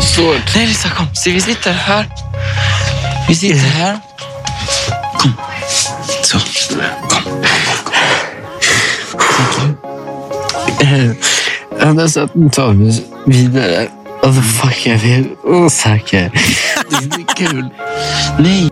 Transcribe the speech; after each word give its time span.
Så, 0.00 0.32
nej 0.54 0.66
Lisa 0.66 0.88
kom. 0.90 1.06
Så 1.14 1.30
vi 1.30 1.40
sitter 1.40 1.72
här. 1.72 2.06
Vi 3.28 3.34
sitter 3.34 3.58
här. 3.58 3.98
Kom. 5.18 5.32
Så, 6.22 6.38
kom. 7.08 7.42
Annars 11.80 12.12
så 12.12 12.28
tar 12.52 12.72
vi 12.72 12.90
oss 12.90 13.00
vidare. 13.26 13.88
Alltså 14.22 14.42
fuck, 14.42 14.86
jag 14.86 15.00
blir 15.00 15.26
osäker. 15.44 16.30
Det 16.90 16.96
är 16.96 17.02
inte 17.02 17.34
kul. 17.34 17.68
Nej. 18.38 18.70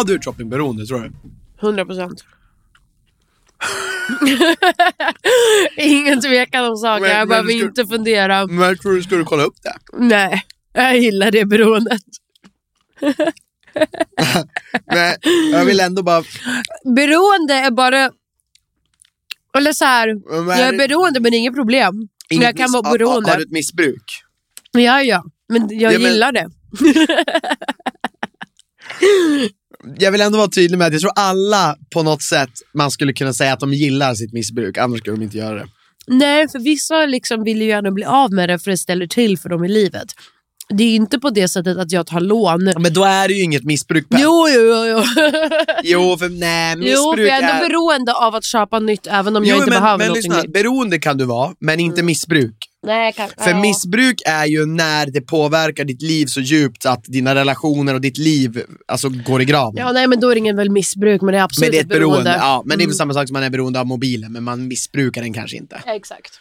Har 0.00 0.04
du 0.04 0.14
ett 0.14 0.24
shoppingberoende 0.24 0.86
tror 0.86 1.00
du? 1.00 1.12
100 1.62 1.84
procent. 1.84 2.24
Ingen 5.76 6.20
tvekan 6.20 6.64
om 6.64 6.76
saken, 6.76 7.02
Men- 7.02 7.10
jag 7.10 7.18
men 7.18 7.28
behöver 7.28 7.48
ska- 7.50 7.66
inte 7.66 7.86
fundera. 7.86 8.46
Men 8.46 8.78
tror 8.78 8.92
du 8.92 9.02
skulle 9.02 9.24
kolla 9.24 9.42
upp 9.42 9.54
det. 9.62 9.74
Nej, 9.98 10.42
jag 10.72 10.98
gillar 10.98 11.30
det 11.30 11.44
beroendet. 11.44 12.02
Men 14.86 15.14
jag 15.52 15.64
vill 15.64 15.80
ändå 15.80 16.02
bara... 16.02 16.24
Beroende 16.96 17.54
är 17.54 17.70
bara... 17.70 18.10
Eller 19.56 19.72
så 19.72 19.84
här, 19.84 20.14
Men 20.44 20.58
jag 20.58 20.68
är 20.68 20.78
beroende 20.78 21.20
men 21.20 21.30
det 21.30 21.36
är 21.36 21.38
inget 21.38 21.54
problem. 21.54 21.94
inget 22.30 22.44
jag 22.44 22.56
kan 22.56 22.72
vara 22.72 22.92
beroende. 22.92 23.28
Har, 23.28 23.30
har 23.30 23.36
du 23.38 23.44
ett 23.44 23.50
missbruk? 23.50 24.22
Ja, 24.72 25.02
ja. 25.02 25.24
Men 25.48 25.78
jag 25.78 25.92
Ja, 25.92 25.98
men- 25.98 26.10
gillar 26.12 26.32
det. 26.32 26.48
Jag 29.98 30.12
vill 30.12 30.20
ändå 30.20 30.38
vara 30.38 30.48
tydlig 30.48 30.78
med 30.78 30.86
att 30.86 30.92
jag 30.92 31.00
tror 31.02 31.12
alla 31.16 31.76
på 31.94 32.02
något 32.02 32.22
sätt 32.22 32.50
man 32.74 32.90
skulle 32.90 33.12
kunna 33.12 33.32
säga 33.32 33.52
att 33.52 33.60
de 33.60 33.72
gillar 33.74 34.14
sitt 34.14 34.32
missbruk, 34.32 34.78
annars 34.78 34.98
skulle 34.98 35.16
de 35.16 35.22
inte 35.22 35.38
göra 35.38 35.54
det. 35.54 35.66
Nej, 36.06 36.48
för 36.48 36.58
vissa 36.58 37.06
liksom 37.06 37.44
vill 37.44 37.62
ju 37.62 37.68
gärna 37.68 37.90
bli 37.90 38.04
av 38.04 38.32
med 38.32 38.48
det 38.48 38.58
för 38.58 38.70
det 38.70 38.76
ställer 38.76 39.06
till 39.06 39.38
för 39.38 39.48
dem 39.48 39.64
i 39.64 39.68
livet. 39.68 40.06
Det 40.74 40.84
är 40.84 40.94
inte 40.94 41.18
på 41.18 41.30
det 41.30 41.48
sättet 41.48 41.78
att 41.78 41.92
jag 41.92 42.06
tar 42.06 42.20
lån. 42.20 42.64
Men 42.78 42.92
då 42.92 43.04
är 43.04 43.28
det 43.28 43.34
ju 43.34 43.42
inget 43.42 43.64
missbruk. 43.64 44.08
Per. 44.08 44.18
Jo, 44.22 44.48
jo, 44.48 44.60
jo. 44.60 44.84
jo. 44.86 45.02
Jo, 45.82 46.16
för 46.18 46.28
nej, 46.28 46.76
missbruk 46.76 46.96
jo, 46.96 47.12
för 47.16 47.22
jag 47.22 47.38
är 47.38 47.42
ändå 47.42 47.64
är... 47.64 47.68
beroende 47.68 48.14
av 48.14 48.34
att 48.34 48.44
köpa 48.44 48.78
nytt 48.78 49.06
även 49.06 49.36
om 49.36 49.44
Jo, 49.44 49.48
jag 49.48 49.58
inte 49.58 49.70
men, 49.70 49.80
behöver 49.82 49.98
men 49.98 50.06
någonting 50.06 50.30
lyssna, 50.30 50.42
nytt. 50.42 50.52
beroende 50.52 50.98
kan 50.98 51.18
du 51.18 51.24
vara, 51.24 51.52
men 51.60 51.80
inte 51.80 52.02
missbruk. 52.02 52.54
Nej, 52.82 53.12
kan, 53.12 53.28
För 53.38 53.50
ja. 53.50 53.60
missbruk 53.60 54.22
är 54.26 54.46
ju 54.46 54.66
när 54.66 55.06
det 55.06 55.20
påverkar 55.20 55.84
ditt 55.84 56.02
liv 56.02 56.26
så 56.26 56.40
djupt 56.40 56.86
att 56.86 57.04
dina 57.04 57.34
relationer 57.34 57.94
och 57.94 58.00
ditt 58.00 58.18
liv 58.18 58.64
alltså, 58.88 59.08
går 59.08 59.42
i 59.42 59.44
graven. 59.44 59.82
Ja, 59.86 59.92
nej, 59.92 60.06
men 60.06 60.20
då 60.20 60.28
är 60.30 60.34
det 60.34 60.38
ingen 60.38 60.56
väl 60.56 60.70
missbruk, 60.70 61.22
men 61.22 61.32
det 61.32 61.38
är 61.38 61.42
absolut 61.42 61.66
men 61.66 61.72
det 61.72 61.78
är 61.78 61.82
ett 61.82 61.88
beroende. 62.00 62.36
Ja, 62.38 62.62
men 62.66 62.78
det 62.78 62.82
är 62.82 62.86
Mm. 62.86 62.94
samma 62.94 63.14
sak 63.14 63.28
som 63.28 63.32
man 63.32 63.42
är 63.42 63.50
beroende 63.50 63.80
av 63.80 63.86
mobilen, 63.86 64.32
men 64.32 64.42
man 64.44 64.68
missbrukar 64.68 65.22
den 65.22 65.32
kanske 65.32 65.56
inte. 65.56 65.82
Exakt. 65.86 66.40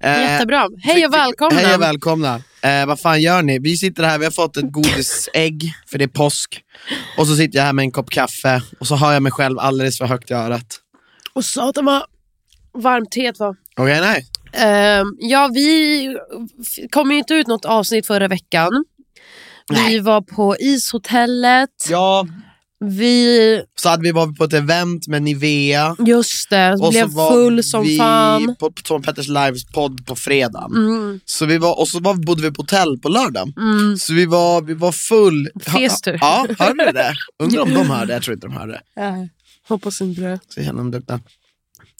Eh, 0.00 0.20
Jättebra. 0.22 0.68
Hej 0.82 1.06
och 1.06 1.14
välkomna. 1.14 1.58
Hej 1.60 1.74
och 1.74 1.82
välkomna. 1.82 2.42
Eh, 2.62 2.86
vad 2.86 3.00
fan 3.00 3.22
gör 3.22 3.42
ni? 3.42 3.58
Vi 3.58 3.76
sitter 3.76 4.02
här, 4.02 4.18
vi 4.18 4.24
har 4.24 4.32
fått 4.32 4.56
ett 4.56 4.72
godisägg, 4.72 5.72
för 5.86 5.98
det 5.98 6.04
är 6.04 6.08
påsk. 6.08 6.60
Och 7.18 7.26
så 7.26 7.36
sitter 7.36 7.58
jag 7.58 7.64
här 7.64 7.72
med 7.72 7.82
en 7.82 7.90
kopp 7.90 8.10
kaffe, 8.10 8.62
och 8.80 8.86
så 8.86 8.94
har 8.96 9.12
jag 9.12 9.22
mig 9.22 9.32
själv 9.32 9.58
alldeles 9.58 9.98
för 9.98 10.04
högt 10.06 10.30
i 10.30 10.34
örat. 10.34 10.66
Och 11.32 11.44
satan 11.44 11.84
vad 11.84 12.02
varmt 12.82 13.10
teet 13.12 13.38
var. 13.38 13.56
Okej, 13.76 14.00
nej. 14.00 14.26
Ehm, 14.56 15.06
ja, 15.18 15.50
vi 15.54 16.16
kom 16.90 17.12
inte 17.12 17.34
ut 17.34 17.46
något 17.46 17.64
avsnitt 17.64 18.06
förra 18.06 18.28
veckan. 18.28 18.84
Vi 19.88 19.98
var 19.98 20.20
på 20.20 20.56
ishotellet. 20.60 21.70
Ja, 21.88 22.26
Vi, 22.80 23.62
så 23.78 23.88
hade 23.88 24.02
vi 24.02 24.12
varit 24.12 24.38
på 24.38 24.44
ett 24.44 24.52
event 24.52 25.08
med 25.08 25.22
Nivea. 25.22 25.96
just 26.06 26.50
det, 26.50 26.72
Och 26.80 26.90
blev 26.90 27.08
så 27.10 27.30
full 27.30 27.64
som 27.64 27.82
vi 27.82 27.98
fan. 27.98 28.56
på 28.60 28.70
Tom 28.84 29.02
Petters 29.02 29.28
lives 29.28 29.64
podd 29.74 30.06
på 30.06 30.16
fredagen. 30.16 30.70
Mm, 30.76 31.20
Så 31.24 31.46
vi 31.46 31.58
var, 31.58 31.78
och 31.80 31.88
så 31.88 32.00
var, 32.00 32.14
bodde 32.14 32.42
vi 32.42 32.50
på 32.50 32.62
hotell 32.62 32.98
på 32.98 33.08
lördagen. 33.08 33.52
mm. 33.56 33.96
Så 33.96 34.14
vi 34.14 34.26
var, 34.26 34.62
vi 34.62 34.74
var 34.74 34.92
full. 34.92 35.48
Fes 35.66 36.00
du? 36.02 36.18
Ja, 36.20 36.46
hörde 36.58 36.86
du 36.86 36.92
det? 36.92 37.14
Undrar 37.42 37.62
om 37.62 37.74
de 37.74 37.90
hörde, 37.90 38.12
jag 38.12 38.22
tror 38.22 38.34
inte 38.34 38.46
de 38.46 38.56
hörde. 38.56 38.80
Ja, 38.96 39.28
hoppas 39.68 40.00
inte 40.00 40.20
det. 40.20 40.38
Så 40.48 40.60
jag 40.60 40.66
känner 40.66 40.78
dem 40.78 40.90
duktiga. 40.90 41.20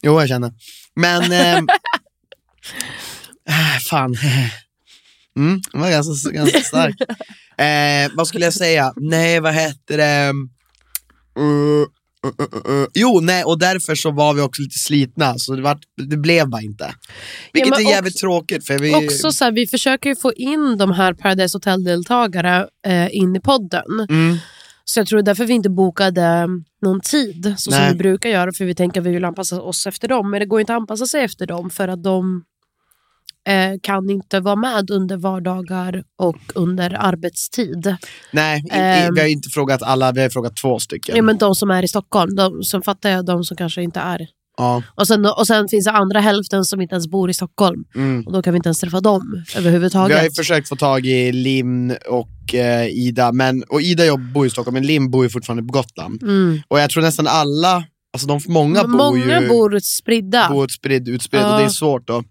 Jo, 0.02 0.20
jag 0.20 0.28
känner. 0.28 0.52
Men... 0.96 1.22
äh, 1.32 1.62
fan. 3.90 4.16
Mm, 5.36 5.60
den 5.72 5.80
var 5.80 5.90
ganska, 5.90 6.30
ganska 6.30 6.60
stark. 6.60 6.96
Eh, 7.58 8.10
vad 8.14 8.28
skulle 8.28 8.44
jag 8.44 8.54
säga? 8.54 8.92
Nej, 8.96 9.40
vad 9.40 9.54
heter 9.54 9.96
det? 9.96 10.32
Uh, 11.40 11.86
uh, 12.26 12.32
uh, 12.40 12.72
uh. 12.72 12.86
Jo, 12.94 13.20
nej, 13.20 13.44
och 13.44 13.58
därför 13.58 13.94
så 13.94 14.10
var 14.10 14.34
vi 14.34 14.40
också 14.40 14.62
lite 14.62 14.78
slitna, 14.78 15.34
så 15.38 15.54
det, 15.54 15.62
var, 15.62 15.78
det 16.10 16.16
blev 16.16 16.48
bara 16.48 16.62
inte. 16.62 16.94
Vilket 17.52 17.70
men 17.70 17.86
är 17.86 17.90
jävligt 17.90 18.14
också- 18.14 18.26
tråkigt. 18.26 18.66
För 18.66 18.78
vi, 18.78 18.94
Också 18.94 19.32
så 19.32 19.44
här, 19.44 19.52
vi 19.52 19.66
försöker 19.66 20.14
få 20.14 20.32
in 20.32 20.78
de 20.78 20.92
här 20.92 21.14
Paradise 21.14 21.56
Hotel-deltagare 21.56 22.68
eh, 22.86 23.16
in 23.16 23.36
i 23.36 23.40
podden. 23.40 24.06
Mm. 24.08 24.36
Så 24.84 25.00
jag 25.00 25.06
tror 25.06 25.22
därför 25.22 25.44
vi 25.44 25.54
inte 25.54 25.70
bokade 25.70 26.46
någon 26.82 27.00
tid 27.00 27.54
så 27.58 27.70
som 27.70 27.88
vi 27.88 27.94
brukar 27.94 28.30
göra. 28.30 28.52
För 28.52 28.64
vi 28.64 28.74
tänker 28.74 29.00
att 29.00 29.06
vi 29.06 29.12
vill 29.12 29.24
anpassa 29.24 29.62
oss 29.62 29.86
efter 29.86 30.08
dem. 30.08 30.30
Men 30.30 30.40
det 30.40 30.46
går 30.46 30.60
inte 30.60 30.72
att 30.72 30.80
anpassa 30.80 31.06
sig 31.06 31.24
efter 31.24 31.46
dem 31.46 31.70
för 31.70 31.88
att 31.88 32.02
de 32.02 32.44
kan 33.82 34.10
inte 34.10 34.40
vara 34.40 34.56
med 34.56 34.90
under 34.90 35.16
vardagar 35.16 36.02
och 36.18 36.36
under 36.54 36.96
arbetstid. 36.98 37.96
Nej, 38.32 38.60
i, 38.64 38.66
i, 38.66 38.70
Ehm. 38.70 39.14
vi 39.14 39.20
har 39.20 39.28
inte 39.28 39.48
frågat 39.48 39.82
alla, 39.82 40.12
vi 40.12 40.22
har 40.22 40.28
frågat 40.28 40.56
två 40.56 40.78
stycken. 40.78 41.16
Ja, 41.16 41.22
men 41.22 41.38
de 41.38 41.54
som 41.54 41.70
är 41.70 41.82
i 41.82 41.88
Stockholm, 41.88 42.34
de 42.36 42.62
som 42.62 42.82
fattar 42.82 43.10
jag, 43.10 43.26
de 43.26 43.44
som 43.44 43.56
kanske 43.56 43.82
inte 43.82 44.00
är. 44.00 44.26
Ja, 44.58 44.82
Och 44.94 45.06
sen, 45.06 45.26
och 45.26 45.46
sen 45.46 45.68
finns 45.68 45.84
det 45.84 45.90
andra 45.90 46.20
hälften 46.20 46.64
som 46.64 46.80
inte 46.80 46.94
ens 46.94 47.06
bor 47.08 47.30
i 47.30 47.34
Stockholm. 47.34 47.84
mm. 47.94 48.26
Och 48.26 48.32
då 48.32 48.42
kan 48.42 48.52
vi 48.52 48.56
inte 48.56 48.68
ens 48.68 48.80
träffa 48.80 49.00
dem 49.00 49.44
Vi 49.54 49.58
överhuvudtaget. 49.60 50.16
har 50.18 50.24
ju 50.24 50.30
försökt 50.30 50.68
få 50.68 50.76
tag 50.76 51.06
i 51.06 51.32
Lim 51.32 51.94
och 52.08 52.54
eh, 52.54 52.86
Ida, 52.86 53.32
men, 53.32 53.62
och 53.62 53.80
Ida 53.82 54.04
jobb, 54.04 54.32
bor 54.32 54.46
i 54.46 54.50
Stockholm, 54.50 54.74
men 54.74 54.86
Lim 54.86 55.10
bor 55.10 55.24
ju 55.24 55.30
fortfarande 55.30 55.62
på 55.62 55.72
Gotland. 55.72 56.22
mm. 56.22 56.60
Och 56.68 56.80
jag 56.80 56.90
tror 56.90 57.02
nästan 57.02 57.26
alla 57.26 57.84
alltså 58.12 58.26
de, 58.28 58.40
många 58.48 58.84
bor 58.84 59.18
ju 59.18 59.48
bor 59.48 59.78
spridda. 59.82 60.48
bor 60.50 60.68
spridd, 60.68 61.08
utspridd 61.08 61.42
och 61.42 61.48
Ja. 61.48 61.58
det 61.58 61.64
är 61.64 61.68
svårt 61.68 62.06
då. 62.06 62.22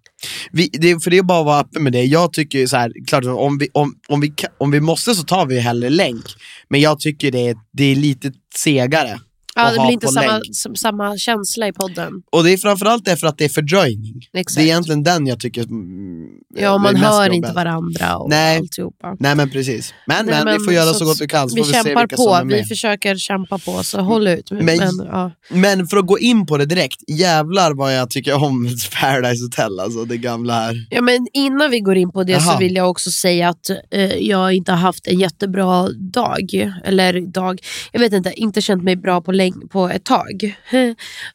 Vi, 0.52 0.70
det, 0.74 1.04
för 1.04 1.12
det 1.12 1.18
är 1.18 1.24
bara 1.24 1.40
att 1.40 1.46
vara 1.46 1.60
öppen 1.60 1.84
med 1.84 1.94
det. 1.94 2.04
Jag 2.04 2.34
tycker 2.34 2.60
ju 2.60 2.68
så 2.68 2.78
här, 2.78 2.94
klart 3.08 3.26
om 3.26 3.58
vi, 3.58 3.70
om, 3.74 3.96
om, 4.08 4.22
vi, 4.22 4.34
om 4.58 4.72
vi 4.72 4.80
måste 4.80 5.16
så 5.16 5.24
tar 5.24 5.46
vi 5.46 5.60
hellre 5.60 5.90
länk. 5.90 6.26
Men 6.70 6.82
jag 6.82 7.00
tycker 7.00 7.32
det 7.32 7.48
är, 7.48 7.56
det 7.74 7.84
är 7.84 7.96
lite 7.96 8.32
segare 8.56 9.20
ja, 9.56 9.72
det 9.72 9.80
blir 9.80 9.92
inte 9.92 10.08
samma, 10.08 10.42
som, 10.52 10.76
samma 10.76 11.18
känsla 11.18 11.68
i 11.68 11.74
podden. 11.74 12.14
Och 12.32 12.44
det 12.44 12.54
är 12.54 12.58
framförallt 12.58 13.06
därför 13.06 13.28
att 13.28 13.38
det 13.38 13.46
är 13.46 13.50
fördröjning. 13.50 14.22
Exakt. 14.34 14.56
Det 14.56 14.62
är 14.62 14.66
egentligen 14.66 15.04
den 15.04 15.28
jag 15.28 15.40
tycker 15.40 15.64
mm, 15.64 16.28
Ja, 16.58 16.76
är 16.76 16.80
man 16.80 16.96
hör 16.96 17.34
inte 17.34 17.52
varandra 17.52 18.18
och 18.18 18.30
Nej. 18.30 18.58
alltihopa. 18.58 19.16
Nej 19.20 19.36
men 19.36 19.50
precis. 19.50 19.94
Men, 20.06 20.26
Nej, 20.26 20.36
men, 20.36 20.46
vi 20.46 20.52
men 20.52 20.66
får 20.66 20.74
göra 20.74 20.86
så 20.94 20.94
så 20.94 21.06
gott 21.06 21.22
vi 21.22 21.28
kan 21.28 21.48
Vi 21.48 21.62
vi 21.62 21.74
kämpar 21.74 22.08
på, 22.08 22.48
vi 22.56 22.64
försöker 22.64 23.16
kämpa 23.16 23.58
på, 23.58 23.84
så 23.84 24.02
håll 24.02 24.28
ut. 24.28 24.52
Men, 24.52 24.66
Men- 24.66 24.80
ja. 25.06 25.32
Men 25.50 25.88
för 25.88 25.98
att 25.98 26.08
gå 26.08 26.20
in 26.20 26.46
på 26.46 26.58
det 26.58 26.66
direkt, 26.66 27.00
jävlar 27.08 27.74
vad 27.74 27.96
jag 27.96 28.10
tycker 28.10 28.44
om 28.44 28.70
Paradise 29.02 29.44
Hotel, 29.44 29.80
alltså 29.80 30.06
det 30.06 30.18
gamla 30.18 30.54
här. 30.54 30.86
Ja, 30.90 31.02
men 31.02 31.28
innan 31.34 31.72
vi 31.72 31.80
går 31.80 31.98
in 31.98 32.12
på 32.12 32.24
det 32.24 32.32
Jaha. 32.32 32.42
så 32.42 32.58
vill 32.58 32.76
jag 32.76 32.90
också 32.90 33.12
säga 33.12 33.50
att 33.50 33.70
eh, 33.92 34.16
jag 34.16 34.54
inte 34.54 34.72
har 34.72 34.80
haft 34.80 35.08
en 35.08 35.20
jättebra 35.20 35.90
dag. 35.90 36.72
Eller 36.84 37.22
dag, 37.22 37.62
jag 37.92 38.00
vet 38.00 38.14
inte, 38.14 38.34
inte 38.36 38.62
känt 38.62 38.84
mig 38.84 38.96
bra 38.96 39.22
på, 39.22 39.32
läng- 39.46 39.68
på 39.70 39.90
ett 39.90 40.04
tag. 40.04 40.56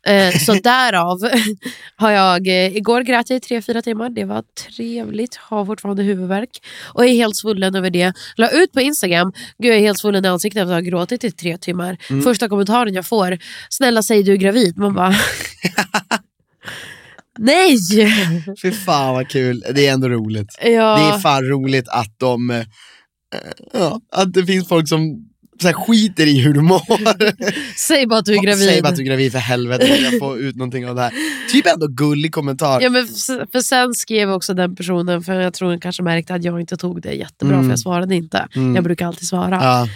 eh, 0.07 0.39
så 0.47 0.53
därav 0.53 1.19
har 1.97 2.11
jag, 2.11 2.47
eh, 2.49 2.77
igår 2.77 3.01
grät 3.01 3.31
jag 3.31 3.37
i 3.37 3.41
tre, 3.41 3.63
fyra 3.63 3.83
timmar. 3.83 4.11
Det 4.11 4.25
var 4.25 4.45
trevligt, 4.77 5.37
har 5.37 5.67
fortfarande 5.67 6.03
huvudvärk. 6.03 6.51
Och 6.95 7.07
är 7.07 7.13
helt 7.13 7.37
svullen 7.37 7.75
över 7.75 7.91
det. 7.91 8.13
La 8.37 8.49
ut 8.51 8.73
på 8.73 8.81
Instagram, 8.81 9.33
gud 9.59 9.71
jag 9.71 9.77
är 9.79 9.81
helt 9.83 9.99
svullen 9.99 10.25
i 10.25 10.29
ansiktet 10.29 10.63
efter 10.63 10.75
att 10.75 10.85
ha 10.85 10.91
gråtit 10.91 11.25
i 11.25 11.31
tre 11.31 11.59
timmar. 11.59 11.97
Mm. 12.11 12.23
Första 12.23 12.49
kommentaren 12.49 12.95
jag 12.95 13.07
får, 13.07 13.39
snälla 13.69 14.03
säg 14.03 14.23
du 14.23 14.33
är 14.33 14.37
gravid. 14.37 14.77
Man 14.79 14.95
bara... 14.95 15.15
Nej! 17.39 17.77
Fy 18.63 18.71
fan 18.73 19.15
vad 19.15 19.29
kul, 19.29 19.65
det 19.75 19.87
är 19.87 19.93
ändå 19.93 20.09
roligt. 20.09 20.59
Ja. 20.63 20.69
Det 20.69 21.15
är 21.17 21.19
fan 21.19 21.45
roligt 21.45 21.89
att 21.89 22.15
de, 22.19 22.51
eh, 22.51 22.65
ja, 23.73 24.01
att 24.13 24.33
det 24.33 24.47
finns 24.47 24.69
folk 24.69 24.89
som 24.89 25.30
så 25.61 25.67
här, 25.67 25.75
skiter 25.75 26.27
i 26.27 26.41
hur 26.41 26.53
du 26.55 26.61
mår. 26.61 26.83
Säg 27.79 28.07
bara 28.07 28.19
att 28.19 28.25
du 28.25 28.35
är 28.35 28.43
gravid. 28.43 28.65
Säg 28.69 28.83
bara 28.83 28.89
att 28.89 28.97
du 28.97 29.03
är 29.03 29.07
gravid 29.07 29.33
för 29.33 29.39
helvete, 29.39 29.87
jag 30.11 30.19
får 30.19 30.39
ut 30.39 30.57
någonting 30.57 30.87
av 30.89 30.95
det 30.95 31.03
här. 31.03 31.13
Typ 31.53 31.67
ändå 31.67 31.87
gullig 31.87 32.33
kommentar. 32.35 32.81
Ja, 32.81 32.91
men 32.91 33.07
för, 33.53 33.61
sen 33.61 33.95
skrev 33.95 34.31
också 34.33 34.55
den 34.55 34.77
personen, 34.77 35.23
för 35.23 35.41
jag 35.41 35.55
tror 35.55 35.69
hon 35.71 35.81
kanske 35.81 36.03
märkte 36.03 36.35
att 36.35 36.45
jag 36.45 36.61
inte 36.61 36.77
tog 36.77 37.03
det 37.03 37.13
jättebra 37.13 37.55
Mm. 37.55 37.67
för 37.67 37.73
jag 37.73 37.79
svarade 37.81 38.15
inte. 38.15 38.49
Mm. 38.57 38.75
Jag 38.75 38.85
brukar 38.85 39.07
alltid 39.07 39.29
svara. 39.29 39.59
Ja. 39.63 39.89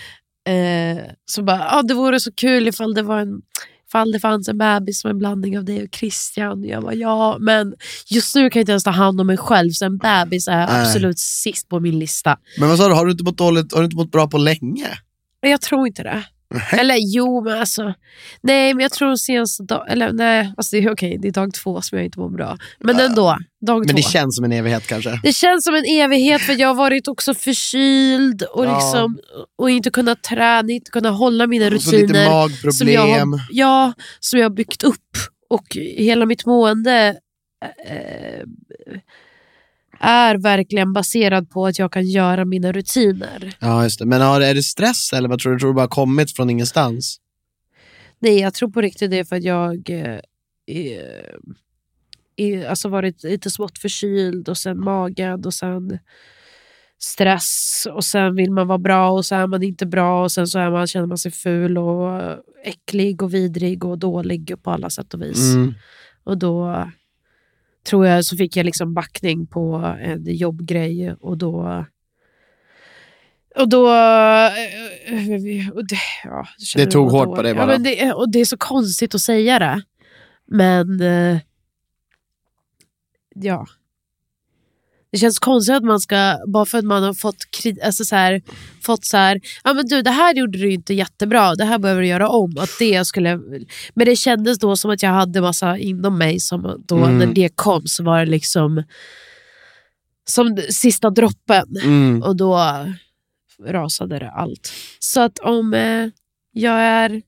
Eh, 0.53 0.99
så 1.31 1.43
bara, 1.43 1.67
ah, 1.71 1.83
det 1.83 1.95
vore 1.95 2.21
så 2.21 2.33
kul 2.33 2.69
ifall 2.69 2.95
det, 2.95 3.03
var 3.03 3.19
en, 3.19 3.41
ifall 3.89 4.13
det 4.13 4.21
fanns 4.21 4.49
en 4.49 4.59
bebis 4.59 5.01
som 5.01 5.11
en 5.11 5.19
blandning 5.19 5.59
av 5.59 5.65
dig 5.65 5.83
och 5.83 5.89
Christian. 5.95 6.65
Jag 6.65 6.83
bara, 6.83 6.95
ja, 6.95 7.37
men 7.41 7.75
just 8.07 8.35
nu 8.35 8.51
kan 8.51 8.61
jag 8.61 8.63
inte 8.63 8.73
ens 8.73 8.85
ta 8.85 8.91
hand 8.91 9.21
om 9.21 9.27
mig 9.27 9.37
själv 9.37 9.71
så 9.71 9.85
en 9.85 9.99
bebis 9.99 10.49
är 10.49 10.67
Nej. 10.67 10.81
absolut 10.81 11.19
sist 11.19 11.69
på 11.69 11.81
min 11.81 11.99
lista. 11.99 12.37
Men 12.59 12.69
vad 12.69 12.79
sa 12.79 12.89
du, 12.89 12.95
har 12.95 13.07
du 13.07 13.13
inte 13.13 13.25
mått 13.25 13.39
dåligt, 13.39 13.73
har 13.73 13.81
du 13.81 13.85
inte 13.85 13.97
mått 13.97 14.11
bra 14.13 14.27
på 14.27 14.39
länge? 14.39 14.89
Men 15.45 15.51
Jag 15.51 15.61
tror 15.61 15.87
inte 15.87 16.03
det. 16.03 16.23
Eller 16.73 16.97
jo, 17.01 17.45
men 17.45 17.59
alltså. 17.59 17.95
Nej, 18.41 18.75
men 18.75 18.83
jag 18.83 18.93
tror 18.93 19.17
senaste 19.17 19.63
dag, 19.63 19.85
eller 19.93 20.13
nej, 20.13 20.53
alltså 20.57 20.77
det 20.77 20.83
är 20.83 20.93
okej, 20.93 21.19
det 21.23 21.29
är 21.29 21.33
dag 21.33 21.55
två 21.55 21.83
som 21.83 21.99
jag 21.99 22.05
inte 22.05 22.19
mår 22.19 22.29
bra. 22.31 22.59
Men 22.81 23.01
ändå, 23.01 23.39
dag 23.67 23.79
Men 23.79 23.89
två. 23.89 23.97
det 23.97 24.03
känns 24.03 24.37
som 24.37 24.45
en 24.45 24.53
evighet 24.53 24.87
kanske. 24.87 25.21
Det 25.23 25.33
känns 25.33 25.65
som 25.65 25.75
en 25.75 25.85
evighet 25.85 26.43
för 26.43 26.53
jag 26.53 26.69
har 26.69 26.75
varit 26.75 27.09
också 27.09 27.35
förkyld 27.35 28.43
och, 28.43 28.65
Ja. 28.67 28.75
liksom, 28.75 29.19
och 29.59 29.71
inte 29.71 29.91
kunnat 29.91 30.23
träna, 30.23 30.73
inte 30.73 30.91
kunnat 30.91 31.19
hålla 31.19 31.47
mina 31.47 31.71
rutiner. 31.71 32.09
Som 32.09 32.89
jag, 32.89 33.09
magproblem. 33.09 33.33
har, 33.33 33.41
ja, 33.51 33.93
som 34.21 34.39
jag 34.39 34.45
har 34.45 34.55
byggt 34.55 34.83
upp. 34.83 35.11
Och 35.51 35.77
hela 35.97 36.27
mitt 36.27 36.47
mående 36.47 37.17
eh, 37.87 38.43
är 40.05 40.39
verkligen 40.39 40.93
baserad 40.93 41.51
på 41.51 41.67
att 41.67 41.79
jag 41.79 41.93
kan 41.93 42.05
göra 42.05 42.45
mina 42.45 42.73
rutiner. 42.73 43.57
Ja 43.61 43.83
just 43.83 43.99
det, 43.99 44.07
men 44.07 44.21
har, 44.21 44.41
är 44.41 44.55
det 44.55 44.63
stress 44.63 45.13
eller 45.13 45.29
vad 45.29 45.39
tror 45.39 45.53
du? 45.53 45.59
Tror 45.59 45.71
du 45.71 45.75
bara 45.75 45.89
kommit 45.89 46.37
från 46.37 46.51
ingenstans? 46.51 47.21
Nej, 48.19 48.41
jag 48.41 48.55
tror 48.55 48.71
på 48.71 48.81
riktigt 48.81 49.11
det 49.11 49.25
för 49.25 49.37
att 49.37 49.43
jag 49.43 49.91
eh, 49.91 50.21
är, 50.67 51.37
är, 52.37 52.67
alltså 52.67 52.89
varit 52.89 53.25
lite 53.25 53.51
smått 53.51 53.79
förkyld 53.79 54.49
och 54.49 54.59
sen 54.59 54.81
magad 54.81 55.47
och 55.47 55.55
sen 55.55 55.99
stress 56.99 57.87
och 57.91 58.05
sen 58.05 58.37
vill 58.37 58.51
man 58.51 58.67
vara 58.67 58.79
bra 58.79 59.11
och 59.11 59.25
så 59.25 59.35
är 59.35 59.47
man 59.47 59.63
inte 59.63 59.87
bra 59.87 60.23
och 60.23 60.33
sen 60.33 60.47
så 60.47 60.59
är 60.59 60.71
man, 60.71 60.87
känner 60.87 61.07
man 61.07 61.19
sig 61.19 61.31
ful 61.31 61.79
och 61.79 62.21
äcklig 62.65 63.23
och 63.23 63.35
vidrig 63.35 63.85
och 63.85 63.99
dålig 63.99 64.55
på 64.63 64.71
alla 64.71 64.91
sätt 64.91 65.15
och 65.15 65.23
vis. 65.23 65.55
Mm. 65.55 65.75
Och 66.25 66.39
då 66.39 66.85
tror 67.85 68.07
jag 68.07 68.25
så 68.25 68.37
fick 68.37 68.57
jag 68.57 68.67
liksom 68.67 68.95
backning 68.95 69.47
på 69.47 69.75
en 70.01 70.25
jobbgrej 70.37 71.13
och 71.21 71.39
då 71.39 71.85
och 73.57 73.69
då... 73.69 73.83
Och 75.75 75.87
det, 75.89 75.97
ja, 76.25 76.47
Det 76.77 76.87
tog 76.87 77.11
hårt 77.11 77.27
då- 77.29 77.37
på 77.37 77.43
dig 77.43 77.53
Ja, 77.53 77.57
bara. 77.57 77.67
men 77.67 77.83
det, 77.83 78.13
och 78.13 78.31
det 78.31 78.39
är 78.41 78.45
så 78.45 78.57
konstigt 78.57 79.15
att 79.15 79.21
säga 79.21 79.59
det. 79.59 79.83
Men... 80.47 81.01
eh, 81.01 81.39
Ja. 83.37 83.67
Det 85.15 85.19
känns 85.19 85.39
konstigt 85.39 85.75
att 85.77 85.85
man 85.85 86.01
ska, 86.01 86.39
bara 86.47 86.65
för 86.67 86.79
att 86.79 86.85
man 86.85 87.03
har 87.03 87.15
fått, 87.15 87.37
kri- 87.51 87.85
alltså 87.85 88.05
så 88.05 88.17
här, 88.17 88.43
fått 88.83 89.05
så 89.05 89.17
här, 89.17 89.41
ja 89.65 89.75
men 89.75 89.87
du 89.87 90.03
det 90.03 90.11
här 90.11 90.35
gjorde 90.35 90.59
du 90.59 90.73
inte 90.73 90.95
jättebra, 90.95 91.55
det 91.55 91.65
här 91.65 91.79
behöver 91.79 92.01
du 92.03 92.07
göra 92.09 92.29
om. 92.29 92.59
Att 92.59 92.71
det 92.79 93.05
skulle, 93.05 93.37
men 93.95 94.07
det 94.07 94.17
kändes 94.17 94.59
då 94.59 94.77
som 94.77 94.91
att 94.91 95.03
jag 95.03 95.11
hade 95.11 95.41
massa 95.41 95.79
inom 95.79 96.19
mig 96.19 96.41
som 96.41 96.83
då 96.89 96.97
Mm. 96.97 97.19
när 97.19 97.27
det 97.27 97.49
kom 97.55 97.83
så 97.87 98.05
var 98.05 98.19
det 98.19 98.27
liksom 98.31 98.83
som 100.29 100.57
sista 100.71 101.11
droppen. 101.11 101.77
Mm. 101.83 102.23
Och 102.23 102.37
då 102.37 102.59
rasade 103.67 104.19
det 104.19 104.31
allt. 104.31 104.73
Så 104.99 105.21
att 105.21 105.39
om 105.39 105.75
eh, 105.75 106.07
jag 106.53 106.81
är 106.81 107.23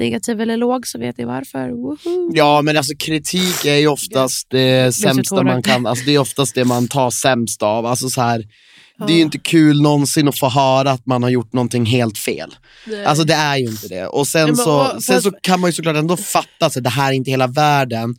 negativ 0.00 0.40
eller 0.40 0.56
låg 0.56 0.86
så 0.86 0.98
vet 0.98 1.18
ni 1.18 1.24
varför. 1.24 1.70
Woho! 1.70 2.30
Ja 2.34 2.62
men 2.62 2.76
alltså 2.76 2.92
kritik 2.98 3.64
är 3.64 3.74
ju 3.76 3.86
oftast 3.88 4.46
det 4.50 4.94
sämsta 4.94 5.42
man 5.42 5.62
kan, 5.62 5.86
alltså 5.86 6.04
det 6.04 6.14
är 6.14 6.18
oftast 6.18 6.54
det 6.54 6.64
man 6.64 6.88
tar 6.88 7.10
sämst 7.10 7.62
av. 7.62 7.86
Alltså 7.86 8.08
så 8.08 8.20
här, 8.20 8.44
Det 9.06 9.12
är 9.12 9.14
ju 9.14 9.18
Ja. 9.20 9.24
inte 9.24 9.38
kul 9.38 9.82
någonsin 9.82 10.28
att 10.28 10.38
få 10.38 10.48
höra 10.48 10.90
att 10.90 11.06
man 11.06 11.22
har 11.22 11.30
gjort 11.30 11.52
någonting 11.52 11.86
helt 11.86 12.18
fel. 12.18 12.54
Nej. 12.86 13.04
Alltså 13.04 13.24
det 13.24 13.34
är 13.34 13.56
ju 13.56 13.64
inte 13.66 13.88
det. 13.88 14.06
Och 14.06 14.26
sen, 14.28 14.46
men 14.46 14.56
så, 14.56 14.80
och- 14.94 15.02
sen 15.02 15.22
så 15.22 15.30
kan 15.30 15.60
man 15.60 15.68
ju 15.70 15.72
såklart 15.72 15.96
ändå 15.96 16.16
fatta 16.16 16.66
att 16.66 16.84
det 16.84 16.90
här 16.90 17.08
är 17.08 17.12
inte 17.12 17.30
hela 17.30 17.46
världen. 17.46 18.16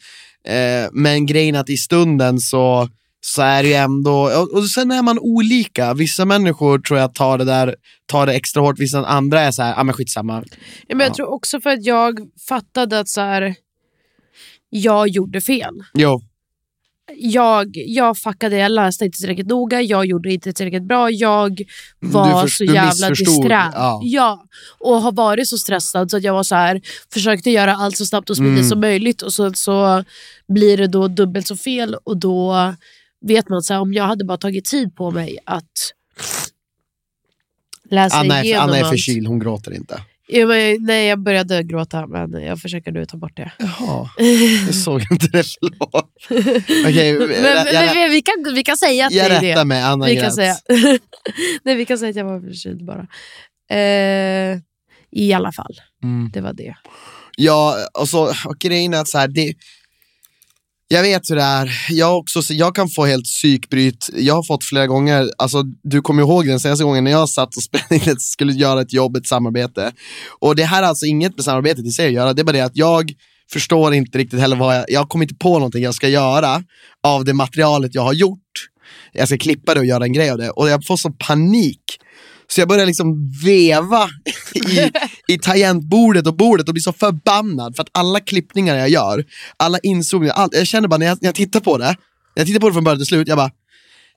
Eh, 0.48 0.90
men 0.92 1.26
grejen 1.26 1.56
är 1.56 1.60
att 1.60 1.70
i 1.70 1.78
stunden 1.78 2.40
så, 2.40 2.90
så 3.24 3.42
är 3.42 3.64
det 3.64 3.70
ju 3.70 3.76
ändå, 3.76 4.14
och, 4.14 4.54
och 4.58 4.70
sen 4.70 4.92
är 4.92 5.02
man 5.02 5.20
olika. 5.20 5.94
Vissa 5.94 6.26
människor 6.26 6.80
tror 6.80 7.00
jag 7.00 7.14
tar 7.16 7.38
det 7.38 7.46
där 7.46 7.76
tar 8.06 8.26
det 8.26 8.34
extra 8.34 8.62
hårt, 8.62 8.80
vissa 8.80 9.06
andra 9.06 9.42
är 9.42 9.52
så 9.52 9.62
här, 9.64 9.74
ah, 9.80 9.84
men 9.84 9.94
skitsamma. 9.94 10.44
Ja, 10.88 10.96
men 10.96 11.00
jag 11.00 11.10
Ja. 11.10 11.14
tror 11.16 11.34
också 11.34 11.62
för 11.62 11.70
att 11.70 11.86
jag 11.86 12.20
fattade 12.50 13.00
att 13.00 13.10
så 13.10 13.22
här, 13.22 13.56
jag 14.70 15.08
gjorde 15.08 15.42
fel. 15.42 15.74
Jo, 15.94 16.22
Jag, 17.18 17.72
jag 17.74 18.18
fuckade, 18.18 18.56
jag 18.58 18.72
läste 18.72 19.06
inte 19.06 19.18
tillräckligt 19.18 19.48
noga, 19.48 19.82
jag 19.82 20.06
gjorde 20.06 20.34
inte 20.34 20.54
tillräckligt 20.54 20.88
bra, 20.88 21.10
jag 21.12 21.62
var 22.00 22.42
förs- 22.42 22.58
så 22.58 22.64
jävla 22.64 23.10
disträ. 23.10 23.72
ja. 24.02 24.46
och 24.80 25.02
har 25.02 25.12
varit 25.12 25.48
så 25.48 25.58
stressad 25.58 26.12
så 26.12 26.18
att 26.18 26.24
jag 26.24 26.34
var 26.34 26.44
så 26.44 26.56
här, 26.56 26.82
försökte 27.14 27.50
göra 27.50 27.76
allt 27.76 27.98
så 27.98 28.06
snabbt 28.06 28.30
och 28.30 28.38
smidigt 28.38 28.58
Mm. 28.58 28.70
som 28.70 28.80
möjligt 28.80 29.22
och 29.22 29.34
så, 29.34 29.54
så 29.54 30.04
blir 30.48 30.78
det 30.78 30.88
då 30.88 31.08
dubbelt 31.08 31.48
så 31.48 31.58
fel 31.58 31.96
och 32.04 32.18
då 32.18 32.74
vet 33.22 33.50
man 33.50 33.62
så 33.62 33.74
här, 33.74 33.82
om 33.82 33.94
jag 33.94 34.04
hade 34.04 34.26
bara 34.26 34.38
tagit 34.38 34.66
tid 34.66 34.96
på 34.96 35.12
mig 35.12 35.38
att 35.46 35.72
läsa 37.90 38.18
Anna 38.18 38.40
är, 38.40 38.44
igenom 38.44 38.64
Anna 38.64 38.78
är 38.78 38.84
förkyld, 38.84 39.28
hon 39.28 39.40
gråter 39.40 39.74
inte. 39.74 40.02
Ja, 40.28 40.46
men, 40.46 40.78
nej, 40.86 41.08
jag 41.08 41.20
började 41.20 41.64
gråta 41.64 42.08
men 42.08 42.32
jag 42.44 42.60
försöker 42.60 42.92
nu 42.92 43.06
ta 43.06 43.18
bort 43.18 43.38
det. 43.38 43.52
Jaha, 43.60 44.10
jag 44.66 44.76
såg 44.76 45.02
inte 45.12 45.28
det, 45.28 45.44
förlåt. 45.60 46.12
Okej, 46.88 47.14
Men, 47.20 47.30
jag, 47.74 47.96
men 47.96 48.10
vi, 48.12 48.22
kan, 48.22 48.54
vi 48.56 48.64
kan 48.64 48.78
säga 48.78 49.06
att 49.08 49.14
jag 49.14 49.32
det 49.32 49.36
är 49.36 49.42
det. 49.42 49.52
rättar 49.52 49.66
mig, 49.66 49.82
Anna 49.82 50.06
Vi 50.06 50.16
kan, 50.16 50.24
grät. 50.24 50.36
säga. 50.36 50.56
Nej, 51.64 51.76
vi 51.76 51.86
kan 51.86 51.98
säga 51.98 52.10
att 52.10 52.16
jag 52.16 52.26
var 52.26 52.40
förkyld 52.42 52.86
bara. 52.86 53.08
Eh, 53.80 54.58
I 55.12 55.34
alla 55.34 55.52
fall, 55.52 55.74
Mm. 56.04 56.30
det 56.34 56.42
var 56.42 56.54
det. 56.54 56.76
Ja, 57.38 57.76
och, 57.94 58.10
så, 58.10 58.24
och 58.46 58.58
grejen 58.60 58.94
är 58.94 58.98
att 59.02 59.08
så 59.08 59.18
här, 59.18 59.28
det, 59.28 59.54
jag 60.92 61.02
vet 61.02 61.30
hur 61.30 61.36
det 61.36 61.42
är. 61.42 61.72
Jag, 61.90 62.18
också, 62.18 62.54
jag 62.54 62.76
kan 62.76 62.90
få 62.90 63.06
helt 63.06 63.26
psykbryt. 63.26 64.10
Jag 64.14 64.36
har 64.36 64.44
fått 64.44 64.64
flera 64.64 64.88
gånger, 64.88 65.30
alltså, 65.38 65.64
du 65.84 66.02
kommer 66.02 66.22
ihåg 66.22 66.48
den 66.48 66.60
senaste 66.60 66.84
gången 66.84 67.04
när 67.04 67.12
jag 67.12 67.30
satt 67.30 67.56
och 67.56 67.64
spelade 67.70 67.96
in 67.96 68.20
skulle 68.20 68.54
göra 68.54 68.82
ett 68.82 68.94
jobb, 68.94 69.16
ett 69.16 69.28
samarbete. 69.28 69.92
Och 70.40 70.56
det 70.56 70.64
här 70.64 70.84
är 70.84 70.88
alltså 70.88 71.06
inget 71.06 71.36
med 71.36 71.46
samarbetet 71.46 71.86
i 71.86 71.92
sig 71.92 72.08
att 72.08 72.14
göra, 72.14 72.34
det 72.34 72.42
är 72.42 72.44
bara 72.44 72.52
det 72.52 72.62
att 72.62 72.76
jag 72.78 73.12
förstår 73.54 73.94
inte 73.94 74.18
riktigt 74.18 74.40
heller 74.40 74.56
vad 74.56 74.76
jag, 74.76 74.86
jag 74.88 75.10
kommer 75.10 75.26
inte 75.26 75.36
på 75.36 75.54
någonting 75.54 75.84
jag 75.84 75.96
ska 75.96 76.08
göra 76.08 76.64
av 77.04 77.26
det 77.26 77.34
materialet 77.34 77.96
jag 77.96 78.02
har 78.02 78.14
gjort. 78.14 78.68
Jag 79.14 79.28
ska 79.28 79.38
klippa 79.38 79.74
det 79.74 79.80
och 79.80 79.86
göra 79.86 80.04
en 80.04 80.14
grej 80.14 80.30
av 80.30 80.38
det. 80.38 80.50
Och 80.50 80.70
jag 80.70 80.86
får 80.86 80.98
så 80.98 81.12
panik. 81.12 81.84
Så 82.54 82.62
jag 82.62 82.68
börjar 82.68 82.86
liksom 82.86 83.32
veva 83.44 84.10
i, 84.54 84.92
i 85.34 85.38
tangentbordet 85.40 86.28
och 86.28 86.36
bordet 86.36 86.68
och 86.68 86.74
blir 86.74 86.82
så 86.82 86.94
förbannad 86.94 87.76
för 87.76 87.84
att 87.84 87.90
alla 87.92 88.20
klippningar 88.20 88.76
jag 88.76 88.90
gör, 88.90 89.26
alla 89.58 89.78
inzoomningar, 89.84 90.34
allt, 90.34 90.56
jag 90.56 90.68
känner 90.68 90.88
bara 90.88 90.98
när 90.98 91.06
jag, 91.06 91.18
när 91.22 91.28
jag 91.28 91.36
tittar 91.36 91.60
på 91.60 91.78
det, 91.78 91.86
när 91.86 91.96
jag 92.36 92.48
tittar 92.48 92.60
på 92.60 92.68
det 92.70 92.74
från 92.74 92.84
början 92.84 93.00
till 93.00 93.06
slut, 93.08 93.28
jag 93.28 93.38
bara 93.38 93.52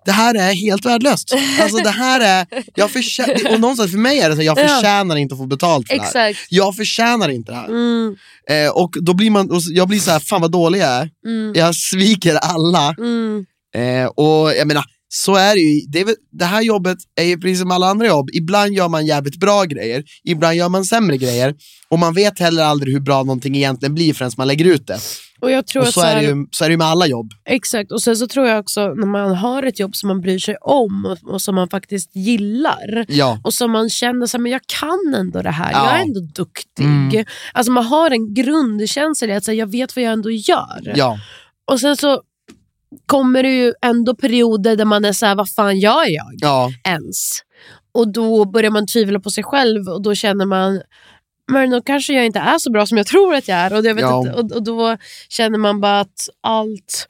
det 0.07 0.13
här 0.13 0.35
är 0.35 0.53
helt 0.55 0.85
värdelöst. 0.87 1.35
Alltså 1.61 1.77
det 1.79 1.91
här 1.91 2.21
är, 2.21 2.47
jag 2.75 2.91
förtjänar, 2.91 3.53
och 3.55 3.61
någonstans 3.61 3.91
för 3.91 3.99
mig 3.99 4.21
är 4.21 4.31
det 4.31 4.37
så 4.37 4.43
jag 4.43 4.59
Ja. 4.59 4.69
förtjänar 4.69 5.17
inte 5.17 5.35
att 5.35 5.39
få 5.39 5.47
betalt 5.47 5.89
för 5.89 5.95
det 5.95 6.03
här. 6.03 6.09
Exakt. 6.29 6.47
Jag 6.51 6.77
förtjänar 6.77 7.29
inte 7.29 7.53
det 7.53 7.57
här. 7.59 7.67
Mm, 7.69 8.17
Eh, 8.51 8.71
och 8.71 8.91
då 9.01 9.15
blir 9.15 9.31
man, 9.31 9.49
jag 9.71 9.89
blir 9.89 9.99
så 10.01 10.11
här, 10.11 10.19
fan 10.21 10.41
vad 10.41 10.51
dålig 10.53 10.79
jag 10.81 10.89
är. 10.89 11.11
mm, 11.27 11.53
Jag 11.55 11.75
sviker 11.75 12.35
alla. 12.37 12.95
mm. 12.99 13.47
Eh, 13.77 14.07
och 14.07 14.51
jag 14.55 14.67
menar, 14.67 14.85
så 15.17 15.35
är 15.35 15.55
det 15.55 15.61
ju. 15.61 15.87
Det, 15.89 16.01
är 16.01 16.17
det 16.33 16.45
här 16.45 16.63
jobbet 16.63 16.99
är 17.15 17.25
ju 17.25 17.39
precis 17.41 17.61
som 17.61 17.71
alla 17.71 17.87
andra 17.87 18.07
jobb. 18.07 18.31
Ibland 18.33 18.73
gör 18.73 18.89
man 18.89 19.07
jävligt 19.07 19.37
bra 19.41 19.65
grejer, 19.65 20.05
ibland 20.25 20.55
gör 20.55 20.69
man 20.69 20.85
sämre 20.85 21.17
grejer. 21.17 21.55
Och 21.89 21.99
man 21.99 22.15
vet 22.15 22.39
heller 22.39 22.63
aldrig 22.63 22.95
hur 22.95 23.01
bra 23.01 23.23
någonting 23.23 23.57
egentligen 23.57 23.95
blir 23.95 24.15
förrän 24.15 24.31
man 24.37 24.49
lägger 24.49 24.65
ut 24.65 24.87
det. 24.87 24.99
Och 25.41 25.51
jag 25.51 25.67
tror 25.67 25.83
Och 25.83 25.89
så 25.89 26.01
så 26.01 26.07
är, 26.07 26.17
det 26.17 26.23
ju, 26.23 26.47
så 26.51 26.65
är 26.65 26.69
det 26.69 26.77
med 26.77 26.87
alla 26.87 27.07
jobb. 27.07 27.31
Exakt, 27.45 27.93
och 27.93 28.03
sen 28.03 28.17
så 28.17 28.27
tror 28.27 28.47
jag 28.47 28.61
också 28.61 28.95
när 28.95 29.07
man 29.07 29.35
har 29.35 29.63
ett 29.63 29.79
jobb 29.79 29.97
som 29.97 30.09
man 30.09 30.21
bryr 30.21 30.39
sig 30.39 30.57
om 30.61 31.07
och, 31.07 31.33
och 31.33 31.43
som 31.43 31.55
man 31.55 31.69
faktiskt 31.69 32.17
gillar 32.17 33.05
Ja. 33.09 33.41
och 33.45 33.55
som 33.55 33.71
man 33.71 33.91
känner 33.91 34.27
så 34.27 34.37
här, 34.37 34.43
men 34.43 34.53
jag 34.53 34.61
kan 34.81 35.15
ändå 35.17 35.43
det 35.43 35.51
här, 35.51 35.73
Ja. 35.73 35.87
jag 35.87 35.99
är 35.99 36.03
ändå 36.03 36.21
duktig. 36.21 36.85
Mm. 36.85 37.25
Alltså 37.53 37.73
man 37.73 37.85
har 37.85 38.11
en 38.11 38.35
grundkänsla 38.35 39.29
i 39.29 39.33
att 39.33 39.45
så 39.45 39.51
här, 39.51 39.59
jag 39.59 39.71
vet 39.71 39.97
vad 39.97 40.05
jag 40.05 40.13
ändå 40.13 40.31
gör. 40.31 40.93
Ja. 40.97 41.19
Och 41.71 41.81
sen 41.81 41.97
så 41.97 42.23
kommer 43.07 43.43
det 43.43 43.49
ju 43.57 43.73
ändå 43.83 44.15
perioder 44.15 44.77
där 44.77 44.85
man 44.85 45.05
är 45.05 45.13
så 45.13 45.27
här, 45.27 45.35
vad 45.35 45.51
fan 45.51 45.79
gör 45.79 46.05
jag 46.09 46.27
Ja. 46.41 46.73
ens? 46.85 47.39
Och 47.95 48.13
då 48.13 48.45
börjar 48.45 48.71
man 48.71 48.87
tvivla 48.87 49.21
på 49.21 49.31
sig 49.31 49.45
själv 49.45 49.89
och 49.89 50.03
då 50.03 50.15
känner 50.15 50.47
man 50.47 50.81
men 51.53 51.71
då 51.71 51.81
kanske 51.83 52.13
jag 52.13 52.27
inte 52.27 52.39
är 52.39 52.59
så 52.59 52.71
bra 52.73 52.87
som 52.87 52.99
jag 52.99 53.07
tror 53.07 53.35
att 53.35 53.49
jag 53.49 53.59
är. 53.59 53.73
Och, 53.73 53.85
jag 53.85 53.95
vet 53.95 54.03
Ja. 54.03 54.19
inte, 54.19 54.33
och, 54.33 54.53
och 54.53 54.63
då 54.63 54.97
känner 55.29 55.59
man 55.59 55.81
bara 55.81 56.01
att 56.01 56.29
allt, 56.43 57.09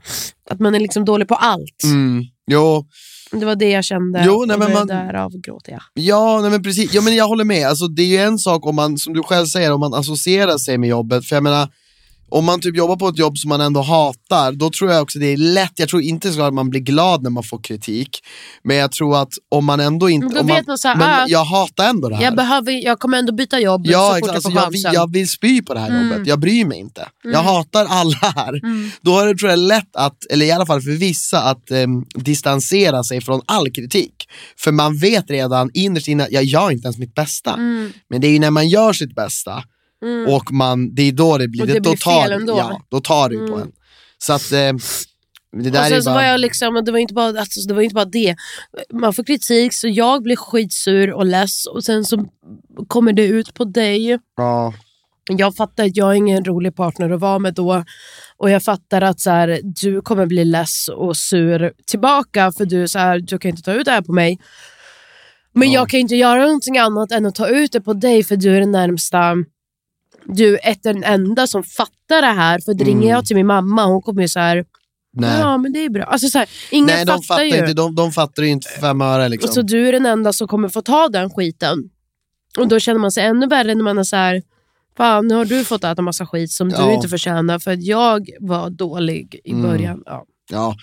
att 0.50 0.60
man 0.60 0.74
är 0.74 0.80
liksom 0.80 1.04
dålig 1.04 1.28
på 1.28 1.34
allt. 1.34 1.82
Mm. 1.84 2.24
Jo, 2.46 2.86
Det 3.30 3.44
var 3.46 3.54
det 3.56 3.70
jag 3.70 3.84
kände 3.84 4.22
Jo, 4.26 4.44
nej, 4.46 4.58
men 4.58 4.72
man- 4.72 4.86
därav 4.86 5.30
gråter 5.40 5.72
jag. 5.72 5.82
Ja, 5.94 6.40
nej 6.42 6.50
men 6.50 6.62
precis. 6.62 6.94
Ja, 6.94 7.00
men 7.02 7.16
jag 7.16 7.28
håller 7.28 7.44
med. 7.44 7.66
Alltså, 7.68 7.86
det 7.88 8.02
är 8.02 8.06
ju 8.06 8.16
en 8.18 8.38
sak 8.38 8.66
om 8.66 8.74
man, 8.76 8.98
som 8.98 9.14
du 9.14 9.22
själv 9.22 9.46
säger, 9.46 9.72
om 9.72 9.80
man 9.80 9.94
associerar 9.94 10.58
sig 10.58 10.78
med 10.78 10.88
jobbet. 10.88 11.26
För 11.26 11.36
jag 11.36 11.42
menar, 11.42 11.68
om 12.28 12.44
man 12.44 12.60
typ 12.60 12.76
jobbar 12.76 12.96
på 12.96 13.08
ett 13.08 13.18
jobb 13.18 13.38
som 13.38 13.48
man 13.48 13.60
ändå 13.60 13.80
hatar, 13.80 14.52
då 14.52 14.70
tror 14.70 14.90
jag 14.92 15.02
också 15.02 15.18
det 15.18 15.26
är 15.26 15.36
lätt, 15.36 15.72
jag 15.76 15.88
tror 15.88 16.02
inte 16.02 16.32
så 16.32 16.42
att 16.42 16.54
man 16.54 16.70
blir 16.70 16.80
glad 16.80 17.22
när 17.22 17.30
man 17.30 17.42
får 17.42 17.58
kritik, 17.62 18.20
men 18.62 18.76
jag 18.76 18.92
tror 18.92 19.22
att 19.22 19.32
om 19.50 19.64
man 19.64 19.80
ändå 19.80 20.10
inte, 20.10 20.26
Men 20.26 20.34
då 20.34 20.40
om 20.40 20.46
man, 20.46 20.64
man 20.66 20.78
så 20.78 20.88
här, 20.88 20.96
men 20.96 21.10
ah, 21.10 21.26
jag 21.28 21.44
hatar 21.44 21.88
ändå 21.88 22.08
det 22.08 22.16
här. 22.16 22.24
Jag, 22.24 22.36
behöver, 22.36 22.72
jag 22.72 22.98
kommer 22.98 23.18
ändå 23.18 23.32
byta 23.32 23.60
jobb 23.60 23.82
Ja, 23.86 24.08
så 24.08 24.14
fort 24.14 24.18
exakt. 24.18 24.34
Alltså, 24.34 24.50
jag 24.50 24.54
får 24.54 24.62
jag, 24.64 24.70
vill, 24.70 24.82
chansen. 24.82 25.00
jag 25.00 25.12
vill 25.12 25.28
spy 25.28 25.62
på 25.62 25.74
det 25.74 25.80
här 25.80 25.90
Mm. 25.94 26.08
jobbet, 26.12 26.26
jag 26.26 26.40
bryr 26.40 26.64
mig 26.64 26.78
inte. 26.78 27.08
Jag 27.22 27.42
hatar 27.42 27.86
alla 27.88 28.16
här. 28.36 28.64
Mm. 28.64 28.90
Då 29.00 29.18
är 29.18 29.26
det 29.26 29.34
tror 29.34 29.50
jag 29.50 29.58
lätt 29.58 29.96
att, 29.96 30.16
eller 30.30 30.46
i 30.46 30.50
alla 30.50 30.66
fall 30.66 30.82
för 30.82 30.90
vissa, 30.90 31.42
att 31.42 31.70
em, 31.70 32.04
distansera 32.14 33.04
sig 33.04 33.20
från 33.20 33.40
all 33.46 33.70
kritik. 33.70 34.14
För 34.58 34.72
man 34.72 34.98
vet 34.98 35.30
redan 35.30 35.70
innerst 35.74 36.08
inne 36.08 36.28
jag 36.30 36.44
gör 36.44 36.70
inte 36.70 36.86
ens 36.86 36.98
mitt 36.98 37.14
bästa. 37.14 37.52
Mm. 37.52 37.92
Men 38.10 38.20
det 38.20 38.26
är 38.26 38.30
ju 38.32 38.38
när 38.38 38.50
man 38.50 38.68
gör 38.68 38.92
sitt 38.92 39.14
bästa 39.14 39.62
Mm. 40.04 40.34
och 40.34 40.52
man, 40.52 40.94
det 40.94 41.02
är 41.02 41.12
då 41.12 41.38
det 41.38 41.48
blir, 41.48 41.60
Och 41.62 41.66
det 41.68 41.74
då 41.74 41.80
blir 41.90 41.96
tar, 41.96 42.22
fel 42.22 42.32
ändå. 42.32 42.58
Ja, 42.58 42.80
då 42.88 43.00
tar 43.00 43.28
det 43.28 43.34
ju 43.34 43.46
på 43.46 43.54
Mm. 43.54 43.66
en. 43.68 43.72
Så 44.18 44.32
att 44.32 44.52
eh, 44.52 44.58
det 45.62 45.70
där 45.70 45.80
och 45.80 45.86
är 45.86 45.90
sen 45.90 46.02
så 46.02 46.10
bara... 46.10 46.14
var 46.14 46.22
jag 46.22 46.40
liksom, 46.40 46.82
det 46.84 46.92
var 46.92 46.98
inte 46.98 47.14
bara, 47.14 47.40
alltså, 47.40 47.60
det 47.68 47.74
var 47.74 47.82
inte 47.82 47.94
bara 47.94 48.04
det. 48.04 48.36
Man 48.92 49.12
får 49.14 49.24
kritik 49.24 49.72
så 49.72 49.88
jag 49.88 50.22
blir 50.22 50.36
skitsur 50.36 51.12
och 51.12 51.26
less 51.26 51.66
och 51.66 51.84
sen 51.84 52.04
så 52.04 52.26
kommer 52.88 53.12
det 53.12 53.26
ut 53.26 53.54
på 53.54 53.64
dig. 53.64 54.18
ja, 54.36 54.72
Jag 55.30 55.56
fattar 55.56 55.84
att 55.84 55.96
jag 55.96 56.10
är 56.10 56.14
ingen 56.14 56.44
rolig 56.44 56.76
partner 56.76 57.10
att 57.10 57.20
vara 57.20 57.38
med 57.38 57.54
då. 57.54 57.84
Och 58.36 58.50
jag 58.50 58.62
fattar 58.62 59.02
att 59.02 59.20
så 59.20 59.30
här, 59.30 59.60
du 59.62 60.00
kommer 60.02 60.26
bli 60.26 60.44
less 60.44 60.88
och 60.88 61.16
sur 61.16 61.72
tillbaka 61.86 62.52
för 62.52 62.64
du, 62.66 62.88
så 62.88 62.98
här, 62.98 63.18
du 63.18 63.38
kan 63.38 63.50
inte 63.50 63.62
ta 63.62 63.72
ut 63.72 63.84
det 63.84 63.90
här 63.90 64.02
på 64.02 64.12
mig. 64.12 64.38
Men 65.56 65.70
Ja. 65.72 65.80
jag 65.80 65.88
kan 65.90 66.00
inte 66.00 66.16
göra 66.16 66.40
någonting 66.44 66.78
annat 66.78 67.12
än 67.12 67.26
att 67.26 67.34
ta 67.34 67.48
ut 67.48 67.72
det 67.72 67.80
på 67.80 67.92
dig 67.92 68.24
för 68.24 68.36
du 68.36 68.56
är 68.56 68.60
den 68.60 68.72
närmsta. 68.72 69.34
Du 70.26 70.58
är 70.62 70.76
den 70.82 71.04
enda 71.04 71.46
som 71.46 71.62
fattar 71.64 72.20
det 72.22 72.26
här. 72.26 72.58
För 72.58 72.74
det 72.74 72.84
ringer 72.84 72.98
Mm. 73.02 73.08
jag 73.10 73.26
till 73.26 73.36
min 73.36 73.46
mamma 73.46 73.84
hon 73.86 74.02
kommer 74.02 74.22
ju 74.22 74.28
så 74.28 74.40
här, 74.40 74.64
nej. 75.12 75.40
ja 75.40 75.58
men 75.58 75.72
det 75.72 75.78
är 75.78 75.90
bra. 75.90 76.04
Alltså, 76.04 76.28
så 76.28 76.38
här, 76.38 76.48
ingen 76.70 76.86
nej, 76.86 77.04
de 77.04 77.10
fattar, 77.12 77.22
fattar, 77.22 77.44
ju. 77.44 77.58
inte, 77.58 77.72
de, 77.72 77.94
de 77.94 78.12
fattar 78.12 78.42
ju 78.42 78.48
inte 78.48 78.68
för 78.68 78.80
fem 78.80 79.00
öre 79.00 79.28
liksom. 79.28 79.48
Och 79.48 79.54
så 79.54 79.62
du 79.62 79.88
är 79.88 79.92
den 79.92 80.06
enda 80.06 80.32
som 80.32 80.48
kommer 80.48 80.68
få 80.68 80.82
ta 80.82 81.08
den 81.08 81.30
skiten. 81.30 81.78
Och 82.58 82.68
då 82.68 82.78
känner 82.80 83.00
man 83.00 83.12
sig 83.12 83.24
ännu 83.24 83.46
värre 83.46 83.74
när 83.74 83.82
man 83.84 83.98
är 83.98 84.04
så 84.04 84.16
här. 84.16 84.42
Fan, 84.96 85.28
nu 85.28 85.34
har 85.34 85.44
du 85.44 85.64
fått 85.64 85.84
äta 85.84 86.02
massa 86.02 86.26
skit 86.26 86.50
som 86.52 86.70
Ja. 86.70 86.86
du 86.86 86.92
inte 86.94 87.08
förtjänar 87.08 87.58
för 87.58 87.70
att 87.72 87.82
jag 87.84 88.28
var 88.40 88.70
dålig 88.70 89.40
i 89.44 89.50
Mm. 89.50 89.62
början. 89.62 90.02
Ja. 90.06 90.24
Ja, 90.50 90.76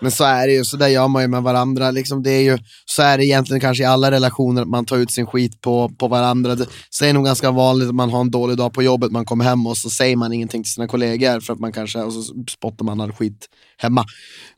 men 0.00 0.10
så 0.10 0.24
är 0.24 0.46
det 0.46 0.52
ju, 0.52 0.64
så 0.64 0.76
där 0.76 0.88
gör 0.88 1.08
man 1.08 1.22
ju 1.22 1.28
med 1.28 1.42
varandra. 1.42 1.90
Liksom, 1.90 2.22
det 2.22 2.30
är 2.30 2.42
ju, 2.42 2.58
så 2.84 3.02
är 3.02 3.18
det 3.18 3.26
egentligen 3.26 3.60
kanske 3.60 3.82
i 3.82 3.86
alla 3.86 4.10
relationer, 4.10 4.62
att 4.62 4.68
man 4.68 4.84
tar 4.84 4.96
ut 4.96 5.10
sin 5.10 5.26
skit 5.26 5.60
på, 5.60 5.88
på 5.98 6.08
varandra. 6.08 6.54
Det, 6.54 6.66
så 6.90 7.04
är 7.04 7.06
det 7.06 7.12
nog 7.12 7.24
ganska 7.24 7.50
vanligt 7.50 7.88
att 7.88 7.94
man 7.94 8.10
har 8.10 8.20
en 8.20 8.30
dålig 8.30 8.56
dag 8.56 8.72
på 8.72 8.82
jobbet, 8.82 9.12
man 9.12 9.24
kommer 9.24 9.44
hem 9.44 9.66
och 9.66 9.76
så 9.76 9.90
säger 9.90 10.16
man 10.16 10.32
ingenting 10.32 10.62
till 10.62 10.72
sina 10.72 10.88
kollegor 10.88 11.40
för 11.40 11.52
att 11.52 11.58
man 11.60 11.72
kanske, 11.72 11.98
och 11.98 12.12
så 12.12 12.22
spottar 12.50 12.84
man 12.84 13.00
all 13.00 13.12
skit 13.12 13.46
hemma. 13.78 14.04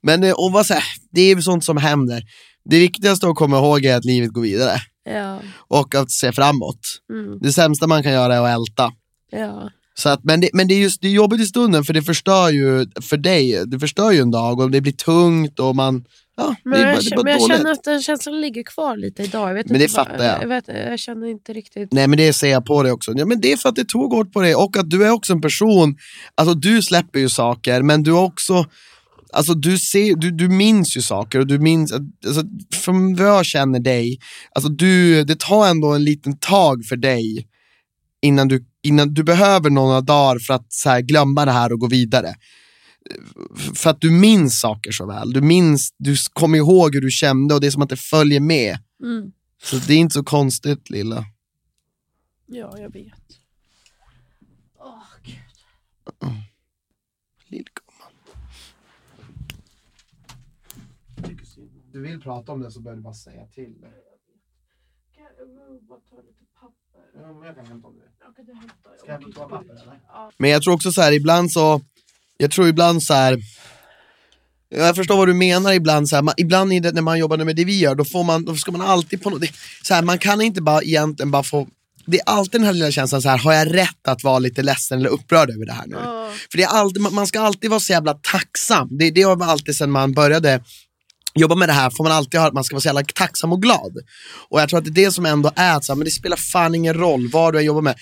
Men 0.03 0.25
eh, 0.25 0.33
och 0.33 0.53
vad 0.53 0.67
här, 0.71 0.85
det 1.11 1.21
är 1.21 1.35
ju 1.35 1.43
sånt 1.43 1.65
som 1.65 1.77
händer. 1.77 2.23
Det 2.65 2.79
viktigaste 2.79 3.29
att 3.29 3.37
komma 3.37 3.59
ihåg 3.59 3.85
är 3.85 3.97
att 3.97 4.05
livet 4.05 4.33
går 4.33 4.43
vidare 4.43 4.81
Ja. 5.05 5.41
och 5.69 5.95
att 5.95 6.11
se 6.11 6.33
framåt. 6.33 6.81
Mm. 7.13 7.39
Det 7.41 7.53
sämsta 7.53 7.87
man 7.87 8.03
kan 8.03 8.13
göra 8.13 8.35
är 8.35 8.41
att 8.41 8.61
älta. 8.61 8.93
Ja. 9.31 9.71
Så 9.99 10.09
att, 10.09 10.25
men 10.25 10.41
det, 10.41 10.51
men 10.53 10.69
det 10.69 10.75
är 10.75 10.79
just 10.79 11.01
det 11.03 11.09
är 11.09 11.13
jobbigt 11.13 11.41
i 11.41 11.47
stunden 11.47 11.85
för 11.85 11.93
det 11.93 12.03
förstör 12.03 12.49
ju 12.51 12.87
för 13.03 13.17
dig, 13.17 13.65
det 13.67 13.79
förstör 13.79 14.11
ju 14.11 14.19
en 14.21 14.31
dag 14.31 14.61
och 14.61 14.71
det 14.71 14.81
blir 14.81 14.93
tungt 14.93 15.61
och 15.61 15.77
man, 15.77 16.05
ja, 16.37 16.55
Men, 16.65 16.81
är 16.81 16.85
bara, 16.95 17.03
jag, 17.03 17.25
men 17.25 17.33
jag 17.33 17.41
dåligt. 17.41 17.57
känner 17.57 17.71
att 17.73 17.85
den 17.85 18.03
känslan 18.03 18.41
ligger 18.41 18.63
kvar 18.63 18.97
lite 18.97 19.23
idag. 19.23 19.49
Jag 19.51 19.55
vet 19.55 19.67
Men 19.67 19.77
inte 19.77 19.87
det 19.87 19.97
vad- 19.97 20.07
fattar 20.07 20.25
jag. 20.25 20.43
Jag, 20.43 20.49
vet, 20.49 20.69
jag 20.69 20.99
känner 20.99 21.27
inte 21.27 21.53
riktigt. 21.53 21.93
Nej 21.93 22.07
men 22.09 22.17
det 22.19 22.33
ser 22.33 22.49
jag 22.51 22.67
på 22.67 22.83
dig 22.83 22.93
också. 22.93 23.13
Ja, 23.17 23.27
men 23.27 23.41
det 23.41 23.53
är 23.53 23.57
för 23.57 23.69
att 23.69 23.77
det 23.77 23.85
tog 23.85 24.13
hårt 24.13 24.33
på 24.33 24.41
dig 24.41 24.55
och 24.55 24.77
att 24.77 24.91
du 24.91 25.07
är 25.07 25.11
också 25.11 25.33
en 25.33 25.41
person, 25.41 25.97
alltså 26.35 26.55
du 26.55 26.83
släpper 26.83 27.19
ju 27.19 27.29
saker 27.29 27.83
men 27.83 28.03
du 28.03 28.13
har 28.13 28.23
också 28.25 28.67
Alltså 29.33 29.55
du, 29.55 29.79
ser, 29.79 30.15
du, 30.17 30.31
du 30.31 30.49
minns 30.49 30.97
ju 30.97 31.03
saker 31.03 31.39
och 31.39 31.47
du 31.47 31.59
minns, 31.59 31.93
alltså, 31.93 32.43
från 32.75 33.15
vad 33.17 33.27
jag 33.29 33.45
känner 33.47 33.81
dig, 33.81 34.19
alltså 34.53 34.69
du, 34.71 35.25
det 35.25 35.39
tar 35.41 35.69
ändå 35.69 35.93
en 35.95 36.05
liten 36.05 36.39
tag 36.39 36.85
för 36.85 36.97
dig 36.97 37.47
innan 38.23 38.49
du, 38.49 38.65
innan 38.89 39.15
du 39.15 39.25
behöver 39.25 39.71
några 39.71 40.01
dagar 40.01 40.39
för 40.39 40.55
att 40.55 40.73
så 40.73 40.89
här, 40.91 41.01
glömma 41.01 41.45
det 41.45 41.53
här 41.53 41.73
och 41.73 41.81
gå 41.81 41.87
vidare. 41.87 42.35
För 43.75 43.91
att 43.91 44.01
du 44.01 44.11
minns 44.11 44.61
saker 44.61 44.93
så 44.93 45.07
väl, 45.07 45.33
du 45.33 45.41
minns, 45.41 45.95
du 45.99 46.17
kommer 46.33 46.59
ihåg 46.59 46.95
hur 46.95 47.01
du 47.01 47.11
kände 47.11 47.55
och 47.55 47.61
det 47.61 47.67
är 47.67 47.71
som 47.71 47.83
att 47.83 47.89
det 47.89 47.97
följer 47.97 48.41
med. 48.41 48.79
Mm. 49.03 49.33
Så 49.63 49.77
det 49.77 49.95
är 49.95 49.99
inte 49.99 50.15
så 50.15 50.25
konstigt 50.25 50.91
lilla. 50.91 51.25
Ja, 52.47 52.79
jag 52.79 52.93
vet. 52.93 53.41
Åh, 54.79 55.03
Gud. 55.23 55.35
Lillgumman. 57.49 58.13
Du 61.93 62.01
vill 62.01 62.21
prata 62.21 62.53
om 62.53 62.61
det 62.61 62.71
så 62.71 62.81
bör 62.81 62.95
du 62.95 63.01
bara 63.03 63.15
säga 63.15 63.47
till. 63.47 63.87
Kan 65.15 65.25
jag 65.39 65.83
bara 65.83 66.01
ta 66.01 66.17
lite 66.17 66.45
papper? 66.61 67.21
Ja, 67.21 67.33
men 67.33 67.43
jag 67.43 67.57
kan 67.57 67.67
hämta 67.67 67.89
om 67.89 67.99
det. 67.99 68.08
Men 70.39 70.51
jag 70.51 70.63
tror 70.63 70.75
också 70.75 70.93
så 70.93 71.03
här, 71.03 71.13
ibland 71.13 71.53
så, 71.53 71.81
jag 72.37 72.51
tror 72.51 72.69
ibland 72.69 73.03
så 73.03 73.15
här. 73.15 73.39
Jag 74.71 74.97
förstår 74.97 75.17
vad 75.17 75.29
du 75.29 75.35
menar 75.35 75.73
ibland, 75.73 76.09
så 76.09 76.17
här, 76.17 76.23
man, 76.23 76.35
ibland 76.37 76.83
det, 76.83 76.93
när 76.93 77.03
man 77.03 77.19
jobbar 77.19 77.37
med 77.37 77.57
det 77.57 77.65
vi 77.65 77.79
gör, 77.79 77.95
då, 77.95 78.05
får 78.05 78.25
man, 78.25 78.45
då 78.45 78.55
ska 78.55 78.73
man 78.73 78.81
alltid 78.81 79.23
på 79.23 79.31
något, 79.31 79.41
det, 79.41 79.51
så 79.83 79.95
här, 79.95 80.03
man 80.03 80.19
kan 80.19 80.41
inte 80.41 80.63
bara 80.63 80.83
egentligen 80.83 81.31
bara 81.31 81.43
få, 81.43 81.69
det 82.07 82.19
är 82.19 82.23
alltid 82.27 82.61
den 82.61 82.67
här 82.67 82.73
lilla 82.73 82.91
känslan, 82.91 83.23
så 83.23 83.29
här, 83.29 83.39
har 83.39 83.53
jag 83.53 83.75
rätt 83.75 84.09
att 84.09 84.25
vara 84.25 84.39
lite 84.39 84.63
ledsen 84.63 84.99
eller 84.99 85.11
upprörd 85.11 85.51
över 85.51 85.67
det 85.67 85.73
här 85.73 85.87
nu? 85.87 85.97
Ja. 85.97 86.31
För 86.51 86.59
det 86.59 86.65
är 86.65 86.69
alltid, 86.69 87.03
man 87.03 87.27
ska 87.27 87.41
alltid 87.41 87.71
vara 87.71 87.81
så 87.81 87.93
jävla 87.93 88.15
tacksam, 88.15 88.89
det, 88.99 89.11
det 89.11 89.23
har 89.23 89.45
alltid 89.45 89.77
sedan 89.77 89.91
man 89.91 90.13
började 90.13 90.61
jobba 91.35 91.55
med 91.55 91.69
det 91.69 91.73
här 91.73 91.91
får 91.91 92.05
man 92.05 92.13
alltid 92.13 92.41
höra 92.41 92.49
att 92.49 92.55
man 92.55 92.65
ska 92.65 92.75
vara 92.75 92.81
så 92.81 92.89
jävla 92.89 93.03
tacksam 93.15 93.53
och 93.53 93.63
glad. 93.63 93.97
Och 94.49 94.61
jag 94.61 94.69
tror 94.69 94.79
att 94.79 94.85
det 94.85 94.91
är 94.91 95.05
det 95.05 95.13
som 95.13 95.27
ändå 95.27 95.53
är, 95.57 95.81
så 95.81 95.93
här, 95.93 95.97
men 95.97 96.05
det 96.05 96.11
spelar 96.11 96.37
fan 96.37 96.75
ingen 96.75 96.95
roll 96.95 97.31
vad 97.33 97.55
du 97.55 97.59
än 97.59 97.65
jobbar 97.65 97.83
med. 97.83 97.95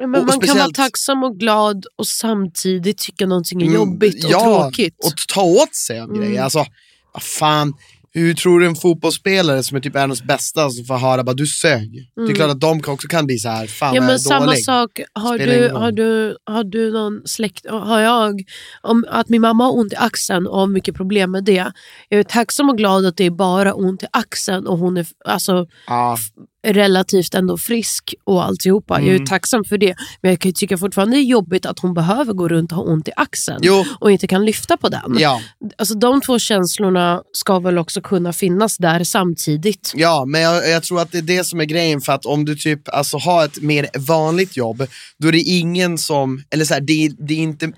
Men 0.00 0.10
man 0.10 0.20
och 0.20 0.28
kan 0.28 0.38
vara 0.38 0.46
speciellt- 0.46 0.74
tacksam 0.74 1.24
och 1.24 1.36
glad 1.38 1.84
och 1.96 2.06
samtidigt 2.06 2.98
tycka 2.98 3.26
någonting 3.26 3.62
är 3.62 3.66
Mm, 3.66 3.74
jobbigt 3.74 4.24
och 4.24 4.30
ja, 4.30 4.40
tråkigt. 4.62 4.96
Och 5.04 5.12
ta 5.34 5.42
åt 5.42 5.74
sig 5.74 6.00
av 6.00 6.08
Mm. 6.10 6.20
grejer. 6.20 6.42
Alltså, 6.42 6.64
vad 7.12 7.22
fan, 7.22 7.74
hur 8.12 8.34
tror 8.34 8.60
du 8.60 8.66
en 8.66 8.76
fotbollsspelare 8.76 9.62
som 9.62 9.76
är 9.76 9.80
typ 9.80 9.94
världens 9.94 10.22
bästa 10.22 10.70
som 10.70 10.84
får 10.84 10.98
höra 10.98 11.24
bara 11.24 11.34
du 11.34 11.46
sög? 11.46 12.08
Det 12.16 12.22
är 12.32 12.34
klart 12.34 12.50
att 12.50 12.60
de 12.60 12.80
också 12.86 13.08
kan 13.08 13.26
bli 13.26 13.38
så 13.38 13.48
här, 13.48 13.66
fan 13.66 13.90
Mm. 13.96 14.02
Ja, 14.04 14.08
men 14.10 14.18
samma 14.18 14.46
dålig. 14.46 14.64
sak, 14.64 15.00
har 15.12 15.38
Spelar 15.38 15.54
du, 15.54 15.68
har, 15.74 15.92
du, 15.92 16.36
har 16.46 16.64
du 16.64 16.92
någon 16.92 17.22
släkt, 17.26 17.66
har 17.70 18.00
jag, 18.00 18.42
om 18.82 19.04
att 19.10 19.28
min 19.28 19.40
mamma 19.40 19.64
har 19.64 19.76
ont 19.76 19.92
i 19.92 19.96
axeln 19.96 20.46
och 20.46 20.58
har 20.58 20.66
mycket 20.66 20.94
problem 20.94 21.30
med 21.30 21.44
det. 21.44 21.72
Jag 22.08 22.20
är 22.20 22.24
tacksam 22.24 22.68
och 22.70 22.76
glad 22.78 23.06
att 23.06 23.16
det 23.16 23.24
är 23.24 23.30
bara 23.30 23.74
ont 23.74 24.02
i 24.02 24.06
axeln 24.12 24.66
och 24.66 24.78
hon 24.78 24.96
är, 24.96 25.06
alltså, 25.24 25.66
Ja, 25.86 26.18
relativt 26.64 27.34
ändå 27.34 27.58
frisk 27.58 28.14
och 28.24 28.44
alltihopa. 28.44 29.00
Jag 29.00 29.08
är 29.08 29.14
Mm. 29.14 29.26
tacksam 29.26 29.64
för 29.64 29.78
det. 29.78 29.94
Men 30.20 30.30
jag 30.30 30.40
kan 30.40 30.52
tycka 30.52 30.78
fortfarande 30.78 31.16
det 31.16 31.20
är 31.20 31.24
jobbigt 31.24 31.66
att 31.66 31.78
hon 31.78 31.94
behöver 31.94 32.32
gå 32.32 32.48
runt 32.48 32.72
och 32.72 32.76
ha 32.78 32.84
ont 32.84 33.08
i 33.08 33.12
axeln 33.16 33.58
Jo, 33.62 33.84
och 34.00 34.12
inte 34.12 34.26
kan 34.26 34.44
lyfta 34.44 34.76
på 34.76 34.88
den. 34.88 35.16
ja. 35.18 35.40
Alltså, 35.78 35.94
de 35.94 36.20
två 36.20 36.38
känslorna 36.38 37.22
ska 37.32 37.58
väl 37.58 37.78
också 37.78 38.00
kunna 38.00 38.32
finnas 38.32 38.76
där 38.76 39.04
samtidigt. 39.04 39.92
Ja, 39.94 40.24
men 40.26 40.40
jag, 40.40 40.68
jag 40.70 40.82
tror 40.82 41.00
att 41.00 41.12
det 41.12 41.18
är 41.18 41.22
det 41.22 41.44
som 41.44 41.60
är 41.60 41.64
grejen 41.64 42.00
för 42.00 42.12
att 42.12 42.26
om 42.26 42.44
du 42.44 42.56
typ 42.56 42.88
alltså, 42.88 43.16
har 43.18 43.44
ett 43.44 43.62
mer 43.62 43.86
vanligt 43.98 44.56
jobb, 44.56 44.86
då 45.18 45.28
är 45.28 45.32
det 45.32 45.40
ingen 45.40 45.98
som, 45.98 46.42
eller 46.50 46.64
så 46.64 46.74
här, 46.74 46.80
det, 46.80 47.10
det 47.18 47.34
är 47.34 47.38
inte 47.38 47.72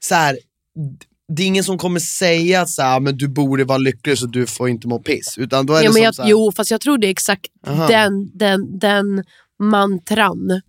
så 0.00 0.14
här, 0.14 0.38
det 1.36 1.42
är 1.42 1.46
ingen 1.46 1.64
som 1.64 1.78
kommer 1.78 2.00
säga 2.00 2.60
att 2.60 2.70
så 2.70 2.82
här, 2.82 3.00
men 3.00 3.16
du 3.16 3.28
borde 3.28 3.64
vara 3.64 3.78
lycklig 3.78 4.18
så 4.18 4.26
du 4.26 4.46
får 4.46 4.68
inte 4.68 4.88
må 4.88 4.98
piss. 4.98 5.34
Utan 5.38 5.66
då 5.66 5.74
är 5.74 5.82
Ja, 5.82 5.92
det 5.92 6.00
jag, 6.00 6.14
så 6.14 6.22
här, 6.22 6.30
jo, 6.30 6.52
fast 6.56 6.70
jag 6.70 6.80
tror 6.80 6.98
det 6.98 7.06
är 7.06 7.10
exakt 7.10 7.46
Aha. 7.66 7.86
den, 7.88 8.38
den, 8.38 8.78
den 8.78 9.24
mantran 9.62 10.60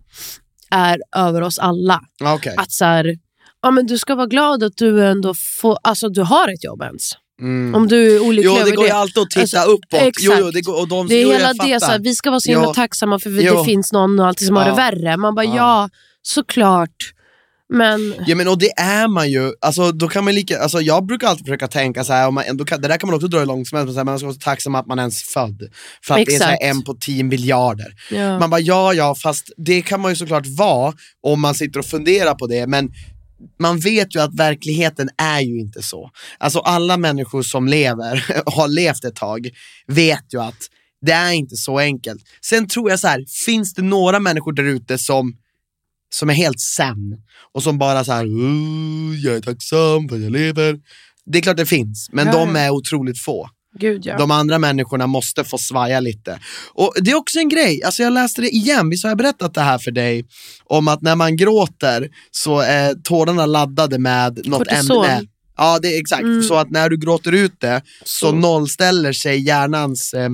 är 0.70 0.98
över 1.16 1.42
oss 1.42 1.58
alla. 1.58 2.00
Ja, 2.20 2.34
okej. 2.34 2.54
Att 2.56 2.72
så 2.72 2.84
här, 2.84 3.16
ja, 3.62 3.70
men 3.70 3.86
du 3.86 3.98
ska 3.98 4.14
vara 4.14 4.26
glad 4.26 4.62
att 4.62 4.76
du 4.76 5.06
ändå 5.06 5.34
får, 5.60 5.78
alltså 5.82 6.08
du 6.08 6.22
har 6.22 6.48
ett 6.48 6.64
jobb 6.64 6.82
ens. 6.82 7.10
Mm. 7.40 7.74
Om 7.74 7.88
du 7.88 8.16
är 8.16 8.20
olycklig 8.22 8.50
Jo, 8.58 8.64
det 8.64 8.70
går 8.76 8.84
ju 8.84 8.90
alltid 8.90 9.22
att 9.22 9.30
titta 9.30 9.40
Alltså, 9.40 9.58
uppåt. 9.72 9.88
Jo, 9.92 9.98
exakt. 10.08 10.40
jo, 10.40 10.50
det 10.50 10.60
går, 10.60 10.80
och 10.80 10.88
de, 10.88 11.06
Det 11.08 11.14
är 11.14 11.22
jo, 11.22 11.30
hela 11.32 11.52
det, 11.52 11.80
så 11.80 11.86
här, 11.86 11.98
vi 11.98 12.14
ska 12.14 12.30
vara 12.30 12.40
så 12.40 12.50
himla 12.50 12.64
Jo. 12.66 12.74
tacksamma 12.74 13.18
för 13.18 13.30
Jo. 13.30 13.58
det 13.58 13.64
finns 13.64 13.92
någon 13.92 14.20
och 14.20 14.26
alltid 14.26 14.46
som 14.46 14.56
har 14.56 14.64
Ja. 14.66 14.70
det 14.70 14.76
värre. 14.76 15.16
Man 15.16 15.34
bara 15.34 15.44
Ja. 15.44 15.54
ja, 15.56 15.88
såklart. 16.22 17.12
Men 17.72 18.14
Ja 18.26 18.36
men 18.36 18.48
och 18.48 18.58
det 18.58 18.70
är 18.76 19.08
man 19.08 19.30
ju, 19.30 19.52
alltså, 19.60 19.92
då 19.92 20.08
kan 20.08 20.24
man 20.24 20.34
lika, 20.34 20.58
alltså, 20.58 20.80
jag 20.80 21.06
brukar 21.06 21.28
alltid 21.28 21.46
försöka 21.46 21.68
tänka 21.68 22.04
så 22.04 22.12
här, 22.12 22.28
om 22.28 22.34
man, 22.34 22.44
ändå 22.44 22.64
kan, 22.64 22.80
det 22.80 22.88
där 22.88 22.96
kan 22.96 23.06
man 23.06 23.14
också 23.14 23.28
dra 23.28 23.38
hur 23.38 23.46
långt 23.46 23.68
som 23.68 23.78
helst, 23.78 23.86
men 23.86 23.94
så 23.94 24.00
här, 24.00 24.04
man 24.04 24.18
ska 24.18 24.26
vara 24.26 24.34
så 24.34 24.40
tacksam 24.40 24.74
att 24.74 24.86
man 24.86 24.98
ens 24.98 25.22
född. 25.22 25.62
För 26.04 26.14
att 26.14 26.26
det 26.26 26.34
är 26.34 26.38
så 26.38 26.44
här, 26.44 26.52
Exakt. 26.52 26.76
en 26.76 26.82
på 26.82 26.94
tio 26.94 27.24
miljarder. 27.24 27.94
ja. 28.10 28.38
Man 28.38 28.50
bara 28.50 28.60
ja 28.60 28.94
ja, 28.94 29.14
fast 29.14 29.50
det 29.56 29.82
kan 29.82 30.00
man 30.00 30.10
ju 30.12 30.16
såklart 30.16 30.46
vara 30.46 30.94
om 31.22 31.40
man 31.40 31.54
sitter 31.54 31.78
och 31.78 31.86
funderar 31.86 32.34
på 32.34 32.46
det, 32.46 32.66
men 32.66 32.90
man 33.60 33.78
vet 33.78 34.14
ju 34.14 34.20
att 34.20 34.34
verkligheten 34.34 35.08
är 35.18 35.40
ju 35.40 35.60
inte 35.60 35.82
så. 35.82 36.10
Alltså 36.38 36.58
alla 36.58 36.96
människor 36.96 37.42
som 37.42 37.68
lever, 37.68 38.24
och 38.46 38.52
har 38.52 38.68
levt 38.68 39.04
ett 39.04 39.16
tag, 39.16 39.50
vet 39.86 40.24
ju 40.34 40.40
att 40.42 40.68
det 41.06 41.12
är 41.12 41.32
inte 41.32 41.56
så 41.56 41.78
enkelt. 41.78 42.22
Sen 42.44 42.68
tror 42.68 42.90
jag 42.90 43.00
så 43.00 43.08
här, 43.08 43.24
finns 43.46 43.74
det 43.74 43.82
några 43.82 44.20
människor 44.20 44.52
där 44.52 44.64
ute 44.64 44.98
som, 44.98 45.34
som 46.14 46.30
är 46.30 46.34
helt 46.34 46.60
sen 46.60 46.96
och 47.54 47.62
som 47.62 47.78
bara 47.78 48.04
så 48.04 48.12
här, 48.12 48.24
"Oh, 48.26 49.16
jag 49.24 49.36
är 49.36 49.40
tacksam 49.40 50.08
för 50.08 50.16
att 50.16 50.22
jag 50.22 50.32
lever. 50.32 50.78
Det 51.26 51.38
är 51.38 51.42
klart 51.42 51.56
det 51.56 51.66
finns, 51.66 52.08
men 52.12 52.26
Ja, 52.26 52.32
de 52.32 52.56
är 52.56 52.70
otroligt 52.70 53.18
få. 53.22 53.48
Gud 53.78 54.02
ja. 54.06 54.18
De 54.18 54.30
andra 54.30 54.58
människorna 54.58 55.06
måste 55.06 55.44
få 55.44 55.58
svaja 55.58 56.00
lite. 56.00 56.38
Och 56.74 56.94
Det 57.00 57.10
är 57.10 57.14
också 57.14 57.38
en 57.38 57.48
grej, 57.48 57.82
alltså 57.82 58.02
jag 58.02 58.12
läste 58.12 58.40
det 58.40 58.48
igen, 58.48 58.88
visst 58.90 59.04
har 59.04 59.10
jag 59.10 59.18
berättat 59.18 59.54
det 59.54 59.60
här 59.60 59.78
för 59.78 59.90
dig? 59.90 60.24
Om 60.64 60.88
att 60.88 61.02
när 61.02 61.16
man 61.16 61.36
gråter 61.36 62.08
så 62.30 62.60
är 62.60 62.94
tårarna 62.94 63.46
laddade 63.46 63.98
med 63.98 64.46
något 64.46 64.68
Kortison. 64.68 65.04
ämne. 65.04 65.28
Ja, 65.56 65.78
det 65.82 65.88
är 65.96 66.00
exakt. 66.00 66.22
Mm. 66.22 66.42
Så 66.42 66.54
att 66.54 66.70
när 66.70 66.88
du 66.90 66.96
gråter 66.96 67.32
ut 67.32 67.60
det 67.60 67.82
så, 68.04 68.26
Så. 68.30 68.32
nollställer 68.36 69.12
sig 69.12 69.40
hjärnans, 69.40 70.14
eh, 70.14 70.28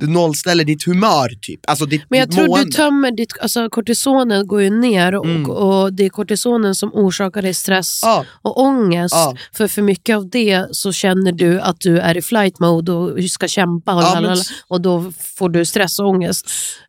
du 0.00 0.06
nollställer 0.06 0.64
ditt 0.64 0.84
humör 0.86 1.28
typ. 1.42 1.60
Alltså 1.70 1.86
ditt, 1.86 2.02
Men 2.08 2.18
jag 2.18 2.28
ditt 2.28 2.36
tror 2.36 2.46
mående. 2.46 2.66
du 2.66 2.70
tömmer 2.72 3.10
ditt, 3.10 3.32
alltså 3.42 3.68
kortisonen 3.68 4.46
går 4.46 4.62
ju 4.62 4.70
ner 4.70 5.14
och, 5.14 5.24
Mm. 5.24 5.50
och 5.50 5.92
det 5.92 6.04
är 6.04 6.08
kortisonen 6.08 6.74
som 6.74 6.90
orsakar 6.94 7.42
dig 7.42 7.54
stress 7.54 8.00
Ja, 8.02 8.24
och 8.42 8.60
ångest. 8.62 9.14
Ja. 9.14 9.36
För 9.52 9.68
för 9.68 9.82
mycket 9.82 10.16
av 10.16 10.30
det 10.30 10.66
så 10.70 10.92
känner 10.92 11.32
du 11.32 11.60
att 11.60 11.80
du 11.80 11.98
är 11.98 12.16
i 12.16 12.22
flight 12.22 12.58
mode 12.60 12.92
och 12.92 13.24
ska 13.24 13.48
kämpa 13.48 13.94
och, 13.94 14.02
lalala, 14.02 14.28
men- 14.28 14.38
och 14.68 14.80
då 14.80 15.12
får 15.38 15.48
du 15.48 15.64
stress 15.64 15.98
och 15.98 16.08
ångest. 16.08 16.46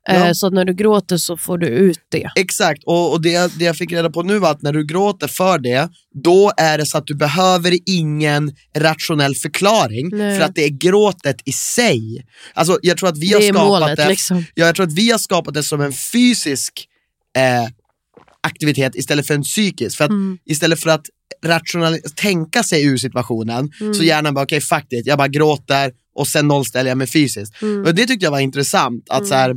Ja. 0.08 0.14
Eh, 0.14 0.32
så 0.34 0.50
när 0.50 0.66
du 0.66 0.74
gråter 0.74 1.18
så 1.18 1.38
får 1.38 1.58
du 1.58 1.68
ut 1.68 2.00
det. 2.12 2.30
Exakt, 2.36 2.84
och, 2.86 3.12
och 3.14 3.22
det, 3.22 3.54
det 3.60 3.66
jag 3.66 3.76
fick 3.78 3.92
reda 3.92 4.10
på 4.10 4.24
nu 4.24 4.40
var 4.40 4.52
att 4.52 4.62
när 4.62 4.74
du 4.74 4.86
gråter 4.86 5.28
för 5.28 5.60
det, 5.60 5.90
då 6.24 6.52
är 6.58 6.78
det 6.78 6.86
så 6.86 6.98
att 6.98 7.08
du 7.08 7.16
behöver 7.16 7.78
ingen 7.86 8.52
rationell 8.78 9.36
förklaring 9.36 10.10
Nej. 10.14 10.38
för 10.40 10.46
att 10.46 10.56
det 10.56 10.64
är 10.64 10.70
gråtet 10.70 11.36
i 11.46 11.52
sig. 11.52 12.26
Alltså 12.54 12.80
jag 12.82 12.95
tror 12.98 13.10
att 13.10 13.18
vi 13.18 13.28
Det 13.28 13.34
har 13.34 13.42
är 13.42 13.48
skapat 13.54 13.68
målet, 13.68 13.98
det, 13.98 14.08
liksom. 14.08 14.46
ja, 14.54 14.66
jag 14.66 14.76
tror 14.76 14.86
att 14.86 14.94
vi 14.94 15.12
har 15.12 15.18
skapat 15.18 15.54
det 15.54 15.64
som 15.64 15.82
en 15.82 15.94
fysisk 15.94 16.88
eh, 17.38 17.70
aktivitet 18.42 18.96
istället 18.96 19.28
för 19.28 19.34
en 19.34 19.44
psykisk. 19.44 19.98
För 19.98 20.04
att 20.04 20.10
Mm. 20.10 20.38
istället 20.46 20.80
för 20.80 20.90
att 20.90 21.06
rationell, 21.46 22.00
tänka 22.16 22.64
sig 22.64 22.84
ur 22.86 22.98
situationen 22.98 23.72
Mm. 23.82 23.94
så 23.94 24.04
hjärnan 24.04 24.34
bara 24.34 24.44
okej 24.44 24.62
fuck 24.62 24.94
it, 24.94 25.06
jag 25.06 25.18
bara 25.18 25.28
gråter 25.28 25.92
och 26.16 26.28
sen 26.28 26.48
nollställer 26.48 26.90
jag 26.92 26.98
mig 26.98 27.08
fysiskt. 27.08 27.62
Mm. 27.62 27.86
Och 27.86 27.96
det 27.96 28.06
tyckte 28.08 28.26
jag 28.26 28.32
var 28.32 28.40
intressant, 28.40 29.10
att 29.10 29.28
så 29.28 29.34
här, 29.36 29.56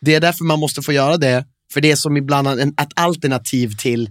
det 0.00 0.14
är 0.14 0.20
därför 0.20 0.44
man 0.44 0.58
måste 0.58 0.82
få 0.82 0.92
göra 0.92 1.16
det, 1.16 1.44
för 1.72 1.80
det 1.80 1.90
är 1.90 1.96
som 1.96 2.16
ibland 2.16 2.48
en, 2.48 2.68
ett 2.68 2.88
alternativ 2.96 3.76
till 3.78 4.10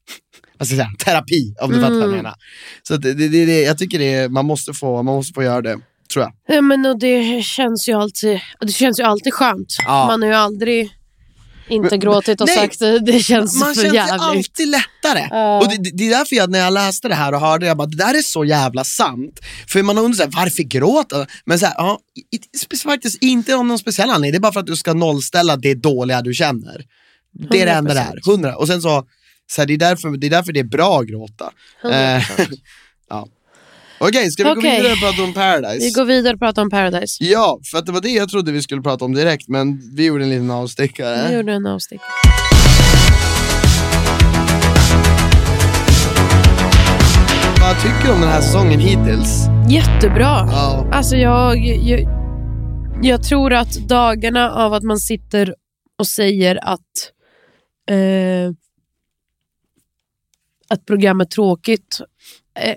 vad 0.58 0.68
ska 0.68 0.76
jag 0.76 0.86
säga, 0.86 0.96
terapi, 0.98 1.54
om 1.60 1.70
du 1.72 1.80
fattar 1.80 1.90
vad 1.94 2.02
jag 2.02 2.08
Mm. 2.08 2.16
menar. 2.16 2.34
Så 2.82 2.96
det, 2.96 3.14
det, 3.14 3.28
det, 3.28 3.60
jag 3.62 3.78
tycker 3.78 3.98
det 3.98 4.14
är, 4.14 4.28
man, 4.28 4.46
måste 4.46 4.72
få, 4.74 5.02
man 5.02 5.14
måste 5.14 5.32
få 5.34 5.42
göra 5.42 5.62
det, 5.62 5.78
tror 6.12 6.24
jag. 6.24 6.56
Ja, 6.56 6.60
men, 6.62 6.86
och 6.86 6.98
det, 6.98 7.42
känns 7.44 7.88
ju 7.88 7.92
alltid, 7.92 8.40
det 8.60 8.72
känns 8.72 9.00
ju 9.00 9.04
alltid 9.04 9.34
skönt. 9.34 9.76
Ja. 9.86 10.06
Man 10.06 10.22
har 10.22 10.28
ju 10.28 10.34
aldrig 10.34 10.90
inte 11.68 11.90
Men- 11.90 12.00
gråtit 12.00 12.40
och 12.40 12.46
nej. 12.46 12.56
sagt 12.56 12.78
det, 13.06 13.18
känns 13.24 13.60
Man 13.60 13.74
för 13.74 13.82
känner 13.82 13.88
sig 13.90 13.96
jävligt. 13.96 14.22
alltid 14.22 14.68
lättare. 14.68 15.28
Ja. 15.30 15.60
Och 15.60 15.68
det, 15.68 15.90
det- 15.92 16.06
är 16.06 16.10
därför 16.10 16.36
jag, 16.36 16.50
när 16.50 16.58
jag 16.58 16.72
läste 16.72 17.08
det 17.08 17.14
här 17.14 17.34
och 17.34 17.40
hörde 17.40 17.64
det, 17.64 17.68
jag 17.68 17.76
bara, 17.76 17.86
det 17.86 17.96
där 17.96 18.14
är 18.18 18.22
så 18.22 18.44
jävla 18.44 18.84
sant. 18.84 19.40
För 19.68 19.82
man 19.82 19.98
undrar, 19.98 20.16
så 20.16 20.22
här, 20.22 20.30
varför 20.44 20.62
gråta? 20.62 21.26
Men 21.44 21.58
så 21.58 21.66
här, 21.66 21.74
ja, 21.78 21.98
faktiskt 22.82 23.22
inte 23.22 23.54
av 23.54 23.66
någon 23.66 23.78
speciell 23.78 24.10
anledning, 24.10 24.32
det 24.32 24.38
är 24.38 24.40
bara 24.40 24.52
för 24.52 24.60
att 24.60 24.66
du 24.66 24.76
ska 24.76 24.92
nollställa 24.94 25.56
det 25.56 25.74
dåliga 25.74 26.22
du 26.22 26.34
känner. 26.34 26.84
Det 27.50 27.60
är 27.62 27.66
det 27.66 27.72
enda 27.72 27.94
det 27.94 28.00
är, 28.00 28.16
100%. 28.16 28.26
hundra. 28.26 28.56
Och 28.56 28.66
sen 28.66 28.82
så, 28.82 29.04
så 29.50 29.60
här, 29.60 29.66
det, 29.66 29.74
är 29.74 29.78
därför, 29.78 30.16
det 30.16 30.26
är 30.26 30.30
därför 30.30 30.52
det 30.52 30.60
är 30.60 30.64
bra 30.64 31.00
att 31.00 31.06
gråta. 31.06 31.50
100%. 31.82 32.22
ja. 33.08 33.26
Okej, 34.04 34.30
ska 34.30 34.42
vi 34.42 34.48
gå 34.48 34.58
Okej. 34.58 34.76
vidare 34.76 34.92
och 34.92 34.98
prata 34.98 35.22
om 35.22 35.32
Paradise? 35.32 35.86
Vi 35.86 35.90
går 35.90 36.04
vidare 36.04 36.34
och 36.34 36.40
pratar 36.40 36.62
om 36.62 36.70
Paradise. 36.70 37.24
Ja, 37.24 37.60
för 37.70 37.78
att 37.78 37.86
det 37.86 37.92
var 37.92 38.00
det 38.00 38.08
jag 38.08 38.28
trodde 38.28 38.52
vi 38.52 38.62
skulle 38.62 38.82
prata 38.82 39.04
om 39.04 39.14
direkt, 39.14 39.48
men 39.48 39.80
vi 39.96 40.06
gjorde 40.06 40.24
en 40.24 40.30
liten 40.30 40.50
avstickare. 40.50 41.28
Vi 41.28 41.36
gjorde 41.36 41.52
en 41.52 41.66
avstick. 41.66 42.00
Vad 47.60 47.82
tycker 47.82 48.06
du 48.06 48.12
om 48.12 48.20
den 48.20 48.30
här 48.30 48.40
säsongen 48.40 48.80
hittills? 48.80 49.46
Jättebra. 49.70 50.48
Ja. 50.50 50.88
Alltså 50.92 51.16
jag, 51.16 51.58
jag, 51.58 52.08
jag 53.02 53.22
tror 53.22 53.52
att 53.52 53.74
dagarna 53.74 54.50
av 54.50 54.74
att 54.74 54.82
man 54.82 54.98
sitter 54.98 55.54
och 55.98 56.06
säger 56.06 56.58
att 56.62 57.12
eh, 57.90 58.52
att 60.68 60.86
programmet 60.86 61.28
är 61.28 61.30
tråkigt 61.30 62.00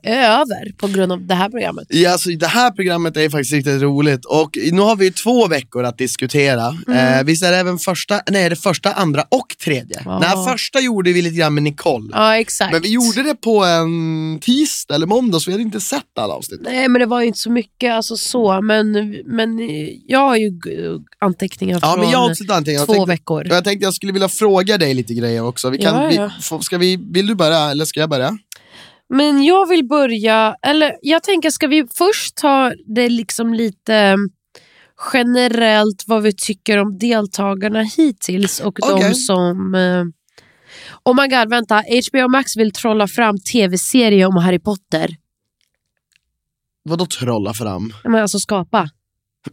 över 0.03 0.71
på 0.77 0.87
grund 0.87 1.11
av 1.11 1.25
det 1.27 1.35
här 1.35 1.49
programmet. 1.49 1.85
Ja, 1.89 2.11
alltså, 2.11 2.29
det 2.29 2.47
här 2.47 2.71
programmet 2.71 3.17
är 3.17 3.29
faktiskt 3.29 3.51
riktigt 3.53 3.81
roligt 3.81 4.25
och 4.25 4.57
nu 4.71 4.81
har 4.81 4.95
vi 4.95 5.11
två 5.11 5.47
veckor 5.47 5.83
att 5.83 5.97
diskutera. 5.97 6.77
Mm. 6.87 7.17
Eh, 7.19 7.23
visst 7.23 7.43
är 7.43 7.51
det 7.51 7.57
även 7.57 7.77
första, 7.79 8.21
nej, 8.31 8.49
det 8.49 8.55
första, 8.55 8.91
andra 8.93 9.25
och 9.29 9.55
tredje? 9.63 10.01
Ja. 10.05 10.19
Den 10.21 10.45
första 10.53 10.79
gjorde 10.79 11.11
vi 11.13 11.21
lite 11.21 11.35
grann 11.35 11.53
med 11.53 11.63
Nicole. 11.63 12.09
Ja, 12.11 12.37
exakt. 12.37 12.71
Men 12.73 12.81
vi 12.81 12.89
gjorde 12.91 13.23
det 13.23 13.35
på 13.35 13.63
en 13.65 14.39
tisdag 14.41 14.95
eller 14.95 15.07
måndag 15.07 15.39
så 15.39 15.49
vi 15.49 15.53
hade 15.53 15.63
inte 15.63 15.81
sett 15.81 16.17
alla 16.19 16.33
avsnitt. 16.33 16.59
Nej, 16.63 16.87
men 16.87 16.99
det 16.99 17.05
var 17.05 17.21
ju 17.21 17.27
inte 17.27 17.39
så 17.39 17.51
mycket 17.51 17.93
alltså 17.93 18.17
så. 18.17 18.61
Men, 18.61 18.91
men 19.25 19.59
jag 20.07 20.19
har 20.19 20.35
ju 20.35 20.51
anteckningar 21.19 21.79
Ja, 21.81 21.91
från 21.91 21.99
men 21.99 22.09
jag 22.11 22.19
har 22.19 22.29
också 22.31 22.43
ett 22.43 22.49
anteckning. 22.51 22.75
Jag 22.77 22.85
två 22.87 22.93
tänkte, 22.93 23.11
veckor. 23.11 23.47
jag 23.49 23.63
tänkte 23.63 23.83
jag 23.85 23.93
skulle 23.93 24.11
vilja 24.11 24.29
fråga 24.29 24.77
dig 24.77 24.93
lite 24.93 25.13
grejer 25.13 25.43
också. 25.43 25.69
Vi 25.69 25.77
kan, 25.77 26.03
Ja, 26.03 26.09
vi, 26.09 26.15
ja. 26.15 26.31
få- 26.41 26.59
ska 26.61 26.77
vi, 26.77 26.97
vill 27.11 27.27
du 27.27 27.35
börja 27.35 27.71
eller 27.71 27.85
ska 27.85 27.99
jag 27.99 28.09
börja? 28.09 28.37
Men 29.09 29.43
jag 29.43 29.69
vill 29.69 29.87
börja, 29.87 30.55
eller 30.61 30.95
jag 31.01 31.23
tänker 31.23 31.49
ska 31.49 31.67
vi 31.67 31.87
först 31.93 32.35
ta 32.35 32.71
det 32.95 33.09
liksom 33.09 33.53
lite 33.53 33.95
eh, 33.95 34.15
generellt 35.13 36.03
vad 36.07 36.23
vi 36.23 36.33
tycker 36.33 36.77
om 36.77 36.97
deltagarna 36.97 37.81
hittills 37.81 38.59
och 38.59 38.79
Okej. 38.81 39.09
de 39.09 39.15
som... 39.15 39.75
Eh, 39.75 40.03
oh 41.03 41.21
my 41.21 41.27
god, 41.27 41.49
vänta. 41.49 41.75
HBO 41.75 42.27
Max 42.27 42.57
vill 42.57 42.71
trolla 42.71 43.07
fram 43.07 43.35
tv-serie 43.51 44.25
om 44.25 44.35
Harry 44.37 44.59
Potter. 44.59 45.15
Vadå 46.83 47.05
trolla 47.05 47.53
fram? 47.53 47.93
Men 48.03 48.15
alltså 48.15 48.39
skapa. 48.39 48.89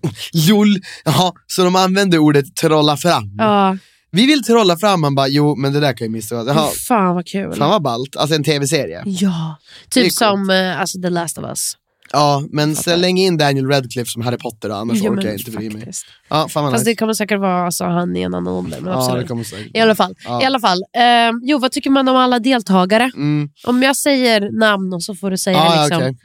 Jol, 0.33 0.69
jaha, 1.05 1.33
så 1.47 1.65
de 1.65 1.77
använder 1.77 2.19
ordet 2.19 2.57
trolla 2.57 2.97
fram? 2.97 3.35
Ja, 3.39 3.77
Vi 4.13 4.27
vill 4.27 4.45
trolla 4.45 4.77
fram, 4.79 5.01
man 5.01 5.15
bara 5.15 5.29
jo 5.29 5.57
men 5.57 5.73
det 5.73 5.81
där 5.81 5.93
kan 5.93 6.07
ju 6.07 6.11
missförstås. 6.13 6.49
Jaha, 6.57 6.69
fan 6.89 7.15
vad 7.15 7.27
kul. 7.27 7.55
fan 7.55 7.71
vad 7.71 7.83
ballt. 7.83 8.17
Alltså 8.17 8.35
en 8.37 8.45
tv-serie. 8.45 9.03
Ja, 9.07 9.57
Det 9.95 10.01
är 10.01 10.05
typ 10.05 10.13
som 10.13 10.51
eh, 10.51 10.81
alltså 10.81 11.01
The 11.03 11.11
Last 11.11 11.39
of 11.39 11.45
Us. 11.45 11.73
Ja, 12.15 12.43
men 12.51 12.77
släng 12.77 13.19
in 13.19 13.37
Daniel 13.37 13.67
Radcliffe 13.69 14.11
som 14.11 14.23
Harry 14.23 14.39
Potter 14.39 14.69
då, 14.69 14.75
annars 14.75 15.03
orkar 15.03 15.29
jag 15.29 15.39
inte 15.39 15.51
bry 15.51 15.71
mig. 15.71 15.79
faktiskt. 15.81 16.07
Ja, 16.29 16.49
fan 16.49 16.65
vad 16.65 16.73
Fast 16.73 16.85
det 16.85 16.91
nice. 16.91 16.99
kommer 16.99 17.13
säkert 17.15 17.41
vara 17.41 17.65
alltså, 17.67 17.85
han 17.85 18.17
i 18.17 18.21
en 18.23 18.35
annan 18.35 18.53
ålder. 18.55 18.81
Men 18.81 18.93
Ja, 18.93 18.99
absolut. 18.99 19.23
det 19.23 19.29
kommer 19.29 19.45
säkert. 19.45 19.77
I 19.77 19.81
alla 19.81 19.95
fall. 19.95 20.15
Ja. 20.25 20.43
I 20.43 20.45
alla 20.45 20.61
fall. 20.61 20.79
Eh, 20.97 21.31
jo, 21.43 21.59
vad 21.59 21.73
tycker 21.73 21.91
man 21.91 22.09
om 22.09 22.17
alla 22.17 22.39
deltagare? 22.39 23.11
Mm. 23.17 23.49
Om 23.67 23.83
jag 23.83 23.97
säger 23.97 24.59
namn 24.59 24.93
och 24.95 25.03
så 25.03 25.15
får 25.15 25.31
du 25.31 25.39
säga 25.39 25.57
ja, 25.59 25.85
liksom. 25.85 25.99
okej. 26.03 26.17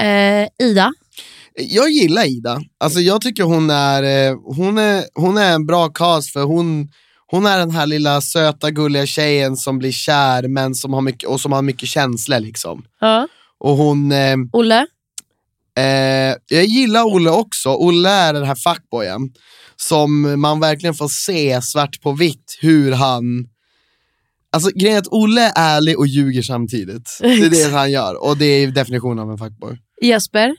mm. 0.00 0.42
eh, 0.62 0.66
Ida, 0.66 0.92
Jag 1.54 1.90
gillar 1.90 2.26
Ida. 2.28 2.60
Alltså 2.80 3.00
jag 3.00 3.20
tycker 3.20 3.42
hon 3.42 3.70
är, 3.70 4.02
eh, 4.28 4.36
hon 4.56 4.78
är, 4.78 5.04
hon 5.14 5.38
är 5.38 5.54
en 5.54 5.66
bra 5.66 5.88
cast 5.88 6.32
för 6.32 6.42
hon, 6.42 6.88
hon 7.26 7.46
är 7.46 7.58
den 7.58 7.70
här 7.70 7.86
lilla 7.86 8.20
söta 8.20 8.70
gulliga 8.70 9.06
tjejen 9.06 9.56
som 9.56 9.78
blir 9.78 9.92
kär 9.92 10.48
men 10.48 10.74
som 10.74 10.92
har 10.92 11.00
mycket, 11.00 11.28
och 11.28 11.40
som 11.40 11.52
har 11.52 11.62
mycket 11.62 11.88
känslor 11.88 12.40
liksom. 12.40 12.84
Ja. 13.00 13.28
Och 13.58 13.76
hon, 13.76 14.12
eh, 14.12 14.36
Olle? 14.52 14.86
eh, 15.78 16.36
jag 16.48 16.64
gillar 16.64 17.04
Olle 17.14 17.30
också. 17.30 17.68
Olle 17.68 18.10
är 18.10 18.32
den 18.32 18.44
här 18.44 18.54
fuckboyen 18.54 19.20
som 19.76 20.40
man 20.40 20.60
verkligen 20.60 20.94
får 20.94 21.08
se 21.08 21.62
svart 21.62 22.02
på 22.02 22.12
vitt 22.12 22.58
hur 22.60 22.92
han 22.92 23.48
Alltså 24.52 24.70
grejen 24.74 24.96
är 24.96 25.00
att 25.00 25.08
Olle 25.08 25.42
är 25.42 25.52
ärlig 25.56 25.98
och 25.98 26.06
ljuger 26.06 26.42
samtidigt. 26.42 27.18
Det 27.20 27.26
är 27.28 27.50
det 27.50 27.70
han 27.76 27.90
gör 27.90 28.24
och 28.24 28.36
det 28.36 28.44
är 28.44 28.66
definitionen 28.66 29.18
av 29.18 29.30
en 29.30 29.38
fuckboy. 29.38 29.78
Jesper? 30.02 30.56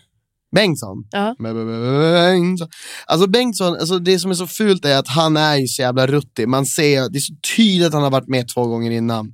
Bengtsson. 0.55 0.97
Ja. 1.11 1.35
Bengtsson. 1.39 2.67
Alltså 3.05 3.27
Bengtsson, 3.27 3.73
alltså 3.73 3.99
det 3.99 4.19
som 4.19 4.31
är 4.31 4.35
så 4.35 4.47
fult 4.47 4.85
är 4.85 4.97
att 4.97 5.07
han 5.07 5.37
är 5.37 5.55
ju 5.55 5.67
så 5.67 5.81
jävla 5.81 6.07
ruttig. 6.07 6.47
Man 6.47 6.65
ser, 6.65 7.09
det 7.09 7.17
är 7.17 7.19
så 7.19 7.33
tydligt 7.55 7.87
att 7.87 7.93
han 7.93 8.03
har 8.03 8.11
varit 8.11 8.27
med 8.27 8.47
två 8.47 8.67
gånger 8.67 8.91
innan. 8.91 9.33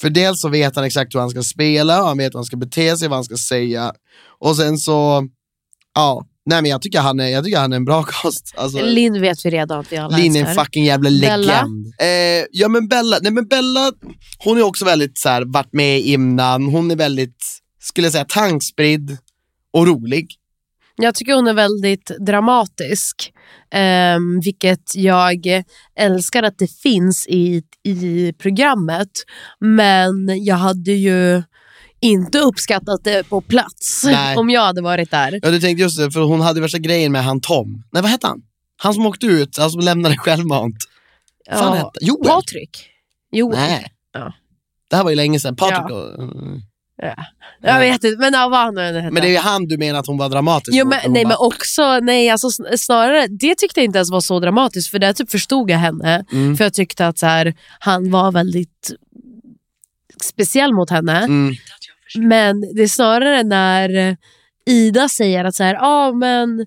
För 0.00 0.10
dels 0.10 0.40
så 0.40 0.48
vet 0.48 0.76
han 0.76 0.84
exakt 0.84 1.14
hur 1.14 1.20
han 1.20 1.30
ska 1.30 1.42
spela, 1.42 2.02
han 2.02 2.18
vet 2.18 2.34
hur 2.34 2.38
han 2.38 2.44
ska 2.44 2.56
bete 2.56 2.96
sig, 2.96 3.08
vad 3.08 3.16
han 3.16 3.24
ska 3.24 3.36
säga. 3.36 3.92
Och 4.38 4.56
sen 4.56 4.78
så, 4.78 5.28
ja, 5.94 6.26
nej 6.46 6.62
men 6.62 6.70
jag 6.70 6.82
tycker 6.82 7.00
han 7.00 7.20
är, 7.20 7.28
jag 7.28 7.44
tycker 7.44 7.58
han 7.58 7.72
är 7.72 7.76
en 7.76 7.84
bra 7.84 8.02
cast. 8.22 8.54
Alltså, 8.56 8.82
Linn 8.82 9.20
vet 9.20 9.44
vi 9.44 9.50
redan 9.50 9.80
att 9.80 9.92
vi 9.92 9.96
alla 9.96 10.16
Linn 10.16 10.36
är 10.36 10.44
en 10.44 10.54
fucking 10.54 10.84
jävla 10.84 11.10
legend. 11.10 11.86
Eh, 12.00 12.46
ja 12.50 12.68
men 12.68 12.88
Bella, 12.88 13.18
nej 13.22 13.32
men 13.32 13.48
Bella, 13.48 13.92
hon 14.38 14.58
är 14.58 14.62
också 14.62 14.84
väldigt 14.84 15.18
så 15.18 15.28
här, 15.28 15.42
varit 15.46 15.72
med 15.72 16.00
innan, 16.00 16.64
hon 16.64 16.90
är 16.90 16.96
väldigt, 16.96 17.44
skulle 17.80 18.06
jag 18.06 18.12
säga, 18.12 18.26
tankspridd 18.28 19.18
och 19.72 19.86
rolig. 19.86 20.26
Jag 20.96 21.14
tycker 21.14 21.34
hon 21.34 21.46
är 21.46 21.54
väldigt 21.54 22.10
dramatisk. 22.26 23.32
ehm, 23.70 24.40
vilket 24.40 24.94
jag 24.94 25.46
älskar 25.98 26.42
att 26.42 26.58
det 26.58 26.72
finns 26.82 27.26
i, 27.28 27.62
i 27.82 28.32
programmet. 28.38 29.08
Men 29.60 30.44
jag 30.44 30.56
hade 30.56 30.92
ju 30.92 31.42
inte 32.00 32.38
uppskattat 32.38 33.04
det 33.04 33.28
på 33.28 33.40
plats 33.40 34.02
Nej. 34.04 34.36
om 34.36 34.50
jag 34.50 34.60
hade 34.60 34.82
varit 34.82 35.10
där. 35.10 35.40
Ja 35.42 35.50
du 35.50 35.60
tänkte 35.60 35.82
just 35.82 35.98
det, 35.98 36.10
för 36.10 36.20
hon 36.20 36.40
hade 36.40 36.60
värsta 36.60 36.78
grejen 36.78 37.12
med 37.12 37.24
han 37.24 37.40
Tom. 37.40 37.82
Nej 37.92 38.02
vad 38.02 38.10
hette 38.10 38.26
han? 38.26 38.42
Han 38.76 38.94
som 38.94 39.06
åkte 39.06 39.26
ut, 39.26 39.58
han 39.58 39.70
som 39.70 39.80
lämnade 39.80 40.16
självmant. 40.16 40.76
Vad 41.50 41.58
fan 41.58 41.90
Joel? 42.00 42.28
Patrik. 42.28 42.88
Joel. 43.32 43.58
Nej. 43.58 43.86
Ja. 44.12 44.32
Det 44.90 44.96
här 44.96 45.02
var 45.02 45.10
ju 45.10 45.16
länge 45.16 45.40
sedan. 45.40 45.56
Patrik 45.56 45.78
Ja. 45.78 45.88
då. 45.88 46.26
Mm. 47.02 47.14
Jag 47.60 47.78
vet 47.78 48.04
inte, 48.04 48.18
men 48.18 48.32
ja, 48.32 48.48
vad 48.48 48.60
han 48.60 48.74
nu 48.74 48.80
hette. 48.80 49.10
Men 49.10 49.22
det 49.22 49.28
är 49.28 49.32
ju 49.32 49.38
han 49.38 49.66
du 49.66 49.78
menar 49.78 50.00
att 50.00 50.06
hon 50.06 50.18
var 50.18 50.28
dramatisk 50.28 50.76
Jo, 50.76 50.84
mot, 50.84 50.90
men, 50.90 51.00
hon 51.02 51.12
nej, 51.12 51.24
bara, 51.24 51.28
men 51.28 51.36
också, 51.38 51.98
nej, 52.00 52.30
alltså, 52.30 52.48
sn- 52.48 52.76
snarare, 52.76 53.26
det 53.26 53.54
tyckte 53.54 53.80
jag 53.80 53.84
inte 53.84 53.98
ens 53.98 54.10
var 54.10 54.20
så 54.20 54.40
dramatiskt 54.40 54.90
för 54.90 54.98
där 54.98 55.12
typ 55.12 55.30
förstod 55.30 55.70
jag 55.70 55.78
henne. 55.78 56.24
Mm. 56.32 56.56
För 56.56 56.64
jag 56.64 56.74
tyckte 56.74 57.06
att 57.06 57.18
så 57.18 57.26
här, 57.26 57.54
han 57.78 58.10
var 58.10 58.32
väldigt 58.32 58.90
speciell 60.22 60.74
mot 60.74 60.90
henne. 60.90 61.18
Mm. 61.18 61.54
Men 62.18 62.60
det 62.74 62.82
är 62.82 62.88
snarare 62.88 63.42
när 63.42 64.16
Ida 64.66 65.08
säger 65.08 65.44
att 65.44 65.54
så 65.54 65.62
här, 65.62 65.78
ah, 65.80 66.12
men 66.12 66.66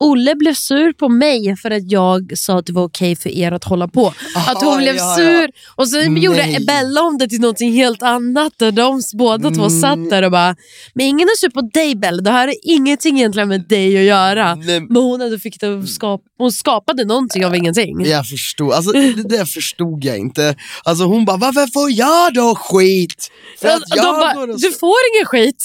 Olle 0.00 0.34
blev 0.34 0.54
sur 0.54 0.92
på 0.92 1.08
mig 1.08 1.56
för 1.56 1.70
att 1.70 1.90
jag 1.90 2.32
sa 2.38 2.58
att 2.58 2.66
det 2.66 2.72
var 2.72 2.82
okej 2.84 3.16
för 3.16 3.30
er 3.30 3.52
att 3.52 3.64
hålla 3.64 3.88
på. 3.88 4.06
att 4.48 4.62
hon 4.62 4.68
Aha, 4.68 4.76
blev 4.76 4.96
ja, 4.96 5.04
ja. 5.10 5.16
sur 5.16 5.50
och 5.76 5.88
så 5.88 5.96
Nej. 5.96 6.24
gjorde 6.24 6.58
Bella 6.66 7.00
om 7.02 7.18
det 7.18 7.28
till 7.28 7.40
något 7.40 7.60
helt 7.60 8.02
annat. 8.02 8.52
Där 8.58 8.72
de 8.72 9.02
båda 9.14 9.50
två 9.50 9.60
Mm. 9.64 9.80
satt 9.80 10.10
där 10.10 10.22
och 10.22 10.30
bara, 10.30 10.56
men 10.94 11.06
ingen 11.06 11.28
är 11.28 11.36
sur 11.36 11.50
på 11.50 11.60
dig 11.60 11.94
Bella, 11.96 12.22
det 12.22 12.30
här 12.30 12.46
har 12.46 12.54
ingenting 12.62 13.18
egentligen 13.18 13.48
med 13.48 13.68
dig 13.68 13.98
att 13.98 14.04
göra. 14.04 14.54
Nej, 14.54 14.80
Men 14.80 15.02
hon, 15.02 15.20
hade 15.20 15.38
fick 15.38 15.60
det 15.60 15.78
att 15.78 15.88
skapa, 15.88 16.24
hon 16.38 16.52
skapade 16.52 17.04
någonting 17.04 17.46
av 17.46 17.56
ingenting. 17.56 18.04
Jag 18.06 18.26
förstod, 18.26 18.72
alltså 18.72 18.92
det 19.16 19.28
där 19.28 19.44
förstod 19.44 20.04
jag 20.04 20.18
inte. 20.18 20.54
Alltså 20.84 21.04
hon 21.04 21.24
bara, 21.24 21.36
varför 21.36 21.66
får 21.72 21.90
jag 21.90 22.34
då 22.34 22.54
skit? 22.54 23.30
För 23.60 23.68
att 23.68 23.82
jag 23.96 24.14
bara, 24.14 24.40
och... 24.40 24.60
du 24.60 24.72
får 24.72 24.96
ingen 25.14 25.26
skit. 25.26 25.64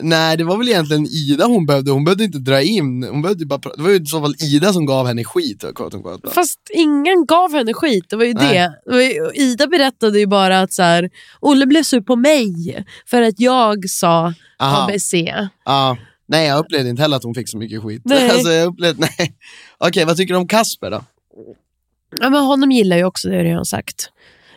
Nej 0.00 0.36
det 0.36 0.44
var 0.44 0.56
väl 0.56 0.68
egentligen 0.68 1.06
Ida 1.06 1.44
hon 1.46 1.66
behövde, 1.66 1.90
hon 1.90 2.04
behövde 2.04 2.24
inte 2.24 2.38
dra 2.38 2.62
in, 2.62 3.02
hon 3.02 3.22
behövde 3.22 3.46
bara, 3.46 3.60
det 3.76 3.82
var 3.82 3.90
ju 3.90 3.96
i 3.96 4.06
så 4.06 4.20
fall 4.20 4.34
Ida 4.38 4.72
som 4.72 4.86
gav 4.86 5.06
henne 5.06 5.24
skit. 5.24 5.64
Kort 5.74 5.94
och 5.94 6.02
kort. 6.02 6.20
Fast 6.32 6.60
ingen 6.74 7.26
gav 7.26 7.52
henne 7.52 7.74
skit. 7.74 8.04
Det 8.10 8.16
var 8.16 8.24
ju 8.24 8.34
Nej. 8.34 8.54
det. 8.54 8.80
det 8.86 8.92
var 8.92 9.02
ju, 9.02 9.30
Ida 9.34 9.66
berättade 9.66 10.18
ju 10.18 10.26
bara 10.26 10.60
att 10.60 10.72
så 10.72 10.82
här, 10.82 11.10
Olle 11.40 11.66
blev 11.66 11.82
sur 11.82 12.00
på 12.00 12.16
mig 12.16 12.84
för 13.06 13.22
att 13.22 13.40
jag 13.40 13.88
sa 13.90 14.34
Aha. 14.58 14.84
ABC. 14.90 15.14
Ja, 15.64 15.96
nej 16.28 16.46
jag 16.46 16.58
upplevde 16.58 16.90
inte 16.90 17.02
heller 17.02 17.16
att 17.16 17.24
hon 17.24 17.34
fick 17.34 17.48
så 17.48 17.58
mycket 17.58 17.82
skit. 17.82 18.02
Nej. 18.04 18.30
Alltså, 18.34 18.52
jag 18.52 18.66
upplevde, 18.66 19.08
nej. 19.18 19.34
Okej, 19.78 20.04
vad 20.04 20.16
tycker 20.16 20.34
du 20.34 20.40
om 20.40 20.48
Kasper 20.48 20.90
då? 20.90 21.04
Ja, 22.20 22.30
men 22.30 22.42
honom 22.42 22.70
gillar 22.72 22.96
jag 22.96 23.08
också, 23.08 23.28
det 23.28 23.36
har 23.36 23.44
jag 23.44 23.66
sagt. 23.66 24.08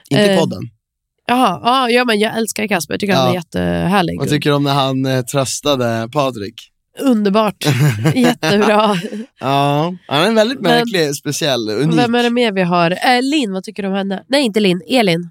Inte 0.09 0.23
Eh, 0.23 0.39
podden. 0.39 0.69
Jaha, 1.29 1.59
ja, 1.63 1.89
ja, 1.89 2.05
men 2.05 2.19
jag 2.19 2.37
älskar 2.37 2.67
Kasper. 2.67 2.93
Jag 2.93 2.99
tycker 2.99 3.13
han 3.15 3.25
Ja. 3.25 3.31
är 3.31 3.35
jättehärlig. 3.35 4.19
Vad 4.19 4.29
tycker 4.29 4.49
du 4.49 4.55
om 4.55 4.63
när 4.63 4.73
han 4.73 5.05
eh, 5.05 5.21
tröstade 5.21 6.09
Patrik? 6.11 6.71
Underbart. 6.99 7.65
Jättebra. 8.15 8.95
Ja, 9.39 9.95
han 10.07 10.21
är 10.23 10.27
en 10.27 10.35
väldigt 10.35 10.59
Men- 10.61 10.71
märklig, 10.71 11.15
speciell, 11.15 11.69
unik. 11.69 11.97
Vem 11.99 12.15
är 12.15 12.23
det 12.23 12.29
mer 12.29 12.51
vi 12.51 12.61
har? 12.61 12.91
Äh, 12.91 13.21
Linn, 13.21 13.53
vad 13.53 13.63
tycker 13.63 13.83
du 13.83 13.89
om 13.89 13.95
henne? 13.95 14.23
Nej, 14.27 14.43
inte 14.45 14.59
Linn. 14.59 14.81
Elin. 14.89 15.29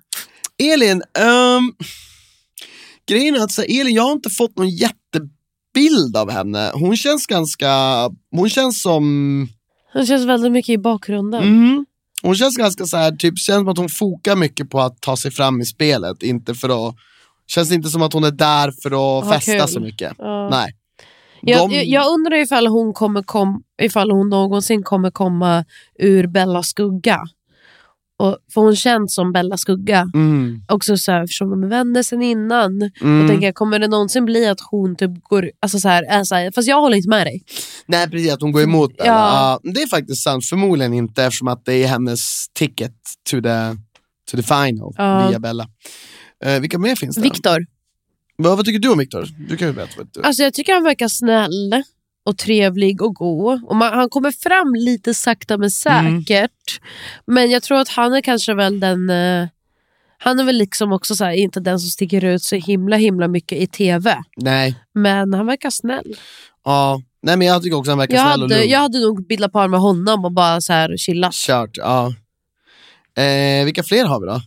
Elin, 0.75 1.03
um, 1.57 1.75
grejen 3.09 3.35
är 3.37 3.41
att 3.41 3.53
så, 3.53 3.63
Elin, 3.63 3.95
jag 3.95 4.03
har 4.03 4.13
inte 4.13 4.31
fått 4.31 4.57
någon 4.57 4.69
jättebild 4.71 6.17
av 6.17 6.31
henne. 6.31 6.71
Hon 6.75 6.97
känns 6.97 7.27
ganska, 7.27 7.71
hon 8.31 8.51
känns 8.51 8.83
som, 8.83 9.49
Hon 9.93 10.07
känns 10.07 10.27
väldigt 10.27 10.53
mycket 10.53 10.73
i 10.73 10.79
bakgrunden. 10.79 11.43
mm, 11.43 11.87
hon 12.23 12.35
känns 12.35 12.57
ganska 12.57 12.85
så 12.85 12.97
här, 12.97 13.11
typ, 13.13 13.39
känns 13.39 13.59
som 13.59 13.69
att 13.69 13.79
hon 13.79 13.89
fokar 13.89 14.37
mycket 14.37 14.71
på 14.71 14.81
att 14.81 15.01
ta 15.01 15.17
sig 15.17 15.31
fram 15.31 15.61
i 15.61 15.65
spelet, 15.65 16.23
inte 16.23 16.55
för 16.55 16.89
att, 16.89 16.95
känns 17.47 17.73
inte 17.73 17.89
som 17.89 18.03
att 18.03 18.13
hon 18.13 18.25
är 18.25 18.31
där 18.31 18.73
för 18.83 18.91
att 18.91 19.25
Ha 19.25 19.33
festa 19.33 19.59
kul. 19.59 19.69
så 19.69 19.81
mycket. 19.81 20.13
Ja. 20.19 20.49
Nej. 20.51 20.71
Jag, 21.43 21.71
De- 21.71 21.85
jag, 21.85 22.09
undrar 22.15 22.37
ifall 22.37 22.67
hon, 22.67 22.93
kommer 22.93 23.23
kom, 23.23 23.63
ifall 23.83 24.11
hon 24.11 24.29
någonsin 24.29 24.83
kommer 24.83 25.11
komma 25.11 25.65
ur 25.99 26.27
Bellas 26.27 26.67
skugga. 26.69 27.21
Och, 28.21 28.37
för 28.55 28.61
hon 28.61 28.77
känns 28.77 29.15
som 29.15 29.33
Bellas 29.33 29.61
skugga. 29.61 30.11
Mm, 30.15 30.63
Också 30.69 30.97
så 30.97 31.13
här, 31.13 31.23
eftersom 31.25 31.51
de 31.51 31.63
är 31.63 31.67
vänner 31.69 32.03
sen 32.03 32.23
innan. 32.23 32.91
mm. 33.01 33.23
Och 33.23 33.29
tänker, 33.29 33.47
jag, 33.47 33.55
kommer 33.55 33.79
det 33.79 33.89
någonsin 33.89 34.25
bli 34.25 34.47
att 34.47 34.61
hon 34.71 34.97
typ 34.97 35.11
går... 35.23 35.51
Alltså 35.61 35.79
så 35.81 35.89
här, 35.89 36.03
är 36.03 36.25
så 36.25 36.35
här, 36.35 36.51
fast 36.55 36.69
jag 36.69 36.81
håller 36.81 36.97
inte 36.97 37.09
med 37.09 37.27
dig. 37.27 37.43
Nej 37.87 38.11
precis, 38.11 38.33
att 38.33 38.41
hon 38.43 38.53
går 38.53 38.63
emot 38.63 38.97
Bella. 38.97 39.11
Ja. 39.11 39.61
Ja. 39.65 39.71
det 39.73 39.83
är 39.83 39.87
faktiskt 39.87 40.23
sant, 40.23 40.45
förmodligen 40.47 40.93
inte 40.95 41.25
eftersom 41.25 41.49
att 41.49 41.65
det 41.65 41.75
är 41.75 41.87
hennes 41.87 42.47
ticket 42.53 42.93
to 43.31 43.41
the, 43.43 43.77
to 44.31 44.37
the 44.37 44.43
final 44.43 44.93
Ja. 44.97 45.29
via 45.29 45.39
Bella. 45.39 45.69
Eh, 46.45 46.61
vilka 46.61 46.79
mer 46.79 46.97
finns 46.97 47.17
det? 47.17 47.23
Viktor. 47.23 47.67
Vad, 48.37 48.57
vad 48.57 48.67
tycker 48.67 48.79
du 48.79 48.89
om 48.89 48.99
Viktor? 48.99 49.29
Du 49.49 49.57
kan 49.57 49.69
ju 49.69 49.75
berätta. 49.75 49.93
Vad 49.97 50.09
du... 50.13 50.23
Alltså 50.23 50.43
jag 50.43 50.55
tycker 50.55 50.73
han 50.75 50.85
verkar 50.85 51.09
snäll 51.09 51.83
och 52.29 52.39
trevlig 52.39 53.03
och 53.03 53.15
god. 53.15 53.65
Och 53.65 53.77
man, 53.77 53.93
han 53.93 54.09
kommer 54.09 54.31
fram 54.33 54.75
lite 54.75 55.15
sakta 55.15 55.59
men 55.59 55.71
säkert. 55.71 56.81
Men 57.27 57.51
jag 57.51 57.63
tror 57.63 57.79
att 57.81 57.89
han 57.89 58.15
är 58.15 58.21
kanske 58.21 58.55
väl 58.55 58.81
den... 58.81 59.11
eh, 59.11 59.49
han 60.19 60.41
är 60.41 60.45
väl 60.45 60.57
liksom 60.59 60.93
också 60.93 61.15
så 61.15 61.25
här, 61.25 61.33
inte 61.33 61.61
den 61.61 61.79
som 61.79 61.91
sticker 61.91 62.25
ut 62.25 62.43
så 62.43 62.57
himla 62.57 62.97
himla 62.97 63.29
mycket 63.29 63.59
i 63.59 63.67
tv. 63.67 64.17
Nej. 64.37 64.75
Men 64.95 65.35
han 65.35 65.47
verkar 65.47 65.71
snäll. 65.71 66.17
Ja. 66.65 67.03
Nej 67.23 67.37
men 67.37 67.47
jag 67.47 67.63
tycker 67.63 67.77
också 67.77 67.91
han 67.91 67.99
verkar 67.99 68.15
Jag 68.17 68.23
snäll 68.27 68.43
och 68.43 68.51
hade, 68.51 68.61
lugn. 68.61 68.71
jag 68.71 68.81
hade 68.81 69.01
nog 69.01 69.27
bildat 69.27 69.53
par 69.53 69.69
med 69.69 69.81
honom 69.81 70.25
och 70.25 70.33
bara 70.33 70.61
så 70.61 70.73
här 70.73 70.97
chillat. 70.97 71.33
Kört, 71.35 71.77
ja. 71.77 72.15
Eh, 73.23 73.65
vilka 73.65 73.83
fler 73.83 74.05
har 74.05 74.21
vi 74.21 74.27
då? 74.27 74.41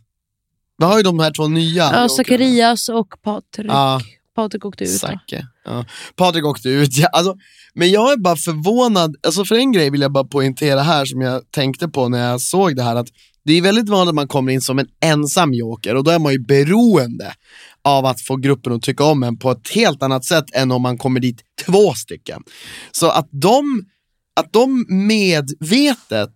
Vi 0.78 0.86
har 0.86 0.98
ju 0.98 1.04
de 1.04 1.20
här 1.20 1.32
två 1.32 1.48
nya. 1.48 1.90
Ja, 1.94 2.10
Zacharias 2.10 2.90
och 2.90 3.22
Patrik. 3.22 3.72
Ja. 3.72 4.02
Patrik 4.36 4.66
åkte 4.66 4.84
ut. 4.84 5.00
Sacke. 5.00 5.48
Ja. 5.66 5.86
Patrik 6.16 6.46
åkte 6.46 6.70
ut. 6.70 6.98
Ja, 6.98 7.08
alltså, 7.08 7.36
men 7.74 7.92
jag 7.92 8.12
är 8.14 8.18
bara 8.18 8.36
förvånad. 8.36 9.16
Alltså 9.26 9.46
för 9.46 9.56
en 9.56 9.72
grej 9.72 9.90
vill 9.90 10.02
jag 10.02 10.12
bara 10.12 10.24
poängtera 10.24 10.82
här 10.82 11.06
som 11.06 11.22
jag 11.22 11.52
tänkte 11.52 11.88
på 11.88 12.10
när 12.10 12.30
jag 12.30 12.42
såg 12.42 12.76
det 12.76 12.84
här. 12.84 12.96
att 12.96 13.08
Det 13.46 13.54
är 13.54 13.62
väldigt 13.62 13.90
vanligt 13.90 14.10
att 14.10 14.16
man 14.16 14.28
kommer 14.28 14.52
in 14.52 14.62
som 14.62 14.80
en 14.80 14.88
ensam 15.04 15.54
joker 15.54 15.96
och 15.96 16.04
då 16.04 16.12
är 16.12 16.20
man 16.20 16.32
ju 16.32 16.40
beroende 16.40 17.34
av 17.82 18.06
att 18.06 18.22
få 18.22 18.36
gruppen 18.36 18.74
att 18.74 18.82
tycka 18.82 19.04
om 19.04 19.24
en 19.24 19.38
på 19.38 19.52
ett 19.52 19.70
helt 19.70 20.04
annat 20.04 20.26
sätt 20.26 20.46
än 20.54 20.72
om 20.72 20.82
man 20.82 20.98
kommer 20.98 21.20
dit 21.20 21.42
två 21.66 21.94
stycken. 21.94 22.44
Så 22.92 23.10
att 23.10 23.28
de, 23.32 23.86
att 24.36 24.54
de 24.54 24.86
medvetet 24.90 26.36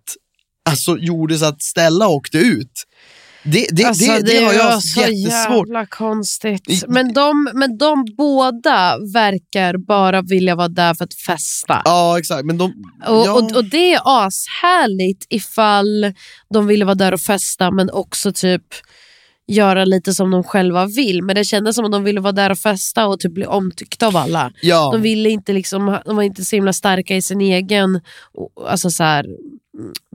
alltså, 0.68 0.96
gjorde 0.98 1.38
så 1.38 1.44
att 1.44 1.62
Stella 1.62 2.08
åkte 2.08 2.38
ut, 2.38 2.72
det, 3.46 3.66
det, 3.70 3.84
Alltså, 3.84 4.12
det, 4.12 4.22
det, 4.22 4.44
har 4.44 4.52
jag 4.52 4.82
så 4.82 5.00
jättesvårt. 5.00 5.68
jävla 5.68 5.86
konstigt. 5.86 6.84
Men 6.88 7.12
de, 7.12 7.50
men 7.54 7.78
de 7.78 8.04
båda 8.16 8.98
verkar 9.12 9.76
bara 9.86 10.22
vilja 10.22 10.54
vara 10.54 10.68
där 10.68 10.94
för 10.94 11.04
att 11.04 11.14
festa. 11.14 11.82
Ja 11.84 12.18
exakt, 12.18 12.44
men 12.44 12.58
de... 12.58 12.64
Och, 13.06 13.26
ja. 13.26 13.32
och, 13.32 13.56
och 13.56 13.64
det 13.64 13.94
är 13.94 14.00
ashärligt 14.04 15.26
ifall 15.28 16.14
de 16.54 16.66
ville 16.66 16.84
vara 16.84 16.94
där 16.94 17.14
och 17.14 17.20
festa 17.20 17.70
men 17.70 17.90
också 17.90 18.32
typ 18.32 18.62
göra 19.48 19.84
lite 19.84 20.14
som 20.14 20.30
de 20.30 20.42
själva 20.44 20.86
vill. 20.86 21.22
Men 21.22 21.36
det 21.36 21.44
kändes 21.44 21.76
som 21.76 21.84
att 21.84 21.92
de 21.92 22.04
ville 22.04 22.20
vara 22.20 22.32
där 22.32 22.50
och 22.50 22.58
festa 22.58 23.06
och 23.06 23.20
typ 23.20 23.32
bli 23.32 23.46
omtyckta 23.46 24.06
av 24.06 24.16
alla. 24.16 24.52
Ja. 24.62 24.90
De, 24.92 25.02
ville 25.02 25.30
inte 25.30 25.52
liksom, 25.52 25.98
de 26.06 26.16
var 26.16 26.22
inte 26.22 26.44
så 26.44 26.56
himla 26.56 26.72
starka 26.72 27.16
i 27.16 27.22
sin 27.22 27.40
egen 27.40 28.00
alltså 28.66 28.90
så 28.90 29.02
här, 29.04 29.26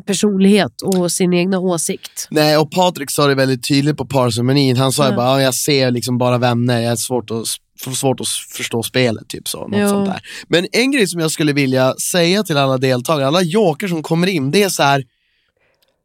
personlighet 0.05 0.81
och 0.81 1.11
sin 1.11 1.33
egna 1.33 1.59
åsikt. 1.59 2.27
Nej, 2.31 2.57
och 2.57 2.71
Patrik 2.71 3.11
sa 3.11 3.27
det 3.27 3.35
väldigt 3.35 3.67
tydligt 3.67 3.97
på 3.97 4.05
parceremonin. 4.05 4.77
Han 4.77 4.91
sa 4.91 5.09
Ja. 5.09 5.15
bara, 5.15 5.27
"Ja, 5.27 5.41
jag 5.41 5.55
ser 5.55 5.91
liksom 5.91 6.17
bara 6.17 6.37
vänner, 6.37 6.81
jag 6.81 6.89
har 6.89 6.95
svårt 6.95 7.31
att, 7.31 7.47
svårt 7.95 8.19
att 8.19 8.27
förstå 8.57 8.83
spelet. 8.83 9.27
Typ 9.27 9.47
så, 9.47 9.67
något 9.67 9.89
sånt 9.89 10.05
där. 10.09 10.21
Men 10.47 10.67
en 10.71 10.91
grej 10.91 11.07
som 11.07 11.19
jag 11.19 11.31
skulle 11.31 11.53
vilja 11.53 11.95
säga 11.95 12.43
till 12.43 12.57
alla 12.57 12.77
deltagare, 12.77 13.27
alla 13.27 13.41
joker 13.41 13.87
som 13.87 14.03
kommer 14.03 14.27
in, 14.27 14.51
det 14.51 14.63
är 14.63 14.69
så 14.69 14.83
här, 14.83 15.03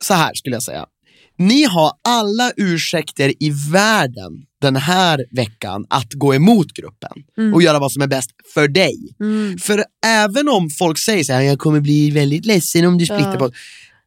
så 0.05 0.15
här 0.15 0.35
skulle 0.35 0.57
jag 0.57 0.63
säga. 0.63 0.87
Ni 1.39 1.65
har 1.65 1.93
alla 2.09 2.53
ursäkter 2.57 3.33
i 3.43 3.51
världen 3.73 4.33
den 4.61 4.77
här 4.77 5.25
veckan 5.31 5.87
att 5.91 6.13
gå 6.13 6.35
emot 6.35 6.67
gruppen 6.73 7.13
och 7.55 7.63
göra 7.63 7.79
vad 7.79 7.93
som 7.93 8.03
är 8.03 8.07
bäst 8.07 8.31
för 8.55 8.69
dig. 8.69 8.97
Mm. 9.21 9.59
För 9.59 9.85
även 10.07 10.49
om 10.49 10.71
folk 10.71 10.99
säger 10.99 11.25
så 11.25 11.33
här, 11.33 11.41
jag 11.43 11.59
kommer 11.59 11.81
bli 11.81 12.11
väldigt 12.11 12.47
ledsen 12.47 12.85
om 12.87 12.99
du 12.99 13.07
splittrar 13.07 13.33
Ja. 13.33 13.39
på 13.39 13.51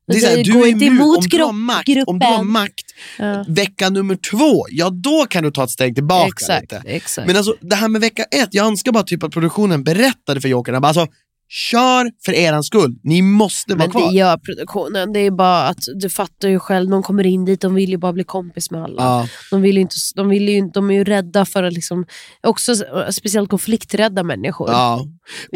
det 0.07 0.13
är 0.17 0.21
Men 0.21 0.21
så 0.21 0.27
här, 0.27 0.43
du 0.43 0.63
är 0.63 0.67
inte 0.67 0.85
emot 0.85 1.17
om, 1.17 1.23
du 1.29 1.43
har 1.43 1.51
makt, 1.53 1.89
om 2.07 2.19
du 2.19 2.25
har 2.25 2.31
gruppen. 2.37 2.51
makt 2.51 2.85
Ja. 3.19 3.45
vecka 3.47 3.89
nummer 3.89 4.15
två, 4.15 4.65
ja 4.69 4.89
då 4.89 5.25
kan 5.29 5.43
du 5.43 5.51
ta 5.51 5.63
ett 5.63 5.69
steg 5.69 5.95
tillbaka 5.95 6.27
Exakt, 6.27 6.61
lite. 6.71 6.81
exakt. 6.85 7.27
Men 7.27 7.37
alltså 7.37 7.55
det 7.61 7.75
här 7.75 7.87
med 7.87 8.01
vecka 8.01 8.23
ett, 8.23 8.49
jag 8.51 8.65
önskar 8.67 8.91
bara 8.91 9.03
typ 9.03 9.23
att 9.23 9.31
produktionen 9.31 9.83
berättade 9.83 10.41
för 10.41 10.49
jokerna, 10.49 10.79
bara 10.81 10.87
alltså 10.87 11.07
kör 11.51 12.11
för 12.25 12.31
eran 12.33 12.63
skull, 12.63 12.95
ni 13.03 13.21
måste 13.21 13.73
vara 13.75 13.77
Men 13.77 13.91
kvar. 13.91 14.11
det 14.11 14.17
gör 14.17 14.37
produktionen. 14.37 15.13
Det 15.13 15.19
är 15.19 15.31
bara 15.31 15.63
att 15.67 15.83
du 15.95 16.09
fattar 16.09 16.49
ju 16.49 16.59
själv, 16.59 16.89
de 16.89 17.03
kommer 17.03 17.25
in 17.25 17.45
dit, 17.45 17.61
de 17.61 17.73
vill 17.75 17.89
ju 17.89 17.97
bara 17.97 18.13
bli 18.13 18.23
kompis 18.23 18.71
med 18.71 18.83
alla. 18.83 19.03
Ja. 19.03 19.27
De, 19.51 19.61
vill 19.61 19.75
ju 19.75 19.81
inte, 19.81 19.95
de, 20.15 20.29
vill 20.29 20.49
ju, 20.49 20.61
de 20.73 20.89
är 20.89 20.93
ju 20.93 21.03
rädda 21.03 21.45
för 21.45 21.63
att 21.63 21.73
liksom, 21.73 22.05
också 22.43 22.75
speciellt 23.11 23.49
konflikträdda 23.49 24.23
människor. 24.23 24.69
Ja. 24.69 25.05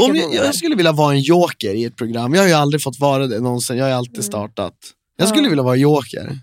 Om 0.01 0.15
jag, 0.15 0.33
jag 0.33 0.55
skulle 0.55 0.75
vilja 0.75 0.91
vara 0.91 1.13
en 1.13 1.21
joker 1.21 1.73
i 1.73 1.85
ett 1.85 1.95
program, 1.95 2.33
jag 2.33 2.41
har 2.41 2.47
ju 2.47 2.53
aldrig 2.53 2.81
fått 2.83 2.99
vara 2.99 3.27
det 3.27 3.39
någonsin, 3.39 3.77
jag 3.77 3.85
har 3.85 3.89
ju 3.89 3.95
alltid 3.95 4.23
startat. 4.23 4.73
Jag 5.17 5.27
skulle 5.27 5.39
Mm. 5.39 5.45
Ja. 5.45 5.49
vilja 5.49 5.63
vara 5.63 5.75
joker. 5.75 6.37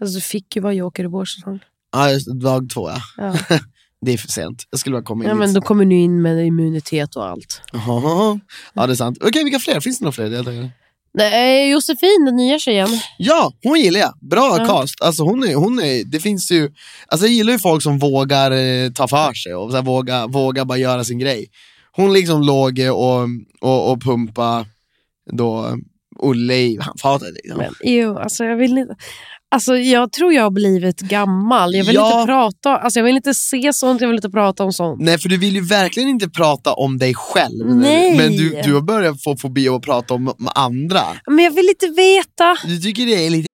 Alltså, 0.00 0.14
du 0.14 0.20
fick 0.20 0.56
ju 0.56 0.62
vara 0.62 0.72
joker 0.72 1.04
i 1.04 1.06
vår 1.06 1.24
säsong. 1.24 1.60
Ja, 1.92 2.08
dag 2.34 2.70
två 2.70 2.90
ja. 2.90 2.98
Ja. 3.16 3.34
Det 4.04 4.12
är 4.12 4.18
för 4.18 4.28
sent, 4.28 4.64
jag 4.70 4.80
skulle 4.80 4.94
bara 4.94 5.02
komma 5.02 5.24
in 5.24 5.28
ja, 5.30 5.34
men 5.34 5.54
då 5.54 5.60
kommer 5.60 5.84
du 5.84 5.96
in 5.96 6.22
med 6.22 6.46
immunitet 6.46 7.16
och 7.16 7.26
allt. 7.26 7.62
Jaha. 7.72 8.40
Ja 8.74 8.86
det 8.86 8.92
är 8.92 8.94
sant. 8.94 9.18
Okej, 9.20 9.44
vilka 9.44 9.58
fler? 9.58 9.80
Finns 9.80 9.98
det 9.98 10.04
några 10.04 10.12
fler 10.12 10.30
deltagare? 10.30 10.70
Nej, 11.14 11.70
Josefin, 11.70 12.24
den 12.26 12.36
nya 12.36 12.58
tjejen. 12.58 12.88
Ja, 13.18 13.52
hon 13.62 13.80
gillar 13.80 14.00
jag. 14.00 14.14
Bra 14.20 14.56
Ja. 14.58 14.66
cast. 14.66 15.02
Alltså 15.02 15.22
hon 15.22 15.44
är, 15.48 15.54
hon 15.54 15.80
är, 15.80 16.04
det 16.04 16.20
finns 16.20 16.50
ju, 16.52 16.70
alltså 17.06 17.26
jag 17.26 17.34
gillar 17.34 17.52
ju 17.52 17.58
folk 17.58 17.82
som 17.82 17.98
vågar 17.98 18.50
eh, 18.50 18.90
ta 18.90 19.08
för 19.08 19.34
sig 19.34 19.54
och 19.54 19.70
så 19.70 19.76
här, 19.76 19.84
våga, 19.84 20.26
våga 20.26 20.64
bara 20.64 20.78
göra 20.78 21.04
sin 21.04 21.18
grej. 21.18 21.50
Hon 21.92 22.12
liksom 22.12 22.42
låg 22.42 22.78
eh, 22.78 22.90
och, 22.90 23.28
och, 23.60 23.92
och 23.92 24.02
pumpa 24.02 24.66
då 25.32 25.76
Olle 26.18 26.54
i 26.54 26.78
handfatet. 26.80 27.34
Liksom. 27.34 27.58
Men, 27.58 27.74
jo, 27.84 28.18
alltså, 28.18 28.44
jag, 28.44 28.56
vill 28.56 28.78
inte, 28.78 28.96
alltså, 29.52 29.76
jag 29.76 30.12
tror 30.12 30.32
jag 30.32 30.42
har 30.42 30.50
blivit 30.50 31.00
gammal. 31.00 31.74
Jag 31.74 31.84
vill 31.84 31.94
Ja. 31.94 32.20
inte 32.20 32.26
prata 32.26 32.76
alltså, 32.76 32.98
jag 32.98 33.04
vill 33.04 33.16
inte 33.16 33.34
se 33.34 33.72
sånt, 33.72 34.00
jag 34.00 34.08
vill 34.08 34.16
inte 34.16 34.30
prata 34.30 34.64
om 34.64 34.72
sånt. 34.72 35.00
Nej 35.00 35.18
för 35.18 35.28
du 35.28 35.38
vill 35.38 35.54
ju 35.54 35.60
verkligen 35.60 36.08
inte 36.08 36.28
prata 36.30 36.72
om 36.72 36.98
dig 36.98 37.14
själv. 37.14 37.76
Nej. 37.76 38.16
Men 38.16 38.32
du, 38.32 38.60
du 38.64 38.74
har 38.74 38.80
börjat 38.82 39.22
få 39.22 39.36
fobi 39.36 39.68
av 39.68 39.74
att 39.74 39.82
prata 39.82 40.14
om, 40.14 40.28
om 40.28 40.48
andra. 40.54 41.00
Men 41.26 41.44
jag 41.44 41.50
vill 41.50 41.68
inte 41.68 41.86
veta. 41.86 42.56
Du 42.64 42.78
tycker 42.80 43.06
det 43.06 43.26
är 43.26 43.30
lite 43.30 43.46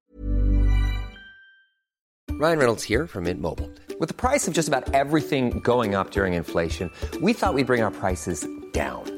Ryan 2.40 2.58
Reynolds 2.58 2.84
here 2.88 3.06
from 3.06 3.24
Mint 3.24 3.40
Mobile. 3.40 3.68
With 4.00 4.08
the 4.08 4.28
price 4.28 4.46
of 4.50 4.56
just 4.56 4.68
about 4.68 4.94
everything 4.94 5.60
going 5.64 5.94
up 5.96 6.12
during 6.12 6.34
inflation, 6.34 6.90
we 7.20 7.34
thought 7.34 7.54
we'd 7.56 7.66
bring 7.66 7.82
our 7.84 7.90
prices 7.90 8.46
down. 8.74 9.17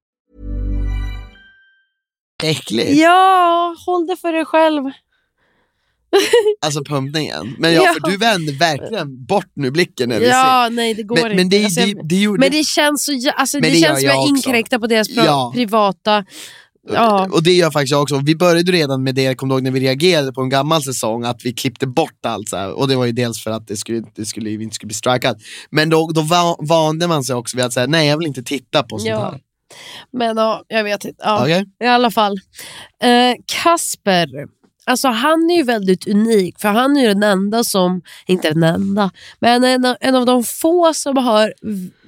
Äckligt. 2.43 2.89
Ja, 2.91 3.75
håll 3.85 4.07
det 4.07 4.15
för 4.17 4.33
dig 4.33 4.45
själv. 4.45 4.83
Alltså 6.65 6.83
pumpningen. 6.83 7.55
Men 7.59 7.73
ja, 7.73 7.81
Ja. 7.85 7.93
för 7.93 8.11
du 8.11 8.17
vänder 8.17 8.53
verkligen 8.53 9.25
bort 9.25 9.51
nu 9.53 9.71
blicken 9.71 10.09
när 10.09 10.19
vi 10.19 10.27
Ja, 10.27 10.69
nej 10.71 10.93
det 10.93 11.03
går 11.03 11.15
Men- 11.15 11.25
inte. 11.25 11.35
men 11.35 11.49
det- 11.49 11.63
alltså, 11.65 11.81
det- 11.81 12.01
det 12.03 12.15
gjorde- 12.15 12.39
men 12.39 12.51
det 12.51 12.63
känns 12.63 13.05
så 13.05 13.11
alltså, 13.35 13.59
det, 13.59 13.69
det 13.69 13.75
känns 13.75 13.99
som 13.99 14.07
jag 14.07 14.15
jag 14.15 14.27
inkräktar 14.27 14.79
på 14.79 14.87
deras 14.87 15.09
Ja. 15.09 15.51
privata... 15.55 16.25
Ja. 16.91 17.27
Och 17.31 17.43
det 17.43 17.53
gör 17.53 17.71
faktiskt 17.71 17.91
jag 17.91 18.01
också. 18.01 18.21
Vi 18.25 18.35
började 18.35 18.71
redan 18.71 19.03
med 19.03 19.15
det, 19.15 19.21
jag 19.23 19.37
kommer 19.37 19.55
ihåg 19.55 19.63
när 19.63 19.71
vi 19.71 19.79
reagerade 19.79 20.33
på 20.33 20.41
en 20.41 20.49
gammal 20.49 20.83
säsong, 20.83 21.23
att 21.23 21.41
vi 21.45 21.53
klippte 21.53 21.87
bort 21.87 22.25
allt 22.25 22.49
så 22.49 22.57
här. 22.57 22.71
Och 22.71 22.87
det 22.87 22.95
var 22.95 23.05
ju 23.05 23.11
dels 23.11 23.43
för 23.43 23.51
att 23.51 23.67
det 23.67 23.77
skulle, 23.77 24.03
det 24.15 24.25
skulle, 24.25 24.49
vi 24.57 24.63
inte 24.63 24.75
skulle 24.75 24.87
bli 24.87 24.95
strikat. 24.95 25.37
Men 25.69 25.89
då, 25.89 26.11
då 26.13 26.21
va- 26.21 26.55
vande 26.59 27.07
man 27.07 27.23
sig 27.23 27.35
också 27.35 27.57
vid 27.57 27.65
att 27.65 27.73
säga 27.73 27.87
nej 27.87 28.07
jag 28.07 28.17
vill 28.17 28.27
inte 28.27 28.43
titta 28.43 28.83
på 28.83 28.97
sånt 28.99 29.09
Ja. 29.09 29.19
här. 29.31 29.39
Men 30.11 30.37
ja, 30.37 30.63
jag 30.67 30.83
vet 30.83 31.05
inte. 31.05 31.23
Ja, 31.23 31.41
Okej. 31.41 31.65
I 31.83 31.87
alla 31.87 32.11
fall. 32.11 32.37
Eh, 33.03 33.35
Kasper, 33.45 34.27
alltså 34.85 35.07
han 35.07 35.49
är 35.51 35.55
ju 35.55 35.63
väldigt 35.63 36.07
unik 36.07 36.59
för 36.59 36.67
han 36.69 36.97
är 36.97 37.01
ju 37.01 37.07
den 37.07 37.23
enda 37.23 37.63
som, 37.63 38.01
inte 38.27 38.49
den 38.49 38.63
enda, 38.63 39.11
men 39.39 39.63
en, 39.63 39.95
en 39.99 40.15
av 40.15 40.25
de 40.25 40.43
få 40.43 40.93
som 40.93 41.17
har 41.17 41.53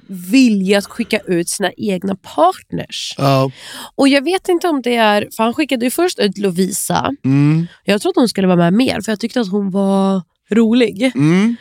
vilja 0.08 0.78
att 0.78 0.86
skicka 0.86 1.18
ut 1.18 1.48
sina 1.48 1.70
egna 1.76 2.16
partners. 2.16 3.14
Ja. 3.18 3.50
Och 3.94 4.08
jag 4.08 4.24
vet 4.24 4.48
inte 4.48 4.68
om 4.68 4.82
det 4.82 4.96
är, 4.96 5.28
för 5.36 5.44
han 5.44 5.54
skickade 5.54 5.84
ju 5.84 5.90
först 5.90 6.18
ut 6.18 6.38
Lovisa. 6.38 7.12
Mm. 7.24 7.66
Jag 7.84 8.02
trodde 8.02 8.20
hon 8.20 8.28
skulle 8.28 8.46
vara 8.46 8.56
med 8.56 8.72
mer 8.72 9.00
för 9.00 9.12
jag 9.12 9.20
tyckte 9.20 9.40
att 9.40 9.50
hon 9.50 9.70
var 9.70 10.22
rolig. 10.50 11.12
Mm. 11.14 11.56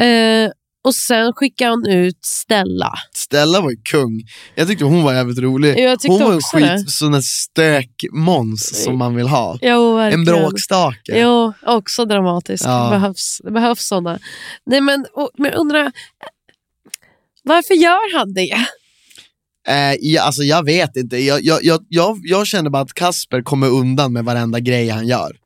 Eh, 0.00 0.50
och 0.86 0.94
sen 0.94 1.32
skickade 1.32 1.70
han 1.70 1.86
ut 1.86 2.24
Stella. 2.24 2.92
Stella 3.14 3.60
var 3.60 3.70
ju 3.70 3.76
kung. 3.76 4.22
Jag 4.54 4.68
tyckte 4.68 4.84
hon 4.84 5.02
var 5.02 5.14
jävligt 5.14 5.38
rolig. 5.38 5.78
Jag 5.78 6.00
tyckte 6.00 6.12
hon 6.12 6.22
var 6.22 6.30
en 6.30 6.36
också 6.36 6.56
det. 6.56 6.78
skit, 6.78 6.90
sån 6.90 7.12
där 7.12 7.20
stökmåns 7.20 8.84
som 8.84 8.98
man 8.98 9.14
vill 9.16 9.28
ha. 9.28 9.58
Jo, 9.62 9.98
En 9.98 10.24
bråkstake. 10.24 11.20
Jo, 11.20 11.52
också 11.66 12.04
dramatisk. 12.04 12.64
Ja. 12.64 12.90
Behövs, 12.90 13.40
behövs 13.44 13.86
sådana. 13.86 14.18
Nej, 14.66 14.80
men, 14.80 15.06
och, 15.14 15.30
men 15.38 15.52
undrar, 15.52 15.92
varför 17.42 17.74
gör 17.74 18.18
han 18.18 18.32
det? 18.34 18.66
Eh, 19.68 19.96
ja, 20.00 20.22
alltså 20.22 20.42
jag 20.42 20.64
vet 20.64 20.96
inte, 20.96 21.16
jag, 21.16 21.42
jag, 21.42 21.64
jag, 21.64 21.80
jag, 21.88 22.20
jag 22.22 22.46
känner 22.46 22.70
bara 22.70 22.82
att 22.82 22.94
Kasper 22.94 23.42
kommer 23.42 23.68
undan 23.68 24.12
med 24.12 24.24
varenda 24.24 24.60
grej 24.60 24.88
han 24.88 25.06
gör. 25.06 25.36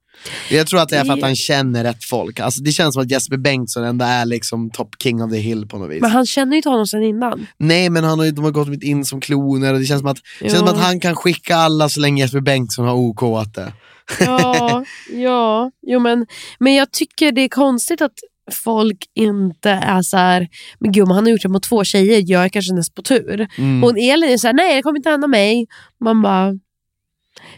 Jag 0.50 0.66
tror 0.66 0.80
att 0.80 0.88
det 0.88 0.96
är 0.96 1.04
för 1.04 1.12
att 1.12 1.22
han 1.22 1.36
känner 1.36 1.84
rätt 1.84 2.04
folk. 2.04 2.40
Alltså, 2.40 2.62
det 2.62 2.72
känns 2.72 2.94
som 2.94 3.02
att 3.02 3.10
Jesper 3.10 3.36
Bengtsson 3.36 3.84
ändå 3.84 4.04
är 4.04 4.26
liksom 4.26 4.70
top 4.70 4.96
king 5.02 5.22
of 5.22 5.30
the 5.30 5.38
hill 5.38 5.68
på 5.68 5.78
något 5.78 5.90
vis. 5.90 6.00
Men 6.00 6.10
han 6.10 6.26
känner 6.26 6.52
ju 6.52 6.56
inte 6.56 6.68
honom 6.68 6.86
sedan 6.86 7.02
innan. 7.02 7.46
Nej 7.58 7.90
men 7.90 8.04
han 8.04 8.18
har, 8.18 8.30
de 8.30 8.44
har 8.44 8.50
gått 8.50 8.82
in 8.82 9.04
som 9.04 9.20
kloner 9.20 9.72
och 9.72 9.80
det 9.80 9.86
känns 9.86 10.00
som 10.00 10.10
att, 10.10 10.18
det 10.40 10.48
känns 10.48 10.58
som 10.58 10.68
att 10.68 10.80
han 10.80 11.00
kan 11.00 11.16
skicka 11.16 11.56
alla 11.56 11.88
så 11.88 12.00
länge 12.00 12.22
Jesper 12.22 12.40
Bengtsson 12.40 12.86
har 12.86 12.94
OK 12.94 13.22
att 13.22 13.54
det. 13.54 13.72
Ja, 14.20 14.84
ja. 15.12 15.70
Jo, 15.86 16.00
men, 16.00 16.26
men 16.58 16.74
jag 16.74 16.92
tycker 16.92 17.32
det 17.32 17.40
är 17.40 17.48
konstigt 17.48 18.02
att 18.02 18.14
folk 18.52 18.98
inte 19.14 19.70
är 19.70 20.02
så 20.02 20.16
här, 20.16 20.48
men 20.78 20.92
gud 20.92 21.08
han 21.08 21.24
har 21.24 21.30
gjort 21.30 21.42
det 21.42 21.48
mot 21.48 21.62
två 21.62 21.84
tjejer, 21.84 22.22
jag 22.26 22.44
är 22.44 22.48
kanske 22.48 22.74
näst 22.74 22.94
på 22.94 23.02
tur. 23.02 23.48
Mm. 23.58 23.84
Och 23.84 23.98
Elin 23.98 24.30
är 24.30 24.36
så 24.36 24.46
här, 24.46 24.54
nej 24.54 24.76
det 24.76 24.82
kommer 24.82 24.98
inte 24.98 25.10
hända 25.10 25.26
mig. 25.26 25.66
Man 26.00 26.22
bara, 26.22 26.58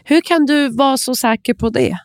hur 0.03 0.21
kan 0.21 0.45
du 0.45 0.69
vara 0.69 0.97
så 0.97 1.15
säker 1.15 1.53
på 1.53 1.69
det? 1.69 1.97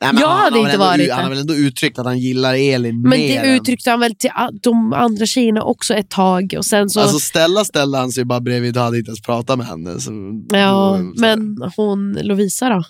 Nej, 0.00 0.10
Jag 0.20 0.28
han 0.28 0.38
hade 0.38 0.56
väl 0.56 0.64
inte 0.66 0.78
varit 0.78 1.12
Han 1.12 1.22
har 1.22 1.30
väl 1.30 1.38
ändå 1.38 1.54
uttryckt 1.54 1.98
att 1.98 2.06
han 2.06 2.18
gillar 2.18 2.54
Elin 2.54 3.00
Men 3.00 3.10
mer 3.10 3.18
det 3.28 3.36
än- 3.36 3.56
uttryckte 3.56 3.90
han 3.90 4.00
väl 4.00 4.14
till 4.14 4.30
de 4.62 4.92
andra 4.92 5.26
tjejerna 5.26 5.62
också 5.62 5.94
ett 5.94 6.10
tag. 6.10 6.54
Och 6.58 6.64
sen 6.64 6.90
så, 6.90 7.00
Alltså 7.00 7.18
Stella 7.18 7.64
ställde 7.64 7.98
han 7.98 8.10
sig 8.12 8.24
bara 8.24 8.40
bredvid 8.40 8.76
och 8.76 8.82
hade 8.82 8.98
inte 8.98 9.08
ens 9.08 9.20
pratat 9.22 9.58
med 9.58 9.66
henne. 9.66 10.00
Så, 10.00 10.10
ja, 10.52 10.96
då- 10.98 11.20
men 11.20 11.56
hon 11.76 12.12
Lovisa 12.12 12.68
då? 12.68 12.84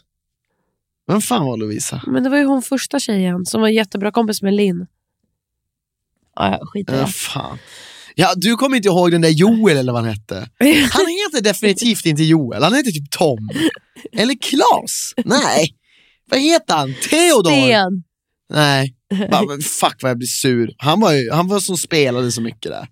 Vem 1.08 1.20
fan 1.20 1.46
var 1.46 1.56
Lovisa? 1.56 2.02
Men 2.06 2.22
det 2.22 2.30
var 2.30 2.36
ju 2.38 2.44
hon 2.44 2.62
första 2.62 3.00
tjejen 3.00 3.46
som 3.46 3.60
var 3.60 3.68
jättebra 3.68 4.10
kompis 4.10 4.42
med 4.42 4.54
Linn. 4.54 4.86
Ja, 6.36 6.50
ja, 6.60 6.66
skit 6.66 6.90
i 6.90 6.92
Ja, 6.92 6.98
det. 7.00 7.06
fan. 7.06 7.58
Ja, 8.14 8.32
du 8.36 8.56
kommer 8.56 8.76
inte 8.76 8.88
ihåg 8.88 9.10
den 9.12 9.20
där 9.20 9.28
Joel 9.28 9.76
eller 9.76 9.92
vad 9.92 10.02
han 10.02 10.10
hette? 10.10 10.34
Han 10.92 11.06
heter 11.06 11.40
definitivt 11.44 12.06
inte 12.06 12.22
Joel, 12.22 12.62
han 12.62 12.74
heter 12.74 12.90
typ 12.90 13.10
Tom. 13.10 13.50
Eller 14.12 14.34
Klas? 14.34 15.12
Nej. 15.24 15.74
Vad 16.30 16.40
heter 16.40 16.74
han? 16.74 16.94
Theodor? 17.10 17.50
Sten. 17.50 18.02
Nej. 18.52 18.94
Bara, 19.30 19.42
men 19.46 19.60
fuck 19.60 19.96
vad 20.02 20.10
jag 20.10 20.18
blir 20.18 20.28
sur. 20.28 20.74
Han 20.78 21.00
var 21.00 21.12
ju 21.12 21.30
han 21.32 21.48
var 21.48 21.60
som 21.60 21.76
spelade 21.76 22.32
så 22.32 22.40
mycket 22.40 22.72
där. 22.72 22.88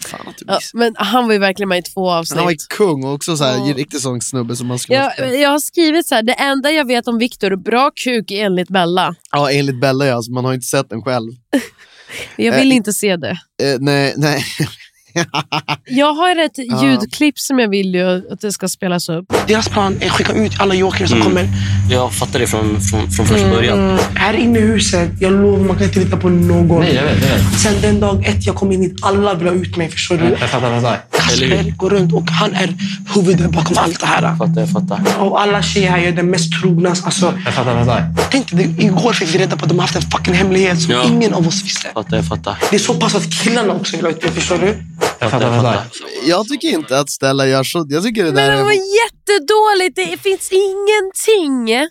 Fan 0.00 0.28
att 0.28 0.38
du 0.38 0.44
Ja, 0.48 0.58
men 0.74 0.94
han 0.98 1.26
var 1.26 1.32
ju 1.32 1.38
verkligen 1.38 1.68
med 1.68 1.78
i 1.78 1.82
två 1.82 2.10
avsnitt. 2.10 2.36
Han 2.36 2.44
var 2.44 2.50
ju 2.52 2.56
kung 2.76 3.04
och 3.04 3.12
också 3.12 3.36
så 3.36 3.44
här, 3.44 3.68
Ja. 3.68 3.74
riktigt 3.76 4.00
sån 4.00 4.20
snubbe 4.20 4.56
som 4.56 4.66
man 4.66 4.78
skulle 4.78 5.12
jag, 5.18 5.40
jag 5.40 5.50
har 5.50 5.58
skrivit 5.58 6.06
så 6.06 6.14
här, 6.14 6.22
det 6.22 6.32
enda 6.32 6.70
jag 6.70 6.86
vet 6.86 7.08
om 7.08 7.18
Viktor, 7.18 7.56
bra 7.56 7.90
kuk 8.04 8.30
enligt 8.30 8.68
Bella. 8.68 9.14
Ja, 9.30 9.50
enligt 9.50 9.80
Bella 9.80 10.06
ja, 10.06 10.22
så 10.22 10.32
man 10.32 10.44
har 10.44 10.54
inte 10.54 10.66
sett 10.66 10.90
den 10.90 11.02
själv. 11.02 11.32
Jag 12.36 12.52
vill 12.58 12.70
Eh, 12.70 12.76
inte 12.76 12.92
se 12.92 13.16
det. 13.16 13.38
Eh, 13.62 13.76
nej, 13.80 14.14
nej. 14.16 14.44
Jag 15.84 16.14
har 16.14 16.36
ett 16.36 16.82
ljudklipp 16.82 17.38
som 17.38 17.58
jag 17.58 17.68
vill 17.68 17.94
ju 17.94 18.32
att 18.32 18.40
det 18.40 18.52
ska 18.52 18.68
spelas 18.68 19.08
upp. 19.08 19.24
Deras 19.46 19.68
plan 19.68 19.96
är 20.00 20.06
att 20.06 20.12
skicka 20.12 20.32
ut 20.32 20.52
alla 20.60 20.74
jokrar 20.74 21.06
som 21.06 21.20
kommer. 21.20 21.48
Jag 21.90 22.12
fattar 22.12 22.38
det 22.38 22.46
från, 22.46 22.80
från, 22.80 23.10
från 23.10 23.26
första 23.26 23.50
början. 23.50 23.98
Här 24.14 24.34
inne 24.34 24.58
i 24.58 24.62
huset, 24.62 25.10
jag 25.20 25.32
lovar, 25.32 25.64
man 25.64 25.76
kan 25.76 25.86
inte 25.86 25.98
lita 25.98 26.16
på 26.16 26.28
någon. 26.28 26.80
Nej, 26.80 26.94
jag 26.94 27.02
vet, 27.02 27.22
jag 27.22 27.28
vet. 27.28 27.60
Sen 27.60 27.74
den 27.82 28.00
dag 28.00 28.26
ett 28.26 28.46
jag 28.46 28.54
kom 28.54 28.72
in 28.72 28.82
hit, 28.82 28.96
alla 29.02 29.34
vill 29.34 29.48
ha 29.48 29.54
ut 29.54 29.76
mig. 29.76 29.88
Förstår 29.90 30.16
du? 30.16 30.24
Jag 30.24 30.38
fattar, 30.38 30.80
fattar. 30.80 30.98
Kasper 31.28 31.70
går 31.76 31.90
runt 31.90 32.12
och 32.12 32.30
han 32.30 32.54
är 32.54 32.74
huvudet 33.14 33.50
bakom 33.50 33.76
allt 33.78 34.00
det 34.00 34.06
här. 34.06 34.22
Jag 34.22 34.38
fattar, 34.38 34.60
jag 34.60 34.70
fattar. 34.70 35.20
Och 35.24 35.40
alla 35.40 35.62
tjejer 35.62 35.90
här 35.90 35.98
är 35.98 36.12
den 36.12 36.30
mest 36.30 36.52
trogna. 36.60 36.88
Alltså, 36.88 37.34
Jag 37.44 37.54
fattar, 37.54 37.84
fattar. 37.84 38.06
tänk 38.30 38.52
dig, 38.52 38.74
igår 38.78 39.12
fick 39.12 39.34
vi 39.34 39.38
reda 39.38 39.56
på 39.56 39.62
att 39.64 39.68
de 39.68 39.78
har 39.78 39.82
haft 39.86 39.96
en 39.96 40.02
fucking 40.02 40.34
hemlighet 40.34 40.82
som 40.82 40.90
Ja. 40.92 41.04
ingen 41.04 41.34
av 41.34 41.48
oss 41.48 41.64
visste. 41.64 41.86
Jag 41.86 42.04
fattar, 42.04 42.16
jag 42.16 42.26
fattar. 42.28 42.58
Det 42.70 42.76
är 42.76 42.80
så 42.80 42.94
pass 42.94 43.14
att 43.14 43.32
killarna 43.42 43.72
också 43.74 43.96
vill 43.96 44.04
ha 44.04 44.12
ut. 44.12 44.24
Förstår 44.34 44.58
du? 44.58 44.76
Jag 45.18 45.30
fattar, 45.30 45.46
jag 45.52 45.62
fattar. 45.62 45.84
Jag 46.26 46.48
tycker 46.48 46.68
inte 46.68 46.98
att 47.00 47.10
Stella 47.10 47.46
gör 47.46 47.64
så. 47.64 47.86
Jag 47.88 48.02
tycker 48.02 48.24
det 48.24 48.30
där 48.30 48.46
Men 48.46 48.50
det 48.56 48.60
är... 48.60 48.64
var 48.64 48.72
jättedåligt, 48.72 49.96
det 49.96 50.22
finns 50.22 50.50
ingenting, 50.52 51.86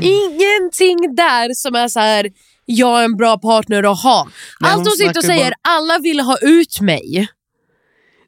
ingenting 0.00 1.14
där 1.16 1.54
som 1.54 1.74
är 1.74 1.88
så 1.88 2.00
här. 2.00 2.26
jag 2.64 3.00
är 3.00 3.04
en 3.04 3.16
bra 3.16 3.38
partner 3.38 3.82
att 3.92 4.02
ha. 4.02 4.28
Nej, 4.60 4.70
Allt 4.72 4.86
hon 4.86 4.96
sitter 4.96 5.18
och 5.18 5.24
säger, 5.24 5.52
alla 5.68 5.98
vill 5.98 6.20
ha 6.20 6.36
ut 6.42 6.80
mig. 6.80 7.28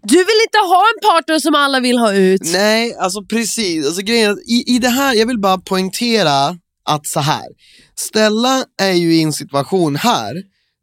Du 0.09 0.17
vill 0.17 0.41
inte 0.47 0.59
ha 0.59 0.85
en 0.95 1.11
partner 1.11 1.39
som 1.39 1.55
alla 1.55 1.81
vill 1.81 1.99
ha 1.99 2.13
ut. 2.13 2.41
Nej, 2.45 2.95
alltså 3.01 3.25
precis. 3.25 3.87
Alltså, 3.87 4.03
grejen 4.03 4.31
är 4.31 4.51
i, 4.51 4.65
I 4.67 4.79
det 4.79 4.89
här, 4.89 5.15
jag 5.15 5.27
vill 5.27 5.41
bara 5.41 5.59
poängtera 5.59 6.59
att 6.85 7.07
så 7.07 7.21
här. 7.21 7.47
Stella 7.99 8.65
är 8.83 8.93
ju 8.93 9.15
i 9.15 9.23
en 9.23 9.33
situation 9.33 9.97
här 9.97 10.35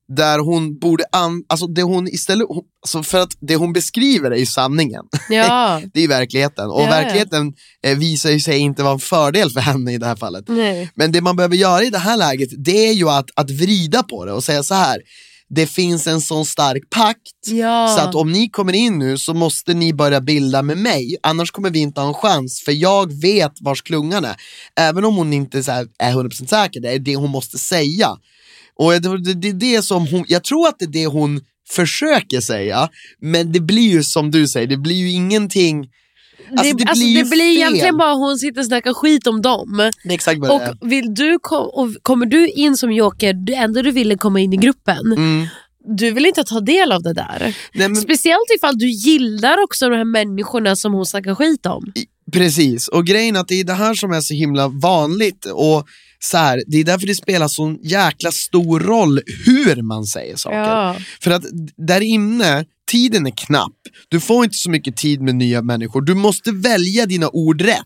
där 0.07 0.39
hon 0.39 0.79
borde, 0.79 1.03
an, 1.11 1.43
alltså 1.49 1.67
det 1.67 1.83
hon 1.83 2.07
istället, 2.07 2.47
alltså 2.81 3.03
för 3.03 3.19
att 3.19 3.37
det 3.39 3.55
hon 3.55 3.73
beskriver 3.73 4.31
är 4.31 4.35
ju 4.35 4.45
sanningen. 4.45 5.03
Ja. 5.29 5.81
det 5.93 6.03
är 6.03 6.07
verkligheten 6.07 6.69
och 6.69 6.81
Ja, 6.81 6.83
ja. 6.83 6.89
verkligheten 6.89 7.53
eh, 7.83 7.97
visar 7.97 8.29
ju 8.29 8.39
sig 8.39 8.57
inte 8.57 8.83
vara 8.83 8.93
en 8.93 8.99
fördel 8.99 9.49
för 9.49 9.59
henne 9.59 9.93
i 9.93 9.97
det 9.97 10.05
här 10.05 10.15
fallet. 10.15 10.45
Nej. 10.47 10.91
Men 10.95 11.11
det 11.11 11.21
man 11.21 11.35
behöver 11.35 11.55
göra 11.55 11.83
i 11.83 11.89
det 11.89 11.97
här 11.97 12.17
läget, 12.17 12.49
det 12.57 12.87
är 12.87 12.93
ju 12.93 13.09
att, 13.09 13.29
att 13.35 13.49
vrida 13.49 14.03
på 14.03 14.25
det 14.25 14.31
och 14.31 14.43
säga 14.43 14.63
så 14.63 14.73
här. 14.73 15.01
Det 15.49 15.67
finns 15.67 16.07
en 16.07 16.21
sån 16.21 16.45
stark 16.45 16.89
pakt, 16.89 17.19
Ja. 17.47 17.95
så 17.97 18.01
att 18.01 18.15
om 18.15 18.31
ni 18.31 18.49
kommer 18.49 18.73
in 18.73 18.99
nu 18.99 19.17
så 19.17 19.33
måste 19.33 19.73
ni 19.73 19.93
börja 19.93 20.21
bilda 20.21 20.61
med 20.61 20.77
mig, 20.77 21.17
annars 21.23 21.51
kommer 21.51 21.69
vi 21.69 21.79
inte 21.79 22.01
ha 22.01 22.07
en 22.07 22.13
chans, 22.13 22.61
för 22.65 22.71
jag 22.71 23.21
vet 23.21 23.51
vars 23.61 23.81
klungan 23.81 24.25
är. 24.25 24.35
Även 24.79 25.05
om 25.05 25.15
hon 25.15 25.33
inte 25.33 25.57
är 25.99 26.13
100% 26.13 26.47
säker, 26.47 26.81
det 26.81 26.91
är 26.91 26.99
det 26.99 27.15
hon 27.15 27.29
måste 27.29 27.57
säga. 27.57 28.09
Och 28.75 29.01
det, 29.01 29.33
det, 29.33 29.51
det 29.51 29.81
som 29.81 30.07
hon, 30.07 30.25
jag 30.27 30.43
tror 30.43 30.67
att 30.67 30.75
det 30.79 30.85
är 30.85 30.89
det 30.89 31.07
hon 31.07 31.41
försöker 31.69 32.41
säga, 32.41 32.89
men 33.21 33.51
det 33.51 33.59
blir 33.59 33.91
ju 33.91 34.03
som 34.03 34.31
du 34.31 34.47
säger, 34.47 34.67
det 34.67 34.77
blir 34.77 34.95
ju 34.95 35.11
ingenting 35.11 35.87
Alltså, 36.51 36.77
det, 36.77 36.83
det 36.83 36.89
alltså, 36.89 37.05
blir 37.05 37.23
det 37.23 37.29
blir 37.29 37.57
egentligen 37.57 37.97
bara 37.97 38.13
hon 38.13 38.37
sitter 38.37 38.59
och 38.61 38.65
snackar 38.65 38.93
skit 38.93 39.27
om 39.27 39.41
dem. 39.41 39.79
Är 39.79 40.11
exakt 40.11 40.41
det 40.41 40.47
är. 40.47 40.71
Och, 40.71 40.91
vill 40.91 41.13
du 41.13 41.39
kom, 41.41 41.67
och 41.73 41.89
kommer 42.01 42.25
du 42.25 42.47
in 42.49 42.77
som 42.77 42.91
joker, 42.91 43.33
det 43.33 43.55
enda 43.55 43.81
du 43.81 43.91
ville 43.91 44.17
komma 44.17 44.39
in 44.39 44.53
i 44.53 44.57
gruppen. 44.57 45.11
Mm. 45.11 45.47
Du 45.97 46.11
vill 46.11 46.25
inte 46.25 46.43
ta 46.43 46.59
del 46.59 46.91
av 46.91 47.03
det 47.03 47.13
där. 47.13 47.39
Nej, 47.73 47.89
men- 47.89 47.95
Speciellt 47.95 48.51
ifall 48.57 48.77
du 48.77 48.89
gillar 48.89 49.63
också 49.63 49.89
de 49.89 49.95
här 49.95 50.05
människorna 50.05 50.75
som 50.75 50.93
hon 50.93 51.05
snackar 51.05 51.35
skit 51.35 51.65
om. 51.65 51.93
Precis, 52.31 52.87
och 52.87 53.05
grejen 53.05 53.35
är 53.35 53.39
att 53.39 53.47
det 53.47 53.59
är 53.59 53.63
det 53.63 53.73
här 53.73 53.93
som 53.93 54.11
är 54.11 54.21
så 54.21 54.33
himla 54.33 54.67
vanligt 54.67 55.45
och 55.45 55.87
så 56.19 56.37
här, 56.37 56.63
det 56.67 56.77
är 56.77 56.83
därför 56.83 57.07
det 57.07 57.15
spelar 57.15 57.47
så 57.47 57.75
jäkla 57.83 58.31
stor 58.31 58.79
roll 58.79 59.21
hur 59.45 59.81
man 59.81 60.05
säger 60.05 60.35
saker. 60.35 60.57
Ja. 60.57 60.95
För 61.21 61.31
att 61.31 61.43
där 61.77 62.01
inne, 62.01 62.65
tiden 62.91 63.27
är 63.27 63.31
knapp, 63.31 63.73
du 64.09 64.19
får 64.19 64.43
inte 64.43 64.57
så 64.57 64.69
mycket 64.69 64.97
tid 64.97 65.21
med 65.21 65.35
nya 65.35 65.61
människor, 65.61 66.01
du 66.01 66.13
måste 66.13 66.51
välja 66.51 67.05
dina 67.05 67.29
ord 67.29 67.61
rätt. 67.61 67.81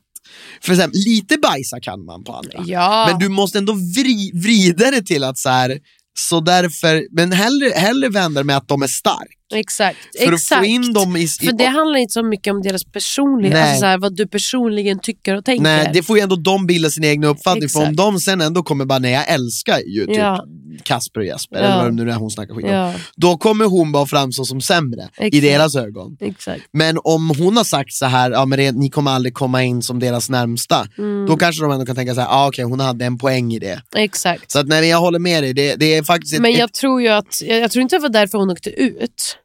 För 0.62 0.74
exempel, 0.74 1.00
lite 1.06 1.38
bajsa 1.38 1.80
kan 1.80 2.06
man 2.06 2.24
på 2.24 2.34
andra, 2.34 2.64
Ja. 2.66 3.08
men 3.10 3.20
du 3.20 3.30
måste 3.30 3.58
ändå 3.58 3.74
vri, 3.74 4.32
vrida 4.34 4.92
det 4.92 5.02
till 5.02 5.24
att 5.24 5.38
så 5.38 5.50
här, 5.50 5.80
så 6.20 6.40
därför, 6.40 7.08
men 7.12 7.32
hellre, 7.32 7.70
hellre 7.76 8.10
vända 8.10 8.42
det 8.42 8.46
med 8.46 8.58
att 8.58 8.68
de 8.68 8.82
är 8.82 8.88
stark. 8.88 9.36
Exakt. 9.56 9.98
För 10.24 10.34
exakt. 10.34 10.52
att 10.52 10.60
få 10.60 10.66
in 10.66 10.94
dem 10.94 11.18
i... 11.18 11.24
i 11.24 11.28
För 11.28 11.58
det 11.58 11.66
handlar 11.66 12.00
inte 12.00 12.14
så 12.14 12.24
mycket 12.24 12.54
om 12.54 12.62
deras 12.62 12.84
personliga, 12.86 13.54
Nej. 13.54 13.62
alltså 13.62 13.80
så 13.80 13.86
här, 13.86 13.98
vad 13.98 14.16
du 14.16 14.28
personligen 14.28 15.00
tycker 15.00 15.36
och 15.36 15.46
tänker. 15.46 15.64
Nej, 15.64 15.90
det 15.94 16.04
får 16.04 16.18
ju 16.18 16.24
ändå 16.24 16.36
de 16.36 16.68
bilda 16.68 16.90
sin 16.90 17.04
egen 17.04 17.24
uppfattning, 17.24 17.70
för 17.70 17.80
om 17.80 17.84
Exakt. 17.84 17.98
de 17.98 18.20
sen 18.20 18.42
ändå 18.42 18.64
kommer 18.64 18.86
bara, 18.86 19.00
nej 19.00 19.12
jag 19.12 19.28
älskar 19.30 19.80
ju 19.80 20.06
typ 20.06 20.18
Ja. 20.18 20.46
Kasper 20.84 21.20
och 21.20 21.26
Jesper, 21.26 21.56
Ja. 21.58 21.64
eller 21.64 21.76
vad 21.78 21.86
det 21.86 22.04
nu 22.06 22.12
är 22.12 22.16
hon 22.16 22.32
snackar 22.32 22.54
skit 22.56 22.66
om. 22.66 22.72
Ja. 22.72 22.94
Då 23.16 23.38
kommer 23.38 23.66
hon 23.66 23.92
bara 23.92 24.06
framstå 24.06 24.46
som 24.46 24.62
sämre 24.62 25.02
i 25.02 25.26
Exakt. 25.28 25.42
deras 25.44 25.76
ögon. 25.76 26.18
Exakt. 26.20 26.62
Men 26.74 26.98
om 27.04 27.30
hon 27.40 27.58
har 27.58 27.64
sagt 27.64 27.94
så 27.94 28.06
här, 28.06 28.32
ja, 28.32 28.46
men 28.46 28.60
det, 28.60 28.72
ni 28.72 28.90
kommer 28.90 29.12
aldrig 29.12 29.34
komma 29.34 29.64
in 29.64 29.82
som 29.82 30.00
deras 30.00 30.30
närmsta, 30.30 30.88
Mm. 30.98 31.26
då 31.26 31.38
kanske 31.38 31.62
de 31.64 31.72
ändå 31.72 31.86
kan 31.86 31.96
tänka 31.96 32.16
så 32.16 32.22
här, 32.22 32.28
ah, 32.32 32.48
okej 32.48 32.66
hon 32.66 32.80
hade 32.80 33.06
en 33.06 33.18
poäng 33.18 33.54
i 33.54 33.60
det. 33.60 33.82
Exakt. 33.96 34.52
Så 34.52 34.60
att, 34.60 34.68
nej, 34.68 34.90
jag 34.90 35.00
håller 35.00 35.20
med 35.20 35.44
dig, 35.44 35.54
det, 35.54 35.76
det 35.76 35.96
är 35.98 36.04
faktiskt 36.04 36.34
ett, 36.34 36.42
Men 36.42 36.52
ett, 36.52 36.58
jag 36.60 36.74
tror 36.74 37.02
ju 37.02 37.08
att, 37.08 37.42
jag, 37.42 37.60
jag 37.60 37.72
tror 37.72 37.82
inte 37.82 37.96
det 37.96 38.02
var 38.02 38.10
därför 38.10 38.38
hon 38.38 38.50
åkte 38.52 38.70
ut. 38.70 39.38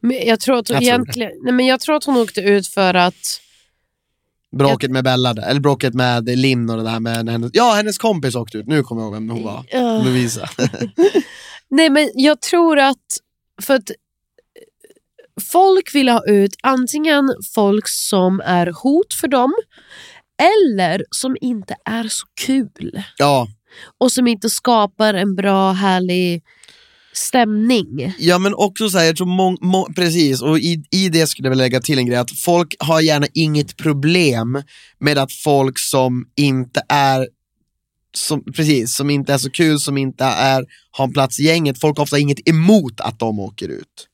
Men 0.00 0.26
jag 0.26 0.40
tror 0.40 0.58
att 0.58 0.68
hon 0.68 0.74
Jag 0.74 0.82
tror 0.84 0.92
egentligen, 0.94 1.30
nej 1.44 1.52
men 1.52 1.66
jag 1.66 1.80
tror 1.80 1.96
att 1.96 2.04
hon 2.04 2.16
åkte 2.16 2.40
ut 2.40 2.66
för 2.68 2.94
att 2.94 3.40
bråket 4.56 4.90
med 4.90 5.04
Bella, 5.04 5.34
där, 5.34 5.42
eller 5.42 5.60
bråket 5.60 5.94
med 5.94 6.38
Linn 6.38 6.70
och 6.70 6.84
det 6.84 6.90
här 6.90 7.00
med 7.00 7.28
hennes, 7.28 7.50
ja 7.54 7.72
hennes 7.72 7.98
kompis 7.98 8.34
åkte 8.34 8.58
ut, 8.58 8.66
nu 8.66 8.82
kommer 8.82 9.02
jag 9.02 9.06
ihåg 9.06 9.14
vem 9.14 9.30
hon 9.30 9.44
var, 9.44 9.64
Ja. 9.70 10.02
Lovisa. 10.02 10.48
Nej 11.70 11.90
men 11.90 12.10
jag 12.14 12.40
tror 12.40 12.78
att, 12.78 13.04
för 13.62 13.74
att 13.74 13.90
folk 15.52 15.94
vill 15.94 16.08
ha 16.08 16.26
ut 16.26 16.56
antingen 16.62 17.34
folk 17.54 17.88
som 17.88 18.40
är 18.40 18.66
hot 18.82 19.14
för 19.20 19.28
dem 19.28 19.54
eller 20.42 21.04
som 21.10 21.36
inte 21.40 21.76
är 21.84 22.08
så 22.08 22.26
kul. 22.46 23.02
Ja, 23.16 23.48
och 23.98 24.12
som 24.12 24.26
inte 24.26 24.50
skapar 24.50 25.14
en 25.14 25.34
bra 25.34 25.72
härlig 25.72 26.42
stämning. 27.16 28.14
Ja 28.18 28.38
men 28.38 28.54
också 28.54 28.90
så 28.90 28.98
här, 28.98 29.04
jag 29.04 29.16
tror 29.16 29.26
mång, 29.26 29.58
må, 29.60 29.88
precis, 29.96 30.42
och 30.42 30.58
i, 30.58 30.84
i 30.90 31.08
det 31.08 31.26
skulle 31.26 31.46
jag 31.46 31.50
vilja 31.50 31.64
lägga 31.64 31.80
till 31.80 31.98
en 31.98 32.06
grej, 32.06 32.18
att 32.18 32.38
folk 32.38 32.74
har 32.78 33.00
gärna 33.00 33.26
inget 33.34 33.76
problem 33.76 34.62
med 35.00 35.18
att 35.18 35.32
folk 35.32 35.78
som 35.78 36.26
inte 36.36 36.82
är 36.88 37.28
som, 38.16 38.44
precis, 38.44 38.96
som 38.96 39.10
inte 39.10 39.32
är 39.32 39.38
så 39.38 39.50
kul, 39.50 39.80
som 39.80 39.98
inte 39.98 40.24
är, 40.24 40.64
har 40.90 41.04
en 41.04 41.12
plats 41.12 41.40
i 41.40 41.44
gänget, 41.44 41.80
folk 41.80 41.96
har 41.96 42.02
ofta 42.02 42.18
inget 42.18 42.48
emot 42.48 43.00
att 43.00 43.18
de 43.18 43.40
åker 43.40 43.68
ut. 43.68 44.08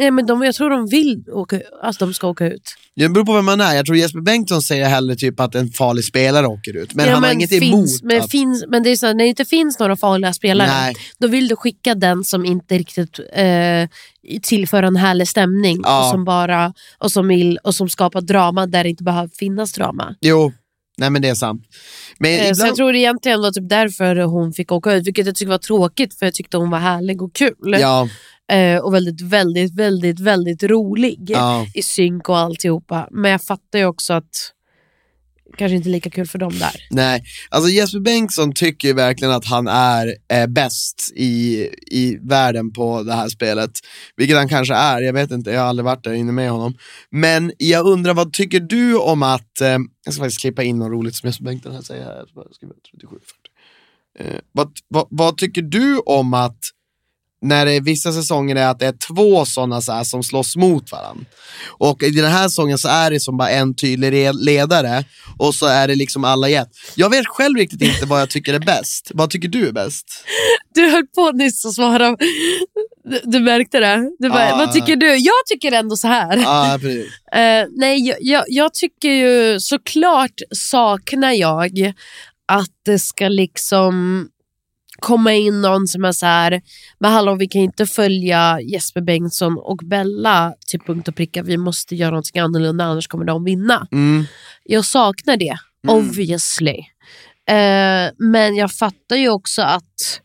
Nej, 0.00 0.10
men 0.10 0.26
de, 0.26 0.42
jag 0.42 0.54
tror 0.54 0.70
de 0.70 0.86
vill 0.86 1.24
åka, 1.32 1.60
att 1.82 1.98
de 1.98 2.14
ska 2.14 2.28
åka 2.28 2.46
ut. 2.46 2.74
Det 2.96 3.08
beror 3.08 3.24
på 3.24 3.32
vem 3.32 3.44
man 3.44 3.60
är, 3.60 3.74
jag 3.74 3.86
tror 3.86 3.96
Jesper 3.96 4.20
Bengtsson 4.20 4.62
säger 4.62 4.88
hellre 4.88 5.16
typ 5.16 5.40
att 5.40 5.54
en 5.54 5.68
farlig 5.68 6.04
spelare 6.04 6.46
åker 6.46 6.76
ut, 6.76 6.94
men 6.94 7.06
Ja, 7.06 7.12
han 7.14 7.22
har 7.22 7.28
men 7.30 7.36
inget 7.38 7.50
finns, 7.50 7.62
emot 7.72 7.88
Men, 8.02 8.20
att... 8.22 8.30
finns, 8.30 8.64
men 8.68 8.82
det 8.82 8.90
är 8.90 8.96
så, 8.96 9.06
här, 9.06 9.14
när 9.14 9.24
det 9.24 9.28
inte 9.28 9.44
finns 9.44 9.78
några 9.78 9.96
farliga 9.96 10.32
spelare, 10.32 10.68
Nej. 10.68 10.94
då 11.18 11.28
vill 11.28 11.48
du 11.48 11.56
skicka 11.56 11.94
den 11.94 12.24
som 12.24 12.44
inte 12.44 12.78
riktigt 12.78 13.18
eh, 13.32 13.88
tillför 14.42 14.82
en 14.82 14.96
härlig 14.96 15.28
stämning 15.28 15.80
Ja. 15.82 16.04
och, 16.04 16.10
som 16.10 16.24
bara, 16.24 16.72
och, 16.98 17.12
som 17.12 17.28
vill, 17.28 17.58
och 17.64 17.74
som 17.74 17.88
skapar 17.88 18.20
drama 18.20 18.66
där 18.66 18.84
det 18.84 18.90
inte 18.90 19.04
behöver 19.04 19.28
finnas 19.38 19.72
drama. 19.72 20.14
Jo, 20.20 20.52
nej 20.98 21.10
men 21.10 21.22
det 21.22 21.28
är 21.28 21.34
sant. 21.34 21.62
Men 22.18 22.30
Eh, 22.30 22.38
Så 22.38 22.50
ibland- 22.50 22.68
jag 22.68 22.76
tror 22.76 22.92
det 22.92 22.98
egentligen 22.98 23.40
var 23.40 23.50
typ 23.50 23.68
därför 23.68 24.16
hon 24.16 24.52
fick 24.52 24.72
åka 24.72 24.92
ut, 24.92 25.06
vilket 25.06 25.26
jag 25.26 25.34
tycker 25.34 25.50
var 25.50 25.58
tråkigt 25.58 26.18
för 26.18 26.26
jag 26.26 26.34
tyckte 26.34 26.56
hon 26.56 26.70
var 26.70 26.78
härlig 26.78 27.22
och 27.22 27.32
kul. 27.34 27.76
Ja, 27.80 28.08
och 28.82 28.94
väldigt, 28.94 29.20
väldigt, 29.20 29.74
väldigt, 29.74 30.20
väldigt 30.20 30.62
rolig 30.62 31.24
Ja. 31.28 31.66
i 31.74 31.82
synk 31.82 32.28
och 32.28 32.38
alltihopa. 32.38 33.08
Men 33.10 33.30
jag 33.30 33.42
fattar 33.42 33.78
ju 33.78 33.84
också 33.84 34.12
att 34.12 34.52
kanske 35.58 35.76
inte 35.76 35.88
lika 35.88 36.10
kul 36.10 36.26
för 36.26 36.38
dem 36.38 36.58
där. 36.58 36.72
Nej, 36.90 37.22
alltså 37.48 37.70
Jesper 37.70 38.00
Bengtsson 38.00 38.52
tycker 38.52 38.88
ju 38.88 38.94
verkligen 38.94 39.32
att 39.34 39.44
han 39.44 39.68
är 39.68 40.14
eh, 40.32 40.46
bäst 40.46 41.12
i, 41.14 41.68
i 41.86 42.18
världen 42.22 42.72
på 42.72 43.02
det 43.02 43.12
här 43.14 43.28
spelet. 43.28 43.70
Vilket 44.16 44.36
han 44.36 44.48
kanske 44.48 44.74
är, 44.74 45.00
jag 45.00 45.12
vet 45.12 45.30
inte, 45.30 45.50
jag 45.50 45.60
har 45.60 45.68
aldrig 45.68 45.84
varit 45.84 46.04
där 46.04 46.12
inne 46.12 46.32
med 46.32 46.50
honom. 46.50 46.74
Men 47.10 47.52
jag 47.58 47.86
undrar, 47.86 48.14
vad 48.14 48.32
tycker 48.32 48.60
du 48.60 48.96
om 48.98 49.22
att, 49.22 49.60
eh, 49.60 49.78
jag 50.04 50.14
ska 50.14 50.22
faktiskt 50.22 50.40
klippa 50.40 50.62
in 50.62 50.78
något 50.78 50.90
roligt 50.92 51.14
som 51.14 51.26
Jesper 51.26 51.44
Bengtsson 51.44 51.72
här 51.72 51.82
säger 51.82 52.04
här. 52.04 52.16
Jag 52.16 52.28
ska 52.28 52.34
bara 52.34 52.52
skriva 52.52 52.72
37, 52.90 53.16
40. 54.18 54.34
Eh, 54.34 54.40
vad, 54.52 54.72
vad, 54.88 55.06
vad 55.10 55.36
tycker 55.36 55.62
du 55.62 55.98
om 55.98 56.34
att 56.34 56.58
när 57.42 57.66
det 57.66 57.80
vissa 57.80 58.12
säsonger 58.12 58.56
är 58.56 58.66
att 58.66 58.78
det 58.78 58.86
är 58.86 58.94
två 59.14 59.44
sådana 59.44 59.80
så 59.80 59.92
här 59.92 60.04
som 60.04 60.22
slåss 60.22 60.56
mot 60.56 60.92
varandra. 60.92 61.24
Och 61.68 62.02
i 62.02 62.10
den 62.10 62.30
här 62.30 62.48
säsongen 62.48 62.78
så 62.78 62.88
är 62.88 63.10
det 63.10 63.20
som 63.20 63.36
bara 63.36 63.50
en 63.50 63.74
tydlig 63.74 64.12
re- 64.12 64.32
ledare 64.32 65.04
och 65.38 65.54
så 65.54 65.66
är 65.66 65.88
det 65.88 65.94
liksom 65.94 66.24
alla 66.24 66.48
i 66.48 66.54
ett. 66.54 66.68
Jag 66.94 67.10
vet 67.10 67.26
själv 67.26 67.56
riktigt 67.56 67.82
inte 67.82 68.06
vad 68.06 68.20
jag 68.20 68.30
tycker 68.30 68.54
är 68.54 68.58
bäst. 68.58 69.10
Vad 69.14 69.30
tycker 69.30 69.48
du 69.48 69.68
är 69.68 69.72
bäst? 69.72 70.06
Du 70.74 70.90
höll 70.90 71.06
på 71.06 71.30
nyss 71.32 71.64
att 71.66 71.72
svara. 71.74 72.16
Du, 73.04 73.20
du 73.24 73.40
märkte 73.40 73.80
det? 73.80 74.10
Du 74.18 74.28
bara, 74.28 74.52
Ah. 74.52 74.56
Vad 74.56 74.72
tycker 74.72 74.96
du? 74.96 75.16
Jag 75.16 75.34
tycker 75.52 75.72
ändå 75.72 75.96
så 75.96 76.08
här. 76.08 76.78
Precis. 76.78 77.06
Eh, 77.32 77.64
nej, 77.76 78.06
jag, 78.08 78.16
jag, 78.20 78.44
jag 78.48 78.74
tycker 78.74 79.08
ju 79.08 79.60
såklart 79.60 80.34
saknar 80.56 81.32
jag 81.32 81.92
att 82.48 82.70
det 82.84 82.98
ska 82.98 83.28
liksom 83.28 84.26
komma 85.00 85.32
in 85.32 85.60
någon 85.60 85.86
som 85.86 86.04
är 86.04 86.12
så 86.12 86.26
här, 86.26 86.62
men 86.98 87.12
hallå 87.12 87.34
vi 87.34 87.48
kan 87.48 87.62
inte 87.62 87.86
följa 87.86 88.60
Jesper 88.60 89.00
Bengtsson 89.00 89.58
och 89.58 89.76
Bella 89.76 90.54
till 90.66 90.80
punkt 90.80 91.08
och 91.08 91.16
pricka, 91.16 91.42
vi 91.42 91.56
måste 91.56 91.96
göra 91.96 92.10
någonting 92.10 92.40
annorlunda 92.40 92.84
annars 92.84 93.08
kommer 93.08 93.24
de 93.24 93.44
vinna. 93.44 93.88
Mm. 93.92 94.24
Jag 94.64 94.84
saknar 94.84 95.36
det, 95.36 95.56
obviously. 95.88 96.78
Eh, 97.48 98.10
men 98.18 98.56
jag 98.56 98.72
fattar 98.72 99.16
ju 99.16 99.28
också 99.28 99.62
att 99.62 100.20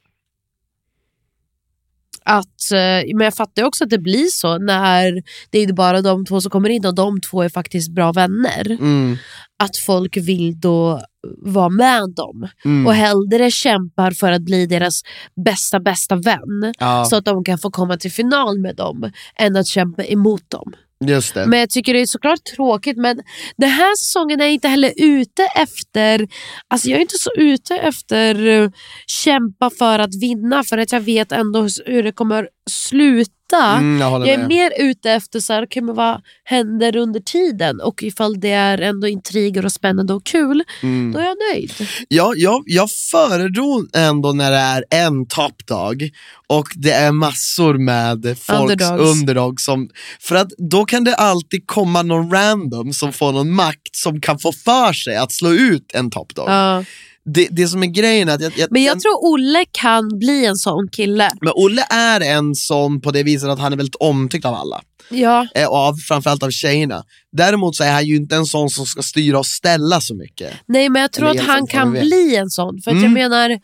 att, 2.25 2.71
eh, 2.73 3.15
men 3.15 3.25
jag 3.25 3.33
fattar 3.35 3.63
också 3.63 3.83
att 3.83 3.89
det 3.89 3.97
blir 3.99 4.25
så 4.31 4.57
när 4.57 5.23
det 5.49 5.59
är 5.59 5.73
bara 5.73 6.01
de 6.01 6.25
två 6.25 6.41
som 6.41 6.51
kommer 6.51 6.69
in 6.69 6.85
och 6.85 6.95
de 6.95 7.21
två 7.21 7.41
är 7.41 7.49
faktiskt 7.49 7.91
bra 7.91 8.11
vänner. 8.11 8.71
Mm. 8.71 9.17
Att 9.63 9.77
folk 9.77 10.17
vill 10.17 10.59
då 10.59 11.01
vara 11.41 11.69
med 11.69 12.09
dem 12.15 12.47
Mm. 12.65 12.87
och 12.87 12.93
hellre 12.93 13.51
kämpar 13.51 14.11
för 14.11 14.31
att 14.31 14.41
bli 14.41 14.65
deras 14.65 15.01
bästa 15.45 15.79
bästa 15.79 16.15
vän 16.15 16.73
Ja. 16.79 17.05
så 17.05 17.15
att 17.15 17.25
de 17.25 17.43
kan 17.43 17.57
få 17.57 17.71
komma 17.71 17.97
till 17.97 18.11
final 18.11 18.59
med 18.59 18.75
dem 18.75 19.11
än 19.39 19.55
att 19.55 19.67
kämpa 19.67 20.03
emot 20.03 20.49
dem. 20.49 20.73
Just 20.99 21.33
det. 21.33 21.45
Men 21.45 21.59
jag 21.59 21.69
tycker 21.69 21.93
det 21.93 22.01
är 22.01 22.05
såklart 22.05 22.43
tråkigt 22.55 22.97
men 22.97 23.21
den 23.57 23.69
här 23.69 23.95
säsongen 23.95 24.41
är 24.41 24.45
jag 24.45 24.53
inte 24.53 24.67
heller 24.67 24.93
ute 24.97 25.43
efter 25.55 26.27
Alltså 26.67 26.89
jag 26.89 26.97
är 26.97 27.01
inte 27.01 27.17
så 27.17 27.31
ute 27.37 27.75
efter 27.77 28.47
eh, 28.47 28.69
kämpa 29.07 29.69
för 29.69 29.99
att 29.99 30.21
vinna 30.21 30.63
för 30.63 30.77
att 30.77 30.91
jag 30.91 31.01
vet 31.01 31.31
ändå 31.31 31.67
hur 31.85 32.03
det 32.03 32.11
kommer 32.11 32.49
sluta. 32.69 33.31
Mm, 33.53 34.01
jag 34.01 34.11
jag 34.21 34.27
är 34.29 34.37
med. 34.37 34.47
mer 34.47 34.71
ute 34.77 35.11
efter 35.11 35.39
så 35.39 35.53
här, 35.53 35.63
okay, 35.63 35.81
men 35.83 35.95
vad 35.95 36.21
händer 36.43 36.95
under 36.95 37.19
tiden 37.19 37.81
och 37.81 38.03
ifall 38.03 38.39
det 38.39 38.51
är 38.51 38.77
ändå 38.81 39.07
intriger 39.07 39.65
och 39.65 39.71
spännande 39.71 40.13
och 40.13 40.23
kul, 40.25 40.63
Mm. 40.83 41.11
då 41.11 41.19
är 41.19 41.23
jag 41.23 41.37
nöjd. 41.53 41.73
Ja, 42.07 42.33
jag, 42.35 42.63
jag 42.65 42.89
föredrog 43.11 43.89
ändå 43.95 44.31
när 44.31 44.51
det 44.51 44.57
är 44.57 44.83
en 44.89 45.27
toppdag 45.27 46.09
och 46.47 46.67
det 46.75 46.91
är 46.91 47.11
massor 47.11 47.73
med 47.77 48.37
folks 48.39 48.61
Underdogs. 48.83 49.11
underdog 49.21 49.61
som, 49.61 49.89
för 50.19 50.35
att 50.35 50.49
då 50.57 50.85
kan 50.85 51.03
det 51.03 51.15
alltid 51.15 51.67
komma 51.67 52.01
någon 52.01 52.31
random 52.31 52.93
som 52.93 53.13
får 53.13 53.31
någon 53.31 53.51
makt 53.51 53.95
som 53.95 54.21
kan 54.21 54.39
få 54.39 54.51
för 54.51 54.93
sig 54.93 55.15
att 55.17 55.31
slå 55.31 55.51
ut 55.53 55.91
en 55.93 56.09
toppdag. 56.11 56.45
Ja. 56.47 56.83
Det, 57.25 57.47
det 57.51 57.67
som 57.67 57.83
är 57.83 57.87
grejen 57.87 58.29
är 58.29 58.33
att 58.35 58.41
jag, 58.41 58.53
jag, 58.57 58.71
Men 58.71 58.83
jag 58.83 58.99
tror 58.99 59.33
Olle 59.33 59.65
kan 59.71 60.19
bli 60.19 60.45
en 60.45 60.55
sån 60.55 60.87
kille. 60.91 61.31
men 61.41 61.51
Olle 61.55 61.85
är 61.89 62.21
en 62.21 62.55
sån 62.55 63.01
på 63.01 63.11
det 63.11 63.23
viset 63.23 63.49
att 63.49 63.59
han 63.59 63.73
är 63.73 63.77
väldigt 63.77 63.95
omtyckt 63.95 64.45
av 64.45 64.53
alla. 64.53 64.81
Ja. 65.09 65.47
Eh, 65.55 65.67
och 65.67 65.75
av, 65.77 65.93
framförallt 66.07 66.43
av 66.43 66.49
tjejerna. 66.51 67.03
Däremot 67.31 67.75
så 67.75 67.83
är 67.83 67.91
han 67.91 68.05
ju 68.05 68.15
inte 68.15 68.35
en 68.35 68.45
sån 68.45 68.69
som 68.69 68.85
ska 68.85 69.01
styra 69.01 69.39
och 69.39 69.45
ställa 69.45 70.01
så 70.01 70.15
mycket. 70.15 70.53
Nej 70.65 70.89
men 70.89 71.01
jag 71.01 71.11
tror 71.11 71.29
Eller 71.29 71.41
att 71.41 71.47
han 71.47 71.67
kan 71.67 71.91
bli 71.91 72.35
en 72.35 72.49
sån. 72.49 72.81
För 72.81 72.91
Mm. 72.91 73.03
jag 73.03 73.11
menar, 73.11 73.59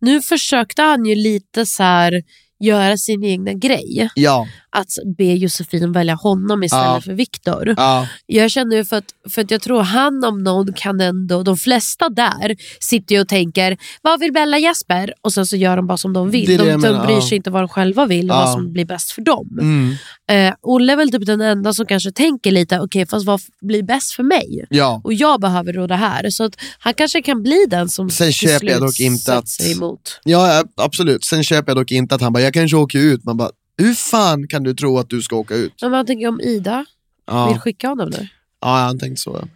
nu 0.00 0.22
försökte 0.22 0.82
han 0.82 1.04
ju 1.06 1.14
lite 1.14 1.66
så 1.66 1.82
här 1.82 2.22
göra 2.60 2.96
sin 2.96 3.24
egna 3.24 3.52
grej. 3.52 4.08
Ja, 4.14 4.46
Att 4.76 5.16
be 5.18 5.24
Josefin 5.24 5.92
välja 5.92 6.14
honom 6.14 6.62
istället 6.64 6.84
Ja. 6.86 7.00
för 7.00 7.12
Viktor. 7.12 7.74
ja, 7.76 8.08
Jag 8.26 8.50
känner 8.50 8.76
ju 8.76 8.84
för 8.84 8.96
att, 8.96 9.04
för 9.30 9.42
att 9.42 9.50
jag 9.50 9.62
tror 9.62 9.82
han 9.82 10.24
om 10.24 10.42
någon 10.44 10.72
kan 10.72 11.00
ändå, 11.00 11.42
de 11.42 11.56
flesta 11.56 12.08
där 12.08 12.56
sitter 12.80 13.14
ju 13.14 13.20
och 13.20 13.28
tänker, 13.28 13.76
vad 14.02 14.20
vill 14.20 14.32
Bella 14.32 14.58
Jesper? 14.58 15.12
Och 15.20 15.32
sen 15.32 15.46
så 15.46 15.56
gör 15.56 15.76
de 15.76 15.86
bara 15.86 15.98
som 15.98 16.12
de 16.12 16.30
vill. 16.30 16.46
Det 16.46 16.56
det 16.56 16.64
de 16.72 16.82
de 16.82 17.06
bryr 17.06 17.14
ja. 17.14 17.28
sig 17.28 17.36
inte 17.36 17.50
vad 17.50 17.62
de 17.62 17.68
själva 17.68 18.06
vill 18.06 18.30
och 18.30 18.36
Ja. 18.36 18.40
vad 18.40 18.52
som 18.52 18.72
blir 18.72 18.84
bäst 18.84 19.10
för 19.10 19.22
dem. 19.22 19.58
mm, 19.60 19.94
Eh, 20.28 20.54
Olle 20.62 20.92
är 20.92 20.96
väl 20.96 21.10
typ 21.10 21.26
den 21.26 21.40
enda 21.40 21.72
som 21.72 21.86
kanske 21.86 22.12
tänker 22.12 22.50
lite, 22.52 22.80
okej 22.80 23.06
fast 23.06 23.26
vad 23.26 23.40
blir 23.62 23.82
bäst 23.82 24.12
för 24.12 24.22
mig? 24.22 24.66
ja. 24.70 25.00
Och 25.04 25.14
jag 25.14 25.40
behöver 25.40 25.72
då 25.72 25.86
det 25.86 25.96
här. 25.96 26.30
Så 26.30 26.44
att 26.44 26.54
han 26.78 26.94
kanske 26.94 27.22
kan 27.22 27.42
bli 27.42 27.66
den 27.68 27.88
som 27.88 28.10
Sen 28.10 28.32
köper 28.32 28.66
jag 28.66 28.80
dock 28.80 29.00
inte 29.00 29.34
att- 29.34 29.48
sig 29.48 29.72
emot. 29.72 30.20
Ja, 30.24 30.54
ja, 30.54 30.84
absolut. 30.84 31.24
Sen 31.24 31.44
köper 31.44 31.70
jag 31.70 31.76
dock 31.76 31.90
inte 31.92 32.14
att 32.14 32.20
han 32.20 32.32
bara, 32.32 32.42
jag 32.42 32.54
kanske 32.54 32.76
åker 32.76 32.98
ut. 32.98 33.24
Man 33.24 33.36
bara, 33.36 33.50
hur 33.78 33.94
fan 33.94 34.48
kan 34.48 34.62
du 34.62 34.74
tro 34.74 34.98
att 34.98 35.10
du 35.10 35.22
ska 35.22 35.36
åka 35.36 35.54
ut? 35.54 35.72
Men 35.82 35.90
vad 35.90 36.06
tänker 36.06 36.22
jag 36.22 36.32
om 36.34 36.40
Ida? 36.40 36.76
Vill 36.76 36.84
Ja, 37.26 37.58
skicka 37.60 37.88
honom 37.88 38.08
nu? 38.10 38.28
ja 38.60 38.68
han 38.76 38.98
tänkte 38.98 39.22
så. 39.22 39.48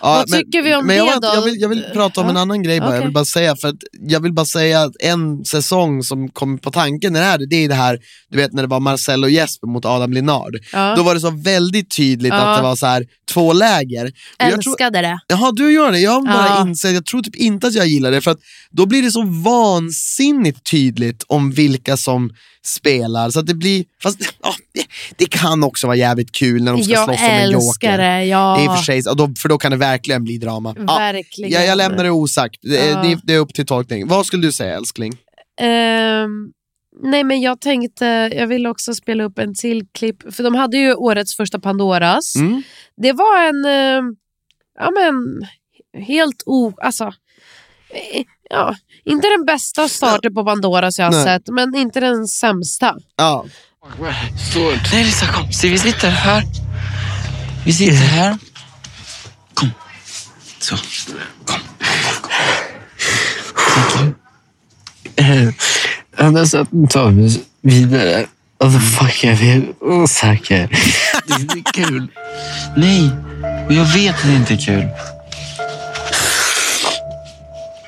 Ja, 0.00 0.14
Vad 0.14 0.26
tycker 0.32 0.62
vi 0.62 0.74
om 0.74 0.86
men 0.86 0.96
jag, 0.96 1.06
det 1.06 1.26
då? 1.28 1.34
jag, 1.34 1.42
vill, 1.42 1.60
jag 1.60 1.68
vill 1.68 1.84
prata 1.92 2.20
om 2.20 2.26
Ja. 2.26 2.30
en 2.30 2.36
annan 2.36 2.62
grej 2.62 2.80
bara. 2.80 2.88
Jag 2.90 2.94
Okej. 2.98 3.06
vill 3.06 3.12
bara 3.14 3.24
säga, 3.24 3.56
för 3.56 3.68
att, 3.68 3.74
jag 3.92 4.20
vill 4.20 4.32
bara 4.32 4.46
säga 4.46 4.82
att 4.82 4.92
en 5.00 5.44
säsong 5.44 6.02
som 6.02 6.28
kom 6.28 6.58
på 6.58 6.70
tanken 6.70 7.12
när 7.12 7.20
det 7.20 7.26
här, 7.26 7.38
det 7.50 7.56
är 7.56 7.68
det 7.68 7.74
här, 7.74 7.98
du 8.30 8.36
vet 8.36 8.52
när 8.52 8.62
det 8.62 8.68
var 8.68 8.80
Marcel 8.80 9.24
och 9.24 9.30
Jesper 9.30 9.66
mot 9.66 9.84
Adam 9.84 10.12
Linnard. 10.12 10.56
Ja. 10.72 10.94
Då 10.96 11.02
var 11.02 11.14
det 11.14 11.20
så 11.20 11.30
väldigt 11.30 11.90
tydligt 11.90 12.32
Ja. 12.32 12.36
att 12.40 12.56
det 12.58 12.62
var 12.62 12.76
så 12.76 12.86
här 12.86 13.06
två 13.32 13.52
läger. 13.52 14.04
Och 14.06 14.12
jag 14.38 14.62
tror- 14.62 14.72
Älskade 14.72 15.00
det. 15.00 15.18
Jaha, 15.28 15.52
du 15.52 15.72
gör 15.72 15.92
det. 15.92 16.00
Jag 16.00 16.10
har 16.10 16.22
bara 16.26 16.46
Ja. 16.46 16.62
insett, 16.68 16.94
jag 16.94 17.06
tror 17.06 17.22
typ 17.22 17.36
inte 17.36 17.66
att 17.66 17.74
jag 17.74 17.86
gillar 17.86 18.10
det, 18.10 18.20
för 18.20 18.30
att 18.30 18.40
då 18.70 18.86
blir 18.86 19.02
det 19.02 19.10
så 19.10 19.22
vansinnigt 19.44 20.70
tydligt 20.70 21.24
om 21.26 21.50
vilka 21.52 21.96
som 21.96 22.30
spelar. 22.66 23.30
Så 23.30 23.40
att 23.40 23.46
det 23.46 23.54
blir, 23.54 23.84
fast 24.02 24.18
ja, 24.42 24.54
det, 24.72 24.84
det 25.16 25.26
kan 25.30 25.64
också 25.64 25.86
vara 25.86 25.96
jävligt 25.96 26.32
kul 26.32 26.62
när 26.62 26.72
de 26.72 26.82
ska 26.84 26.92
Jag 26.92 27.04
slåss 27.04 27.20
om 27.20 27.26
en 27.26 27.50
joker. 27.50 27.98
det. 27.98 28.24
Ja. 28.24 28.64
I 28.64 28.68
och 28.68 28.76
för 28.76 28.82
sig, 28.84 29.02
för 29.42 29.48
då 29.48 29.58
kan 29.58 29.70
det 29.70 29.76
verkligen 29.76 30.24
bli 30.24 30.38
drama. 30.38 30.74
Ja, 30.78 30.98
Verkligen. 30.98 31.50
jag, 31.52 31.66
jag 31.66 31.76
lämnar 31.78 32.04
det 32.04 32.10
osagt, 32.10 32.56
det, 32.62 32.86
Ja. 32.86 33.02
det, 33.02 33.18
det 33.24 33.34
är 33.34 33.38
upp 33.38 33.54
till 33.54 33.66
tolkning. 33.66 34.08
Vad 34.08 34.26
skulle 34.26 34.46
du 34.46 34.52
säga 34.52 34.76
älskling? 34.76 35.12
Ehm, 35.60 36.52
nej 37.02 37.24
men 37.24 37.40
jag 37.40 37.60
tänkte, 37.60 38.04
jag 38.34 38.46
vill 38.46 38.66
också 38.66 38.94
spela 38.94 39.24
upp 39.24 39.38
en 39.38 39.54
till 39.54 39.86
klipp. 39.92 40.34
För 40.34 40.42
de 40.42 40.54
hade 40.54 40.76
ju 40.76 40.94
årets 40.94 41.36
första 41.36 41.58
Pandoras. 41.60 42.36
Mm. 42.36 42.62
Det 42.96 43.12
var 43.12 43.48
en, 43.48 43.64
eh, 43.64 44.02
ja 44.78 44.90
men, 44.90 45.14
helt 46.06 46.42
o... 46.46 46.72
Alltså, 46.82 47.12
ja, 48.54 48.74
inte 49.04 49.28
den 49.28 49.44
bästa 49.44 49.88
starten 49.88 50.34
på 50.34 50.44
Pandoras 50.44 50.98
jag 50.98 51.06
har 51.06 51.12
Nej. 51.12 51.24
sett, 51.24 51.48
men 51.48 51.74
inte 51.74 52.00
den 52.00 52.26
sämsta. 52.26 52.94
Ja. 53.16 53.44
Så, 54.52 54.72
nej 54.92 55.04
Lisa 55.04 55.26
kom. 55.26 55.52
Se, 55.52 55.68
vi 55.68 55.78
sitter 55.78 56.10
här. 56.10 56.42
Vi 57.64 57.72
sitter 57.72 57.94
här. 57.94 58.38
Kom. 59.54 59.70
Så. 60.60 60.76
Kom. 61.44 61.60
Ända 66.16 66.46
så 66.46 66.58
att 66.58 66.72
nu 66.72 66.86
tar 66.86 67.10
vi 67.10 67.26
oss 67.26 67.38
vidare. 67.62 68.26
Alltså 68.58 68.78
fuck, 68.78 69.24
jag 69.24 69.42
är 69.42 69.82
osäker. 69.82 70.68
Det 71.26 71.32
är 71.32 71.40
inte 71.40 71.72
kul. 71.72 72.08
Nej, 72.76 73.10
och 73.66 73.72
jag 73.72 73.84
vet 73.84 74.14
att 74.14 74.22
det 74.22 74.34
inte 74.34 74.54
är 74.54 74.66
kul. 74.66 74.88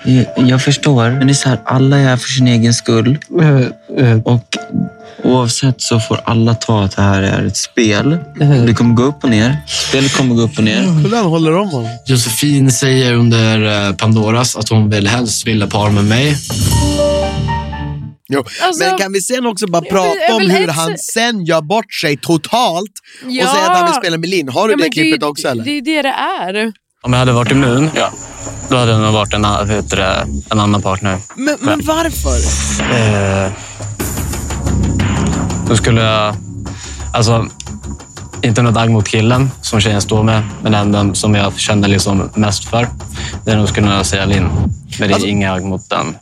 Jag, 0.07 0.49
jag 0.49 0.63
förstår, 0.63 1.11
men 1.11 1.27
det 1.27 1.33
är 1.33 1.35
så 1.35 1.49
här, 1.49 1.59
alla 1.65 1.99
är 1.99 2.05
här 2.05 2.17
för 2.17 2.29
sin 2.29 2.49
egen 2.49 2.75
skull. 2.75 3.19
Och 4.25 4.57
oavsett 5.25 5.81
så 5.81 6.01
får 6.01 6.21
alla 6.25 6.55
ta 6.55 6.85
att 6.85 6.97
det 6.97 7.03
här 7.03 7.23
är 7.23 7.45
ett 7.47 7.57
spel. 7.57 8.19
Det 8.67 8.75
kommer 8.75 8.95
gå 8.95 9.03
upp 9.03 9.25
och 9.25 9.31
ner. 9.31 9.57
Spelet 9.67 10.17
kommer 10.17 10.35
gå 10.35 10.43
upp 10.43 10.59
och 10.59 10.65
ner. 10.65 10.85
Kolla, 11.03 11.17
han 11.17 11.27
håller 11.27 11.57
om 11.59 11.69
honom. 11.69 11.91
Josefin 12.07 12.71
säger 12.71 13.15
under 13.15 13.87
eh, 13.89 13.95
Pandoras 13.95 14.57
att 14.57 14.69
hon 14.69 14.91
vill 14.91 15.07
helst 15.09 15.47
vilja 15.47 15.67
para 15.67 15.91
med 15.91 16.05
mig. 16.05 16.37
Jo. 18.29 18.45
Alltså- 18.63 18.85
men 18.85 18.99
kan 18.99 19.13
vi 19.13 19.21
sen 19.21 19.47
också 19.47 19.67
bara 19.67 19.83
prata 19.83 20.33
om 20.35 20.39
väl 20.39 20.51
hur 20.51 20.69
ett- 20.69 20.75
han 20.77 20.99
sen 20.99 21.45
gör 21.45 21.61
bort 21.63 21.93
sig 21.95 22.17
totalt 22.17 22.91
och 23.25 23.31
Ja. 23.31 23.53
säger 23.53 23.71
att 23.71 23.77
han 23.79 23.87
vill 23.87 23.95
spela 23.95 24.17
med 24.19 24.29
Linn? 24.29 24.49
Har 24.49 24.69
du 24.69 24.75
Ja, 24.75 24.85
det 24.85 24.91
klippet 24.91 25.21
det, 25.21 25.27
också 25.27 25.49
eller? 25.49 25.65
Det 25.65 25.71
är 25.71 25.83
det 25.83 26.03
det 26.03 26.09
är. 26.09 26.73
Om 27.03 27.13
jag 27.13 27.19
hade 27.21 27.33
varit 27.33 27.51
immun, 27.53 27.91
ja. 27.95 28.13
Då 28.69 28.77
hade 28.77 28.93
det 28.93 28.99
nog 28.99 29.13
varit 29.13 29.35
en, 29.35 29.43
det, 29.43 30.27
en 30.51 30.61
annan 30.61 30.83
partner. 30.83 31.19
Men, 31.35 31.57
men 31.61 31.81
varför? 31.85 32.37
Eh, 32.95 33.53
då 35.69 35.77
skulle 35.77 36.01
jag... 36.03 36.35
Alltså, 37.13 37.47
inte 38.43 38.63
något 38.63 38.77
agg 38.77 38.91
mot 38.91 39.09
killen 39.09 39.51
som 39.63 39.81
tjejen 39.81 40.01
står 40.01 40.23
med, 40.23 40.43
men 40.63 40.93
den 40.93 41.15
som 41.15 41.35
jag 41.35 41.59
känner 41.59 41.89
liksom 41.89 42.31
mest 42.35 42.65
för. 42.65 42.89
Det 43.45 43.51
är 43.51 43.57
nog 43.57 43.69
skulle 43.69 43.95
jag 43.95 44.07
säga 44.07 44.25
Linn. 44.25 44.49
Men 44.49 44.69
det 44.99 45.05
är 45.05 45.13
Alltså- 45.13 45.29
inga 45.29 45.53
agg 45.53 45.65
mot 45.65 45.91
den. 45.91 46.17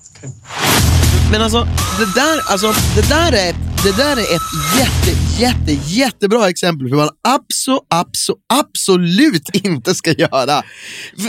Men 1.31 1.43
alltså, 1.43 1.69
det 1.99 2.15
där, 2.21 2.51
alltså, 2.51 2.73
det 2.95 3.09
där 3.09 3.33
är, 3.33 3.55
det 3.85 3.97
där 3.97 4.17
är 4.17 4.37
ett 4.37 4.51
jätte, 4.79 5.43
jätte, 5.43 5.73
jättebra 5.87 6.49
exempel 6.49 6.89
på 6.89 6.95
hur 6.95 6.97
man 6.97 7.11
abso, 7.29 7.81
abso, 7.91 8.35
absolut 8.53 9.49
inte 9.53 9.95
ska 9.95 10.13
göra. 10.13 10.63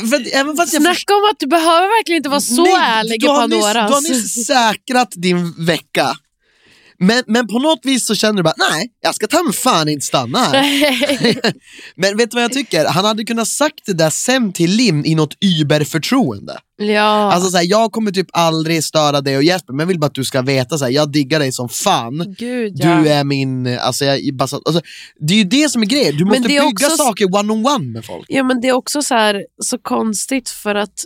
För, 0.10 0.36
även 0.36 0.58
fast 0.58 0.74
jag 0.74 0.82
Snacka 0.82 1.14
om 1.14 1.30
att 1.32 1.40
du 1.40 1.48
behöver 1.48 1.98
verkligen 1.98 2.18
inte 2.18 2.30
vara 2.30 2.42
så 2.42 2.64
Nej, 2.64 2.74
ärlig 2.76 3.24
i 3.24 3.28
Pandoras. 3.28 3.74
Du 3.74 3.80
har 3.80 4.02
nyss 4.02 4.46
säkrat 4.46 5.14
din 5.16 5.66
vecka. 5.66 6.18
Men, 7.00 7.24
men 7.28 7.48
på 7.48 7.60
något 7.60 7.80
vis 7.84 8.06
så 8.08 8.16
känner 8.16 8.34
du 8.38 8.44
bara, 8.44 8.54
nej, 8.72 8.88
jag 9.02 9.16
ska 9.16 9.28
ta 9.28 9.44
mig 9.44 9.54
fan 9.54 9.90
inte 9.90 10.06
stanna 10.06 10.40
här. 10.40 10.54
men 11.96 12.18
vet 12.18 12.32
du 12.32 12.36
vad 12.36 12.44
jag 12.44 12.54
tycker? 12.54 12.86
Han 12.86 13.06
hade 13.06 13.24
kunnat 13.24 13.48
sagt 13.48 13.80
det 13.86 13.94
där 13.94 14.10
sen 14.10 14.54
till 14.54 14.72
Linn 14.72 15.06
i 15.06 15.16
något 15.16 15.34
überförtroende. 15.42 16.58
ja. 16.78 17.02
Alltså 17.34 17.50
såhär, 17.50 17.66
jag 17.70 17.92
kommer 17.92 18.12
typ 18.12 18.28
aldrig 18.34 18.84
störa 18.84 19.22
dig 19.22 19.38
och 19.38 19.44
Jesper, 19.44 19.74
men 19.74 19.80
jag 19.80 19.88
vill 19.88 20.00
bara 20.00 20.06
att 20.06 20.16
du 20.16 20.24
ska 20.24 20.42
veta 20.42 20.78
såhär, 20.78 20.92
jag 20.92 21.12
diggar 21.12 21.40
dig 21.40 21.52
som 21.52 21.70
fan. 21.70 22.36
Gud, 22.38 22.74
ja. 22.76 22.96
Du 22.96 23.10
är 23.10 23.24
min, 23.24 23.68
alltså, 23.80 24.06
jag, 24.06 24.50
så- 24.50 24.62
alltså, 24.66 24.82
det 25.20 25.34
är 25.34 25.38
ju 25.38 25.44
det 25.44 25.70
som 25.72 25.82
är 25.82 25.86
grejen, 25.86 26.18
du 26.18 26.26
måste 26.26 26.42
bygga 26.42 26.66
också- 26.66 26.98
saker 26.98 27.26
one-on-one 27.26 27.86
med 27.94 28.06
folk. 28.06 28.26
Ja 28.30 28.44
men 28.44 28.62
det 28.62 28.68
är 28.68 28.74
också 28.74 29.02
så 29.02 29.16
här, 29.16 29.46
så 29.64 29.78
konstigt 29.78 30.50
för 30.50 30.76
att 30.76 31.06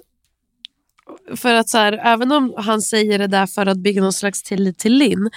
för 1.36 1.54
att 1.54 1.70
så 1.70 1.78
här, 1.78 1.94
även 2.06 2.32
om 2.32 2.54
han 2.58 2.82
säger 2.82 3.20
det 3.20 3.28
där 3.28 3.46
för 3.48 3.66
att 3.66 3.78
bygga 3.78 4.02
någon 4.02 4.14
slags 4.14 4.44
tillit 4.44 4.78
till 4.80 4.94
Linn 4.94 5.30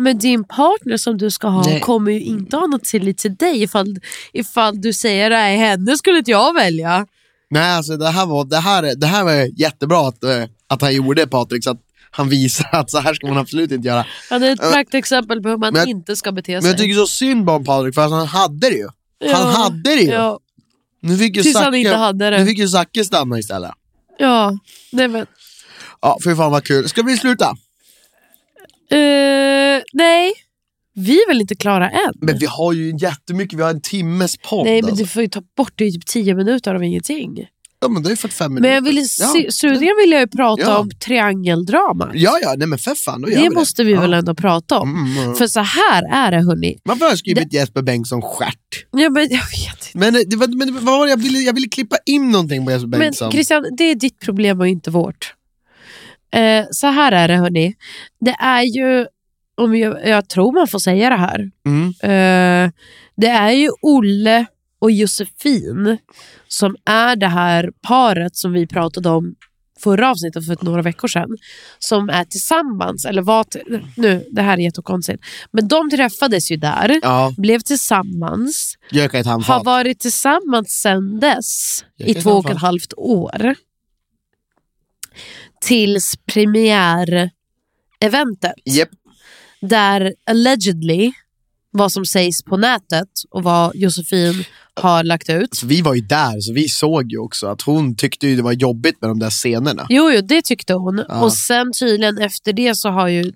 men 0.00 0.18
din 0.18 0.44
partner 0.44 0.96
som 0.96 1.18
du 1.18 1.30
ska 1.30 1.48
ha 1.48 1.62
Nej. 1.64 1.80
kommer 1.80 2.12
ju 2.12 2.20
inte 2.20 2.56
ha 2.56 2.66
någon 2.66 2.80
tillit 2.80 3.18
till 3.18 3.34
dig 3.36 3.62
ifall, 3.62 3.98
ifall 4.32 4.80
du 4.80 4.92
säger 4.92 5.30
nej 5.30 5.56
henne 5.58 5.96
skulle 5.96 6.18
inte 6.18 6.30
jag 6.30 6.54
välja. 6.54 7.06
Nej, 7.50 7.70
alltså, 7.76 7.96
det, 7.96 8.08
här 8.08 8.26
var, 8.26 8.44
det, 8.44 8.56
här, 8.56 8.94
det 8.96 9.06
här 9.06 9.24
var 9.24 9.60
jättebra 9.60 10.08
att, 10.08 10.24
eh, 10.24 10.44
att 10.66 10.82
han 10.82 10.94
gjorde 10.94 11.26
Patrik, 11.26 11.64
så 11.64 11.70
att 11.70 11.80
han 12.10 12.28
visar 12.28 12.68
att 12.72 12.90
så 12.90 12.98
här 12.98 13.14
ska 13.14 13.26
man 13.26 13.38
absolut 13.38 13.72
inte 13.72 13.88
göra. 13.88 14.06
Ja, 14.30 14.38
det 14.38 14.46
är 14.46 14.52
ett 14.52 14.58
Ja. 14.62 14.70
praktexempel 14.70 15.42
på 15.42 15.48
hur 15.48 15.56
man 15.56 15.74
jag- 15.74 15.88
inte 15.88 16.16
ska 16.16 16.32
bete 16.32 16.52
sig. 16.52 16.60
Men 16.60 16.70
jag 16.70 16.78
tycker 16.78 16.94
så 16.94 17.06
synd 17.06 17.50
om 17.50 17.64
Patrik, 17.64 17.94
för 17.94 18.04
att 18.04 18.10
han 18.10 18.26
hade 18.26 18.70
det 18.70 18.76
ju. 18.76 18.88
Ja. 19.18 19.36
Han 19.36 19.54
hade 19.54 19.90
det 19.96 20.02
ju. 20.02 20.10
Ja, 20.10 20.38
Nu 21.02 21.16
fick 21.18 21.36
ju 21.36 21.42
Tills 21.42 21.56
han 21.56 21.64
Zacke, 21.64 21.76
inte 21.76 21.96
hade 21.96 22.30
det. 22.30 22.38
Nu 22.38 22.46
fick 22.46 22.58
ju 22.58 22.68
Zacke 22.68 23.04
stanna 23.04 23.38
istället. 23.38 23.70
ja. 24.18 24.58
Nej, 24.92 25.08
men, 25.08 25.26
Ja, 26.02 26.18
fy 26.24 26.34
fan 26.36 26.50
vad 26.52 26.64
kul. 26.64 26.88
Ska 26.88 27.02
vi 27.02 27.16
sluta? 27.16 27.56
Nej, 29.92 30.32
vi 30.94 31.12
är 31.12 31.28
väl 31.28 31.40
inte 31.40 31.54
klara 31.54 31.90
än? 31.90 32.12
Men 32.20 32.38
vi 32.38 32.46
har 32.46 32.72
ju 32.72 32.96
jättemycket, 33.00 33.58
vi 33.58 33.62
har 33.62 33.70
en 33.70 33.80
timmes 33.80 34.36
podd. 34.36 34.64
Nej 34.64 34.82
men 34.82 34.90
alltså. 34.90 35.04
du 35.04 35.08
får 35.08 35.22
ju 35.22 35.28
ta 35.28 35.42
bort 35.56 35.72
det 35.76 35.84
i 35.84 35.92
typ 35.92 36.06
10 36.06 36.34
minuter 36.34 36.74
av 36.74 36.84
ingenting. 36.84 37.46
Ja 37.82 37.88
men 37.88 38.02
det 38.02 38.10
är 38.10 38.16
45 38.16 38.54
minuter. 38.54 38.68
Men 38.68 38.74
jag 38.74 38.82
vill, 38.82 39.06
ja. 39.18 39.50
slutligen 39.50 39.96
vill 39.96 40.12
jag 40.12 40.20
ju 40.20 40.26
prata 40.26 40.62
Ja. 40.62 40.78
om 40.78 40.90
triangeldrama. 40.90 42.10
Ja, 42.14 42.38
ja, 42.42 42.54
nej 42.58 42.68
men 42.68 42.78
för 42.78 42.94
fan, 42.94 43.22
då 43.22 43.28
gör 43.28 43.36
det 43.36 43.42
vi 43.42 43.48
det. 43.48 43.54
måste 43.54 43.84
vi 43.84 43.92
ja. 43.92 44.00
väl 44.00 44.14
ändå 44.14 44.34
prata 44.34 44.78
om. 44.78 44.90
Mm, 44.90 45.22
mm. 45.24 45.34
För 45.34 45.46
så 45.46 45.60
här 45.60 46.02
är 46.12 46.30
det 46.30 46.36
hörni. 46.36 46.78
Varför 46.84 47.04
har 47.04 47.12
jag 47.12 47.18
skrivit 47.18 47.52
Jesper 47.52 47.82
Bengtsson 47.82 48.22
stjärt? 48.22 48.86
Ja, 48.90 49.10
men, 49.10 49.22
jag 49.22 49.28
vet. 49.30 49.94
Men, 49.94 50.16
eh, 50.16 50.20
det 50.26 50.36
var, 50.36 50.46
men 50.46 50.74
vad 50.74 50.84
var 50.84 51.06
det? 51.06 51.10
jag, 51.10 51.16
ville, 51.16 51.38
jag 51.38 51.52
ville 51.52 51.68
klippa 51.68 51.96
in 52.06 52.30
någonting 52.30 52.64
på 52.64 52.70
Jesper 52.70 52.88
men 52.88 53.00
Bengtsson. 53.00 53.32
Christian, 53.32 53.64
det 53.78 53.84
är 53.84 53.94
ditt 53.94 54.20
problem 54.20 54.60
och 54.60 54.68
inte 54.68 54.90
vårt. 54.90 55.34
Eh, 56.32 56.64
så 56.70 56.86
här 56.86 57.12
är 57.12 57.28
det 57.28 57.36
hörni. 57.36 57.74
Det 58.20 58.36
är 58.40 58.62
ju, 58.62 59.06
om 59.56 59.76
jag, 59.76 60.08
jag 60.08 60.28
tror 60.28 60.52
man 60.52 60.66
får 60.68 60.78
säga 60.78 61.10
det 61.10 61.16
här. 61.16 61.50
Mm. 61.66 61.88
Eh, 61.88 62.72
det 63.16 63.28
är 63.28 63.50
ju 63.50 63.68
Olle 63.82 64.46
och 64.78 64.90
Josefin 64.90 65.98
som 66.48 66.76
är 66.84 67.16
det 67.16 67.26
här 67.26 67.70
paret 67.82 68.36
som 68.36 68.52
vi 68.52 68.66
pratade 68.66 69.08
om 69.08 69.34
förra 69.82 70.10
avsnittet 70.10 70.46
för 70.46 70.56
några 70.60 70.82
veckor 70.82 71.08
sedan. 71.08 71.36
Som 71.78 72.08
är 72.08 72.24
tillsammans, 72.24 73.04
eller 73.04 73.22
var 73.22 73.46
nu, 73.96 74.24
det 74.30 74.42
här 74.42 74.52
är 74.58 74.62
jättekonstigt. 74.62 75.24
Men 75.50 75.68
de 75.68 75.90
träffades 75.90 76.50
ju 76.50 76.56
där, 76.56 76.98
Ja, 77.02 77.34
blev 77.36 77.60
tillsammans, 77.60 78.74
har 79.52 79.64
varit 79.64 80.00
tillsammans 80.00 80.68
sedan 80.68 81.20
dess 81.20 81.84
i 81.98 82.14
två 82.14 82.30
och 82.30 82.50
ett 82.50 82.58
halvt 82.60 82.92
år. 82.96 83.54
Tills 85.60 86.14
premiäreventet 86.26 87.32
Japp. 88.64 88.88
Där 89.60 90.14
allegedly 90.26 91.12
vad 91.72 91.92
som 91.92 92.04
sägs 92.04 92.42
på 92.42 92.56
nätet 92.56 93.08
och 93.30 93.42
vad 93.42 93.76
Josefin 93.76 94.44
har 94.74 95.04
lagt 95.04 95.30
ut. 95.30 95.54
Så 95.54 95.66
vi 95.66 95.82
var 95.82 95.94
ju 95.94 96.00
där, 96.00 96.40
så 96.40 96.52
vi 96.52 96.68
såg 96.68 97.12
ju 97.12 97.18
också 97.18 97.46
att 97.46 97.62
hon 97.62 97.96
tyckte 97.96 98.26
ju 98.26 98.36
det 98.36 98.42
var 98.42 98.52
jobbigt 98.52 99.00
med 99.00 99.10
de 99.10 99.18
där 99.18 99.30
scenerna. 99.30 99.86
Jo, 99.88 100.10
jo, 100.14 100.20
det 100.20 100.42
tyckte 100.44 100.74
hon. 100.74 101.04
Ja. 101.08 101.20
Och 101.22 101.32
sen 101.32 101.72
tydligen 101.72 102.18
efter 102.18 102.52
det 102.52 102.74
så 102.74 102.88
har 102.88 103.08
ju 103.08 103.32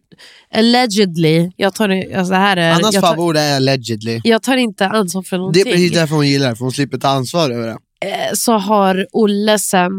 allegedly, 0.55 1.51
jag 1.57 1.75
tar, 1.75 1.89
det- 1.89 2.15
alltså 2.15 2.31
det 2.33 2.39
här 2.39 2.57
är, 2.57 2.73
Annas 2.73 3.01
favorit 3.01 3.41
är 3.41 3.57
allegedly. 3.57 4.21
jag 4.25 4.43
tar 4.43 4.57
inte 4.57 4.89
ansvar 4.89 5.23
för 5.23 5.37
Det 5.37 5.41
någonting. 5.41 5.61
är 5.63 5.73
precis 5.73 5.93
därför 5.93 6.15
hon 6.15 6.29
gillar 6.29 6.51
det, 6.51 6.57
för 6.57 6.65
hon 6.65 6.73
slipper 6.73 6.99
ta 6.99 7.09
ansvar 7.09 7.51
över 7.51 7.67
det. 7.67 7.77
Eh, 8.09 8.33
så 8.35 8.53
har 8.53 9.07
Olle 9.13 9.59
sen 9.59 9.93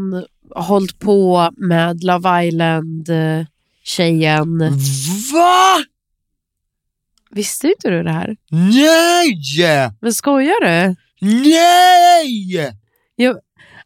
hållit 0.56 0.98
på 0.98 1.50
med 1.56 2.04
Love 2.04 2.46
Island-tjejen. 2.46 4.58
VA? 5.32 5.76
Visste 7.36 7.66
inte 7.68 7.90
du 7.90 8.02
det 8.02 8.10
här? 8.12 8.36
Nej! 8.50 9.90
Men 10.00 10.14
skojar 10.14 10.60
du? 10.60 10.94
Nej! 11.20 12.72
Jo, 13.16 13.34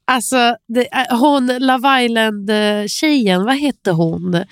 alltså, 0.04 0.56
det, 0.68 0.86
hon 1.10 1.46
Love 1.46 2.04
Island-tjejen, 2.04 3.44
vad 3.44 3.54
hette 3.56 3.90
hon? 3.90 4.44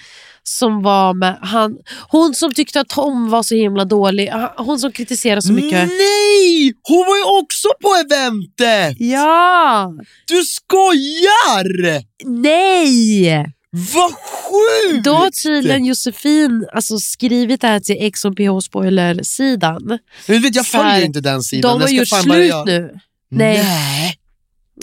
Som 0.42 0.82
var 0.82 1.14
med, 1.14 1.38
han, 1.42 1.76
hon 2.08 2.34
som 2.34 2.54
tyckte 2.54 2.80
att 2.80 2.88
Tom 2.88 3.30
var 3.30 3.42
så 3.42 3.54
himla 3.54 3.84
dålig. 3.84 4.28
Ha- 4.28 4.54
Hon 4.56 4.78
som 4.78 4.92
kritiserade 4.92 5.42
så 5.42 5.52
mycket. 5.52 5.88
Nej! 5.88 6.72
Hon 6.82 6.98
var 7.06 7.16
ju 7.16 7.40
också 7.42 7.68
på 7.82 7.88
eventet! 7.94 8.96
Ja! 9.00 9.92
Du 10.28 10.42
skojar! 10.44 12.02
Nej! 12.42 13.44
Vad 13.70 14.12
sjukt! 14.12 15.04
Då 15.04 15.12
har 15.12 15.30
tydligen 15.30 15.84
Josefin 15.84 16.66
alltså, 16.72 16.98
skrivit 16.98 17.60
det 17.60 17.66
här 17.66 17.80
till 17.80 17.96
Ex 17.98 18.24
on 18.24 18.34
PH 18.34 18.60
Spoiler-sidan. 18.62 19.98
Men 20.26 20.42
vet, 20.42 20.54
jag 20.54 20.66
följer 20.66 21.04
inte 21.04 21.20
den 21.20 21.42
sidan. 21.42 21.78
De 21.78 21.82
har 21.82 21.88
Jag 21.88 21.98
gjort 21.98 22.10
börja 22.10 22.22
slut 22.22 22.48
göra- 22.48 22.64
nu. 22.64 22.98
Nej. 23.30 23.62
Nej. 23.64 24.18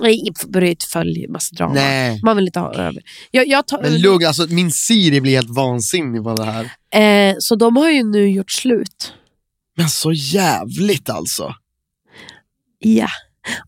Nej, 0.01 0.23
börjar 0.47 0.69
inte 0.69 0.85
följa 0.85 1.29
massa 1.31 1.55
drama. 1.55 1.73
Nej. 1.73 2.19
Man 2.23 2.35
vill 2.35 2.45
inte 2.45 2.59
ha 2.59 2.73
över. 2.73 3.03
Jag, 3.31 3.47
jag 3.47 3.67
tar, 3.67 3.81
Men 3.81 4.01
lugn, 4.01 4.25
alltså, 4.25 4.47
min 4.49 4.71
Siri 4.71 5.21
blir 5.21 5.35
helt 5.35 5.49
vansinnig 5.55 6.23
på 6.23 6.35
det 6.35 6.45
här. 6.45 6.63
eh, 7.29 7.35
så 7.39 7.55
de 7.55 7.75
har 7.77 7.89
ju 7.89 8.03
nu 8.03 8.29
gjort 8.29 8.51
slut. 8.51 9.13
Men 9.77 9.89
så 9.89 10.11
jävligt 10.13 11.09
alltså. 11.09 11.53
Ja. 12.79 13.07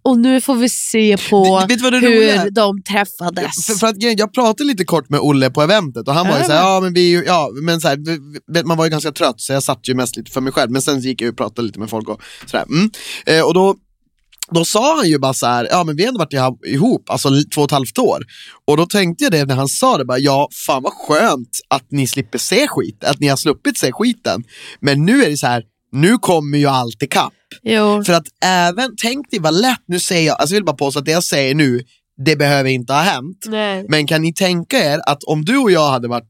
Och 0.03 0.19
nu 0.19 0.41
får 0.41 0.55
vi 0.55 0.69
se 0.69 1.17
på 1.30 1.65
Vet- 1.69 1.82
vet 1.82 2.45
hur 2.45 2.49
de 2.51 2.84
träffades. 2.84 3.65
För, 3.65 3.73
för 3.73 3.88
att, 3.88 4.01
jag 4.19 4.34
pratade 4.34 4.67
lite 4.67 4.86
kort 4.86 5.09
med 5.09 5.19
Olle 5.19 5.49
på 5.49 5.61
eventet 5.61 6.07
och 6.07 6.13
han 6.13 6.28
var 6.28 6.38
ju 6.39 6.43
såhär, 6.43 6.59
ja 6.59 6.80
men 6.80 6.93
vi, 6.93 7.23
ja, 7.25 7.49
men 7.61 7.82
så 7.82 7.88
här, 7.88 8.63
man 8.63 8.78
var 8.78 8.86
ju 8.86 8.91
ganska 8.91 9.11
trött 9.11 9.41
så 9.41 9.53
jag 9.53 9.63
satt 9.63 9.89
ju 9.89 9.93
mest 9.95 10.17
lite 10.17 10.32
för 10.32 10.41
mig 10.41 10.53
själv, 10.53 10.71
men 10.71 10.82
sen 10.82 10.99
gick 10.99 11.21
jag 11.21 11.30
och 11.30 11.38
pratade 11.38 11.65
lite 11.65 11.80
med 11.80 11.89
folk 11.89 12.09
och 12.09 12.21
sådär. 12.45 12.65
Mm. 12.69 12.89
Eh, 13.25 13.41
och 13.45 13.53
då, 13.53 13.75
då 14.51 14.65
sa 14.65 14.95
han 14.97 15.09
ju 15.09 15.19
bara 15.19 15.34
så 15.34 15.45
här, 15.45 15.67
ja 15.71 15.84
men 15.84 15.95
vi 15.95 16.03
har 16.03 16.07
ändå 16.07 16.19
varit 16.19 16.65
ihop, 16.67 17.09
alltså 17.09 17.30
två 17.53 17.61
och 17.61 17.67
ett 17.67 17.71
halvt 17.71 17.97
år. 17.97 18.23
Och 18.67 18.78
då 18.78 18.86
tänkte 18.86 19.23
jag 19.23 19.32
det 19.32 19.45
när 19.45 19.55
han 19.55 19.67
sa 19.67 19.97
det, 19.97 20.05
bara, 20.05 20.19
ja 20.19 20.49
fan 20.67 20.84
vad 20.84 20.93
skönt 20.93 21.59
att 21.67 21.91
ni 21.91 22.07
slipper 22.07 22.38
se 22.38 22.67
skit, 22.67 23.03
att 23.03 23.19
ni 23.19 23.28
har 23.28 23.38
sluppit 23.38 23.78
se 23.78 23.91
skiten. 23.91 24.43
Men 24.80 25.05
nu 25.05 25.23
är 25.23 25.30
det 25.30 25.38
så 25.38 25.47
här, 25.47 25.63
nu 25.91 26.17
kommer 26.17 26.57
ju 26.57 26.65
allt 26.65 27.03
ikapp. 27.03 27.33
Jo. 27.63 28.03
För 28.03 28.13
att 28.13 28.27
även, 28.43 28.95
tänk 29.01 29.31
dig 29.31 29.39
vad 29.39 29.53
lätt, 29.61 29.83
nu 29.88 29.99
säger 29.99 30.27
jag, 30.27 30.39
alltså 30.39 30.55
jag 30.55 30.57
vill 30.57 30.65
bara 30.65 30.75
påstå 30.75 30.99
att 30.99 31.05
det 31.05 31.11
jag 31.11 31.23
säger 31.23 31.55
nu, 31.55 31.81
det 32.25 32.35
behöver 32.35 32.69
inte 32.69 32.93
ha 32.93 33.01
hänt. 33.01 33.45
Nej. 33.47 33.85
Men 33.89 34.07
kan 34.07 34.21
ni 34.21 34.33
tänka 34.33 34.77
er 34.77 34.99
att 35.05 35.23
om 35.23 35.45
du 35.45 35.57
och 35.57 35.71
jag 35.71 35.89
hade 35.89 36.07
varit 36.07 36.29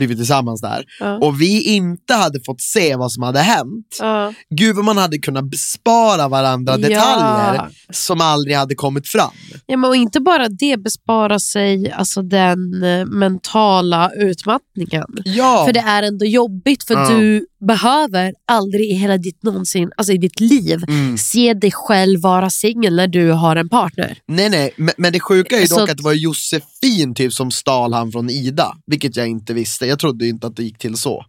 blivit 0.00 0.18
tillsammans 0.18 0.60
där 0.60 0.84
Ja. 1.00 1.18
och 1.18 1.40
vi 1.40 1.62
inte 1.62 2.14
hade 2.14 2.40
fått 2.40 2.60
se 2.60 2.96
vad 2.96 3.12
som 3.12 3.22
hade 3.22 3.38
hänt. 3.40 3.96
Ja. 4.00 4.32
Gud 4.50 4.76
vad 4.76 4.84
man 4.84 4.96
hade 4.98 5.18
kunnat 5.18 5.44
bespara 5.50 6.28
varandra 6.28 6.72
Ja. 6.72 6.88
detaljer 6.88 7.68
som 7.90 8.20
aldrig 8.20 8.56
hade 8.56 8.74
kommit 8.74 9.08
fram. 9.08 9.30
Ja, 9.66 9.76
men 9.76 9.90
och 9.90 9.96
inte 9.96 10.20
bara 10.20 10.48
det, 10.48 10.76
bespara 10.76 11.38
sig 11.38 11.92
alltså, 11.92 12.22
den 12.22 12.82
eh, 12.82 13.06
mentala 13.06 14.10
utmattningen. 14.16 15.06
Ja. 15.24 15.62
För 15.66 15.72
det 15.72 15.80
är 15.80 16.02
ändå 16.02 16.24
jobbigt 16.26 16.84
för 16.84 16.94
Ja. 16.94 17.08
du 17.08 17.46
behöver 17.66 18.32
aldrig 18.46 18.90
i 18.90 18.94
hela 18.94 19.16
ditt 19.18 19.42
någonsin, 19.42 19.90
alltså 19.96 20.12
i 20.12 20.18
ditt 20.18 20.40
liv 20.40 20.84
Mm. 20.88 21.18
se 21.18 21.54
dig 21.54 21.70
själv 21.72 22.20
vara 22.20 22.50
singel 22.50 22.96
när 22.96 23.06
du 23.08 23.30
har 23.32 23.56
en 23.56 23.68
partner. 23.68 24.18
Nej 24.28 24.50
nej, 24.50 24.70
men, 24.76 24.94
men 24.98 25.12
det 25.12 25.20
sjuka 25.20 25.56
är 25.56 25.60
ju 25.60 25.66
Så 25.66 25.74
dock 25.74 25.84
att- 25.84 25.90
att 25.90 25.96
det 25.96 26.02
var 26.02 26.12
Josefin 26.12 27.14
typ 27.14 27.32
som 27.32 27.50
stal 27.50 27.92
han 27.94 28.12
från 28.12 28.30
Ida, 28.30 28.76
vilket 28.86 29.16
jag 29.16 29.28
inte 29.28 29.54
visste. 29.54 29.86
Jag 29.90 29.98
trodde 29.98 30.26
inte 30.28 30.46
att 30.46 30.56
det 30.56 30.62
gick 30.62 30.78
till 30.78 30.96
så. 30.96 31.24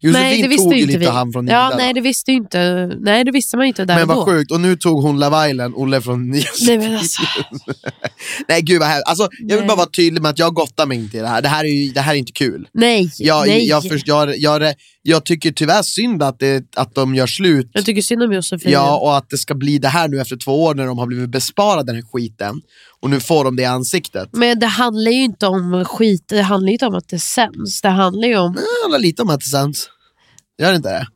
Josefin 0.00 0.42
det 0.42 0.48
visste 0.48 0.64
tog 0.64 0.74
ju 0.76 0.86
lite 0.86 0.98
vi. 0.98 1.06
han 1.06 1.32
från 1.32 1.46
Ja, 1.46 1.68
Ida. 1.68 1.76
nej 1.76 1.94
det 1.94 2.00
visste 2.00 2.32
inte, 2.32 2.90
nej 3.00 3.24
det 3.24 3.30
visste 3.32 3.56
man 3.56 3.66
inte 3.66 3.84
där 3.84 3.94
Men 3.98 4.08
vad 4.08 4.16
då. 4.16 4.24
sjukt, 4.24 4.50
och 4.52 4.60
nu 4.60 4.76
tog 4.76 5.02
hon 5.02 5.20
Love 5.20 5.50
Island, 5.50 5.74
Olle 5.76 6.00
från 6.00 6.30
Nej, 6.30 6.44
men 6.78 6.96
alltså, 6.96 7.22
Nej 8.48 8.62
gud 8.62 8.80
vad 8.80 8.88
hemskt. 8.88 9.08
Alltså, 9.08 9.28
jag 9.40 9.48
vill 9.48 9.56
Nej. 9.56 9.66
bara 9.66 9.76
vara 9.76 9.86
tydlig 9.96 10.22
med 10.22 10.30
att 10.30 10.38
jag 10.38 10.54
gottar 10.54 10.86
mig 10.86 10.98
inte 10.98 11.16
i 11.16 11.20
det 11.20 11.28
här. 11.28 11.42
Det 11.42 11.48
här 11.48 11.64
är, 11.64 11.68
ju, 11.68 11.92
det 11.92 12.00
här 12.00 12.14
är 12.14 12.18
inte 12.18 12.32
kul. 12.32 12.68
nej, 12.72 13.10
Jag, 13.18 13.46
nej. 13.46 13.66
jag, 13.68 13.84
jag, 14.06 14.36
jag, 14.38 14.74
jag 15.06 15.24
tycker 15.24 15.52
tyvärr 15.52 15.82
synd 15.82 16.22
att, 16.22 16.38
det, 16.38 16.64
att 16.76 16.94
de 16.94 17.14
gör 17.14 17.26
slut. 17.26 17.70
Jag 17.72 17.84
tycker 17.84 18.02
synd 18.02 18.22
om 18.22 18.32
Josefin. 18.32 18.72
Ja, 18.72 18.98
och 18.98 19.16
att 19.16 19.30
det 19.30 19.38
ska 19.38 19.54
bli 19.54 19.78
det 19.78 19.88
här 19.88 20.08
nu 20.08 20.20
efter 20.20 20.36
två 20.36 20.64
år 20.64 20.74
när 20.74 20.86
de 20.86 20.98
har 20.98 21.06
blivit 21.06 21.30
besparade 21.30 21.92
den 21.92 21.94
här 21.94 22.02
skiten. 22.12 22.62
Och 23.00 23.10
nu 23.10 23.20
får 23.20 23.44
de 23.44 23.56
det 23.56 23.62
i 23.62 23.66
ansiktet. 23.66 24.28
Men 24.32 24.58
det 24.58 24.66
handlar 24.66 25.10
ju 25.10 25.22
inte 25.22 25.46
om 25.46 25.84
skit, 25.84 26.24
det 26.28 26.42
handlar 26.42 26.68
ju 26.68 26.72
inte 26.72 26.86
om 26.86 26.94
att 26.94 27.08
det 27.08 27.18
sänds. 27.18 27.80
Det 27.80 27.88
handlar 27.88 28.28
ju 28.28 28.36
om... 28.36 28.52
Det 28.52 28.62
handlar 28.82 28.98
lite 28.98 29.22
om 29.22 29.30
att 29.30 29.40
det 29.40 29.46
sänds. 29.46 29.88
Gör 30.58 30.70
det 30.70 30.76
inte 30.76 30.88
det? 30.88 31.06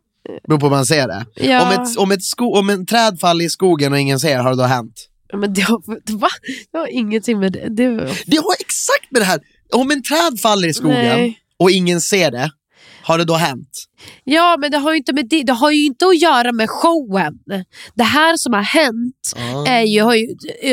Beror 0.49 0.61
på 0.61 0.67
hur 0.67 0.71
man 0.71 0.87
ser 0.87 1.09
det. 1.09 1.27
Ja. 1.35 1.63
Om, 1.63 1.83
ett, 1.83 1.99
om, 1.99 2.13
ett 2.13 2.25
sko, 2.25 2.59
om 2.59 2.71
en 2.71 2.87
träd 2.87 3.21
faller 3.21 3.45
i 3.45 3.51
skogen 3.51 3.93
och 3.93 3.99
ingen 3.99 4.21
ser, 4.21 4.39
har 4.39 4.51
det 4.51 4.57
då 4.57 4.63
hänt? 4.63 5.09
Men 5.33 5.55
det 5.55 5.61
har, 5.61 5.83
va? 6.19 6.29
Det 6.73 6.79
har 6.79 6.87
ingenting 6.87 7.39
med 7.39 7.53
det. 7.53 7.69
det 7.69 8.15
Det 8.27 8.37
har 8.37 8.55
exakt 8.61 9.11
med 9.11 9.23
det 9.23 9.27
här. 9.27 9.41
Om 9.73 9.91
en 9.91 10.03
träd 10.03 10.41
faller 10.43 10.69
i 10.69 10.75
skogen 10.75 11.19
Nej. 11.19 11.39
och 11.59 11.71
ingen 11.71 12.01
ser 12.01 12.31
det, 12.31 12.51
har 13.03 13.19
det 13.19 13.25
då 13.25 13.35
hänt? 13.35 13.69
Ja, 14.25 14.57
men 14.61 14.71
det 14.71 14.79
har, 14.79 14.91
ju 14.91 14.97
inte 14.97 15.13
med 15.13 15.29
det, 15.29 15.43
det 15.43 15.53
har 15.53 15.71
ju 15.71 15.85
inte 15.85 16.07
att 16.07 16.21
göra 16.21 16.53
med 16.53 16.71
showen. 16.71 17.35
Det 17.95 18.03
här 18.03 18.37
som 18.37 18.53
har 18.53 18.63
hänt 18.63 19.35
är 19.67 19.83
ju, 19.83 20.03
har 20.03 20.15
ju 20.15 20.27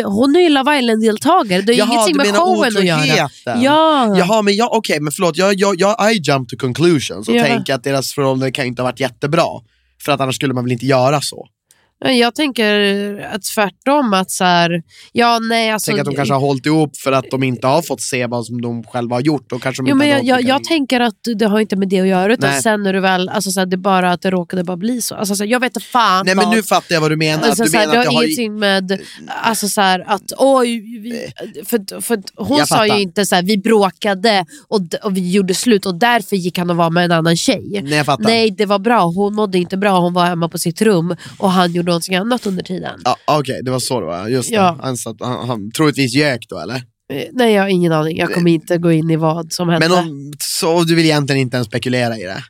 hon 0.04 0.36
är 0.36 0.40
ju 0.40 0.50
Love 0.50 0.80
Island-deltagare. 0.80 1.62
Det 1.62 1.74
har 1.74 1.80
Jaha, 1.80 1.94
ingenting 1.94 2.18
med 2.18 2.36
showen 2.36 2.78
att 2.78 2.86
göra. 2.86 3.30
Ja. 3.46 4.18
Jaha, 4.18 4.42
men 4.42 4.56
jag, 4.56 4.74
okej, 4.74 5.00
men 5.00 5.12
förlåt, 5.12 5.38
jag, 5.38 5.54
jag, 5.54 5.76
jag, 5.82 6.12
I 6.14 6.22
jump 6.24 6.50
to 6.50 6.56
conclusions 6.58 7.28
och 7.30 7.36
Ja. 7.36 7.44
tänker 7.44 7.74
att 7.74 7.84
deras 7.84 8.14
förhållande 8.14 8.52
kan 8.52 8.66
inte 8.66 8.82
ha 8.82 8.88
varit 8.90 9.00
jättebra. 9.00 9.46
För 10.06 10.12
att 10.12 10.22
annars 10.22 10.36
skulle 10.36 10.54
man 10.54 10.64
väl 10.64 10.72
inte 10.72 10.86
göra 10.86 11.22
så. 11.22 11.48
Jag 12.00 12.36
tänker 12.36 12.70
att 13.34 13.42
tvärtom 13.56 14.14
att 14.14 14.32
så 14.32 14.44
här, 14.44 14.84
ja 15.12 15.40
nej 15.40 15.72
alltså. 15.72 15.92
Tänk 15.92 16.00
att 16.00 16.06
de 16.06 16.16
kanske 16.16 16.34
har 16.34 16.42
hållit 16.42 16.66
ihop 16.66 16.98
för 16.98 17.12
att 17.12 17.26
de 17.32 17.44
inte 17.44 17.68
har 17.68 17.82
fått 17.82 18.02
se 18.02 18.28
vad 18.28 18.46
som 18.46 18.62
de 18.62 18.84
själva 18.84 19.16
har 19.16 19.22
gjort. 19.22 19.50
Då 19.50 19.60
kanske 19.60 19.84
de 19.84 19.90
Jo, 19.90 19.96
men 19.96 20.10
jag, 20.10 20.24
jag, 20.24 20.42
jag 20.42 20.64
tänker 20.64 21.00
att 21.00 21.20
det 21.36 21.46
har 21.46 21.60
inte 21.60 21.76
med 21.76 21.90
det 21.90 22.00
att 22.00 22.08
göra 22.08 22.34
utan 22.34 22.50
Nej. 22.50 22.62
sen 22.62 22.86
är 22.86 22.94
det 22.94 23.00
väl, 23.00 23.30
alltså, 23.30 23.52
så 23.52 23.60
här, 23.60 23.68
det 23.68 23.76
är 23.76 23.78
bara 23.78 24.12
att 24.12 24.22
det 24.22 24.32
råkade 24.32 24.64
bara 24.64 24.78
bli 24.78 25.02
så. 25.02 25.16
Alltså, 25.16 25.36
så 25.36 25.44
här, 25.44 25.52
jag 25.52 25.60
vet 25.60 25.76
inte 25.76 25.88
fan 25.88 26.26
Nej 26.26 26.36
men 26.36 26.50
nu 26.50 26.64
fattar 26.64 26.96
jag 26.96 27.02
vad 27.02 27.12
du 27.12 27.16
menar. 27.16 27.48
Alltså, 27.48 27.64
att 27.64 27.72
du 27.72 27.78
menar 27.78 27.94
det 27.94 28.00
att 28.00 28.06
har 28.06 28.14
jag 28.14 28.20
har 28.20 28.24
ingenting 28.24 28.60
med 28.60 29.00
alltså, 29.44 29.70
så 29.70 29.82
att 29.82 30.32
oj, 30.38 31.00
vi, 31.00 31.32
för, 31.66 32.02
för 32.02 32.14
att 32.14 32.32
hon 32.36 32.58
Jag 32.58 32.68
sa 32.68 32.76
fattar. 32.76 32.96
ju 32.96 33.02
inte 33.02 33.26
så 33.26 33.36
här, 33.36 33.44
vi 33.44 33.58
bråkade 33.58 34.46
och, 34.68 34.82
och 35.04 35.18
vi 35.18 35.32
gjorde 35.32 35.54
slut 35.54 35.86
och 35.86 35.96
därför 35.96 36.36
gick 36.36 36.58
han 36.58 36.70
och 36.70 36.76
var 36.76 36.90
med 36.90 37.06
en 37.06 37.12
annan 37.12 37.38
tjej. 37.38 37.82
Nej, 37.84 37.94
jag 37.94 38.06
fattar. 38.06 38.24
Nej 38.24 38.52
det 38.52 38.66
var 38.66 38.80
bra, 38.80 39.04
hon 39.04 39.36
mådde 39.36 39.58
inte 39.58 39.78
bra, 39.78 40.00
hon 40.00 40.14
var 40.14 40.26
hemma 40.26 40.50
på 40.50 40.58
sitt 40.58 40.82
rum 40.82 41.16
och 41.38 41.52
han 41.52 41.74
gjorde 41.74 41.85
någonting 41.86 42.16
annat 42.16 42.46
under 42.46 42.64
tiden. 42.64 43.02
Ja, 43.04 43.18
Okej, 43.26 43.62
det 43.64 43.72
var 43.72 43.80
så 43.80 44.00
det 44.00 44.06
var. 44.06 44.28
Just 44.28 44.50
det. 44.50 44.56
Ja. 44.56 44.78
Han, 44.82 44.98
satt, 44.98 45.16
han, 45.20 45.48
han 45.48 45.72
troligtvis 45.72 46.16
gök 46.16 46.46
då 46.50 46.60
eller? 46.60 46.76
Eh, 47.14 47.24
Nej 47.32 47.54
jag 47.54 47.62
har 47.62 47.70
ingen 47.70 47.92
aning, 47.92 48.18
jag 48.18 48.34
kommer 48.34 48.52
inte 48.52 48.78
gå 48.78 48.92
in 48.92 49.10
i 49.10 49.16
vad 49.16 49.54
som 49.54 49.70
hände. 49.70 49.90
Men 49.90 49.98
om, 49.98 50.34
så 50.40 50.84
du 50.84 50.96
vill 50.96 51.06
egentligen 51.06 51.42
inte 51.42 51.58
ens 51.58 51.68
spekulera 51.68 52.18
i 52.18 52.24
det? 52.24 52.44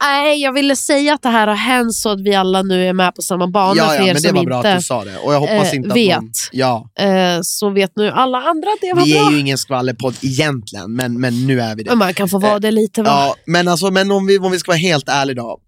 Nej 0.00 0.42
jag 0.42 0.52
ville 0.52 0.76
säga 0.76 1.14
att 1.14 1.22
det 1.22 1.28
här 1.28 1.46
har 1.46 1.54
hänt 1.54 1.94
så 1.94 2.10
att 2.10 2.20
vi 2.20 2.34
alla 2.34 2.62
nu 2.62 2.86
är 2.88 2.92
med 2.92 3.14
på 3.14 3.22
samma 3.22 3.46
bana 3.46 3.76
ja, 3.76 3.88
för 3.88 3.94
ja, 3.94 4.06
er 4.06 4.14
men 4.14 4.22
det 4.22 4.32
var 4.32 4.44
bra 4.44 4.60
att 4.60 4.78
du 4.78 4.82
sa 4.82 5.04
det. 5.04 5.18
Och 5.18 5.34
jag 5.34 5.40
hoppas 5.40 5.72
eh, 5.72 5.76
inte 5.76 5.88
att 5.88 5.96
vet. 5.96 6.20
någon... 6.20 6.32
Ja, 6.52 6.90
eh, 6.98 7.38
så 7.42 7.70
vet 7.70 7.96
nu 7.96 8.10
alla 8.10 8.38
andra 8.38 8.68
att 8.68 8.80
det 8.80 8.92
var 8.92 9.04
vi 9.04 9.12
bra. 9.12 9.26
är 9.26 9.30
ju 9.32 9.38
ingen 9.38 9.58
skvallerpodd 9.58 10.14
egentligen, 10.22 10.94
men, 10.94 11.20
men 11.20 11.46
nu 11.46 11.60
är 11.60 11.76
vi 11.76 11.82
det. 11.82 11.90
Men 11.90 11.98
man 11.98 12.14
kan 12.14 12.28
få 12.28 12.38
vara 12.38 12.58
det 12.58 12.70
lite 12.70 13.02
va? 13.02 13.08
Ja, 13.10 13.34
men, 13.46 13.68
alltså, 13.68 13.90
men 13.90 14.10
om, 14.10 14.26
vi, 14.26 14.38
om 14.38 14.52
vi 14.52 14.58
ska 14.58 14.70
vara 14.70 14.78
helt 14.78 15.08
ärliga 15.08 15.34
då. 15.34 15.60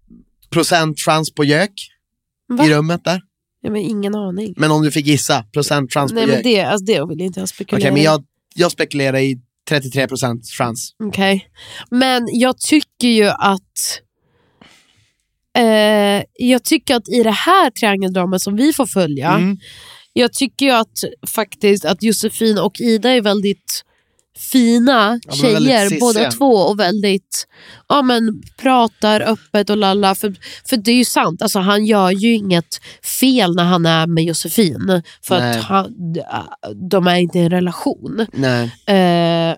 Procent 0.49 0.99
chans 0.99 1.33
på 1.33 1.43
gök 1.43 1.71
Va? 2.57 2.65
i 2.65 2.69
rummet 2.73 3.03
där. 3.03 3.21
Ja, 3.61 3.69
men 3.71 3.81
ingen 3.81 4.15
aning. 4.15 4.53
Men 4.57 4.71
om 4.71 4.83
du 4.83 4.91
fick 4.91 5.05
gissa, 5.05 5.43
procent 5.43 5.93
chans 5.93 6.11
Nej 6.13 6.25
på 6.27 6.31
men 6.33 6.43
det, 6.43 6.61
alltså, 6.61 6.85
det 6.85 7.05
vill 7.05 7.21
inte 7.21 7.39
jag 7.39 7.43
Okej, 7.43 7.47
spekulera 7.55 7.91
men 7.91 8.01
i. 8.01 8.03
jag, 8.05 8.23
jag 8.55 8.71
spekulerar 8.71 9.17
i 9.17 9.39
33 9.69 10.07
procent 10.07 10.45
chans. 10.57 10.95
Okej. 11.03 11.47
Men 11.91 12.27
jag 12.31 12.57
tycker 12.59 13.07
ju 13.07 13.25
att 13.27 14.01
eh, 15.57 16.23
jag 16.33 16.63
tycker 16.63 16.95
att 16.95 17.09
i 17.09 17.23
det 17.23 17.31
här 17.31 17.69
triangeldramat 17.69 18.41
som 18.41 18.55
vi 18.55 18.73
får 18.73 18.85
följa, 18.85 19.29
Mm. 19.31 19.57
jag 20.13 20.33
tycker 20.33 20.65
ju 20.65 20.71
att 20.71 20.97
faktiskt 21.27 21.85
att 21.85 22.03
Josefin 22.03 22.57
och 22.57 22.79
Ida 22.79 23.09
är 23.11 23.21
väldigt 23.21 23.83
fina 24.37 25.19
Ja, 25.23 25.33
tjejer 25.33 25.99
båda 25.99 26.31
två 26.31 26.53
och 26.53 26.79
väldigt 26.79 27.47
ja, 27.89 28.01
men, 28.01 28.41
pratar 28.57 29.21
öppet 29.21 29.69
och 29.69 29.77
lalla. 29.77 30.15
För, 30.15 30.35
för 30.69 30.77
det 30.77 30.91
är 30.91 30.95
ju 30.95 31.05
sant, 31.05 31.41
alltså, 31.41 31.59
han 31.59 31.85
gör 31.85 32.11
ju 32.11 32.33
inget 32.33 32.81
fel 33.19 33.55
när 33.55 33.63
han 33.63 33.85
är 33.85 34.07
med 34.07 34.23
Josefin. 34.23 35.01
För 35.23 35.39
Nej. 35.39 35.57
att 35.57 35.63
han, 35.63 35.95
de 36.89 37.07
är 37.07 37.15
inte 37.15 37.39
i 37.39 37.41
en 37.41 37.49
relation. 37.49 38.25
Nej. 38.33 38.63
Eh, 38.85 39.55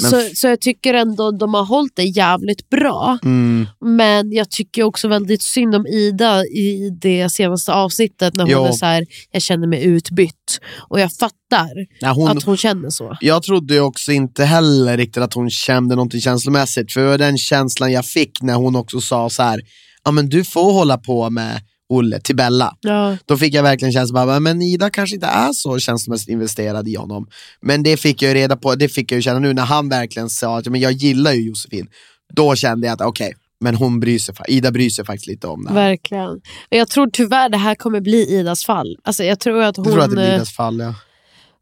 så, 0.00 0.22
så 0.34 0.46
jag 0.46 0.60
tycker 0.60 0.94
ändå 0.94 1.30
de 1.30 1.54
har 1.54 1.64
hållit 1.64 1.96
det 1.96 2.02
jävligt 2.02 2.70
bra. 2.70 3.18
Mm. 3.22 3.66
Men 3.80 4.32
jag 4.32 4.50
tycker 4.50 4.82
också 4.82 5.08
väldigt 5.08 5.42
synd 5.42 5.74
om 5.74 5.86
Ida 5.86 6.44
i 6.44 6.90
det 7.00 7.30
senaste 7.30 7.72
avsnittet 7.72 8.34
när 8.34 8.44
hon 8.44 8.52
Jo. 8.52 8.64
är 8.64 8.72
så 8.72 8.86
här, 8.86 9.06
jag 9.30 9.42
känner 9.42 9.66
mig 9.66 9.84
utbytt. 9.84 10.60
Och 10.88 11.00
jag 11.00 11.12
fattar 11.12 11.70
Nej, 12.02 12.14
hon, 12.14 12.28
att 12.28 12.42
hon 12.42 12.56
känner 12.56 12.90
så. 12.90 13.16
Jag 13.20 13.42
trodde 13.42 13.80
också 13.80 14.12
inte 14.12 14.44
heller 14.44 14.96
riktigt 14.96 15.22
att 15.22 15.34
hon 15.34 15.50
kände 15.50 15.94
någonting 15.94 16.20
känslomässigt. 16.20 16.92
För 16.92 17.00
det 17.00 17.06
var 17.06 17.18
den 17.18 17.38
känslan 17.38 17.92
jag 17.92 18.06
fick 18.06 18.42
när 18.42 18.54
hon 18.54 18.76
också 18.76 19.00
sa 19.00 19.30
så 19.30 19.42
här, 19.42 19.60
ja 20.04 20.10
men 20.10 20.28
du 20.28 20.44
får 20.44 20.72
hålla 20.72 20.98
på 20.98 21.30
med 21.30 21.60
Olle 21.94 22.20
till 22.20 22.36
Bella. 22.36 22.76
Ja. 22.80 23.16
Då 23.26 23.36
fick 23.36 23.54
jag 23.54 23.62
verkligen 23.62 23.92
känslan, 23.92 24.26
bara, 24.26 24.40
men 24.40 24.62
Ida 24.62 24.90
kanske 24.90 25.14
inte 25.14 25.26
är 25.26 25.52
så 25.52 25.78
känslomässigt 25.78 26.28
investerad 26.28 26.88
i 26.88 26.94
honom. 26.96 27.26
Men 27.62 27.82
det 27.82 27.96
fick 27.96 28.22
jag 28.22 28.28
ju 28.28 28.34
reda 28.34 28.56
på, 28.56 28.74
det 28.74 28.88
fick 28.88 29.12
jag 29.12 29.16
ju 29.16 29.22
känna 29.22 29.38
nu 29.38 29.52
när 29.52 29.62
han 29.64 29.88
verkligen 29.88 30.30
sa 30.30 30.58
att 30.58 30.66
men 30.66 30.80
jag 30.80 30.92
gillar 30.92 31.32
ju 31.32 31.42
Josefin. 31.42 31.86
Då 32.34 32.54
kände 32.54 32.86
jag 32.86 32.94
att 32.94 33.00
okej, 33.00 33.34
men 33.60 33.74
hon 33.74 34.00
bryr 34.00 34.18
sig, 34.18 34.34
Ida 34.48 34.70
bryr 34.70 34.90
sig 34.90 35.04
faktiskt 35.04 35.26
lite 35.26 35.46
om 35.46 35.64
det 35.64 35.70
här. 35.70 35.88
Verkligen. 35.88 36.30
Och 36.30 36.40
jag 36.70 36.88
tror 36.88 37.10
tyvärr 37.12 37.48
det 37.48 37.58
här 37.58 37.74
kommer 37.74 38.00
bli 38.00 38.26
Idas 38.38 38.64
fall. 38.64 38.96
Alltså, 39.04 39.24
jag 39.24 39.40
tror 39.40 39.62
att 39.62 39.76
hon... 39.76 39.84
Tror 39.86 40.00
att 40.00 40.10
det 40.10 40.16
blir 40.16 40.28
eh, 40.28 40.34
Idas 40.34 40.52
fall, 40.52 40.78
ja. 40.80 40.94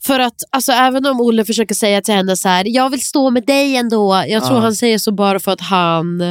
För 0.05 0.21
att 0.21 0.35
alltså, 0.51 0.73
även 0.73 1.07
om 1.07 1.21
Olle 1.21 1.45
försöker 1.45 1.75
säga 1.75 2.01
till 2.03 2.15
henne 2.15 2.37
så 2.37 2.49
här, 2.49 2.65
jag 2.69 2.91
vill 2.91 3.03
stå 3.03 3.31
med 3.31 3.47
dig 3.47 3.77
ändå. 3.77 4.25
Jag 4.29 4.45
tror 4.45 4.57
Ja. 4.57 4.63
han 4.63 4.75
säger 4.75 4.99
så 4.99 5.13
bara 5.13 5.41
för 5.41 5.53
att 5.53 5.61
han 5.61 6.23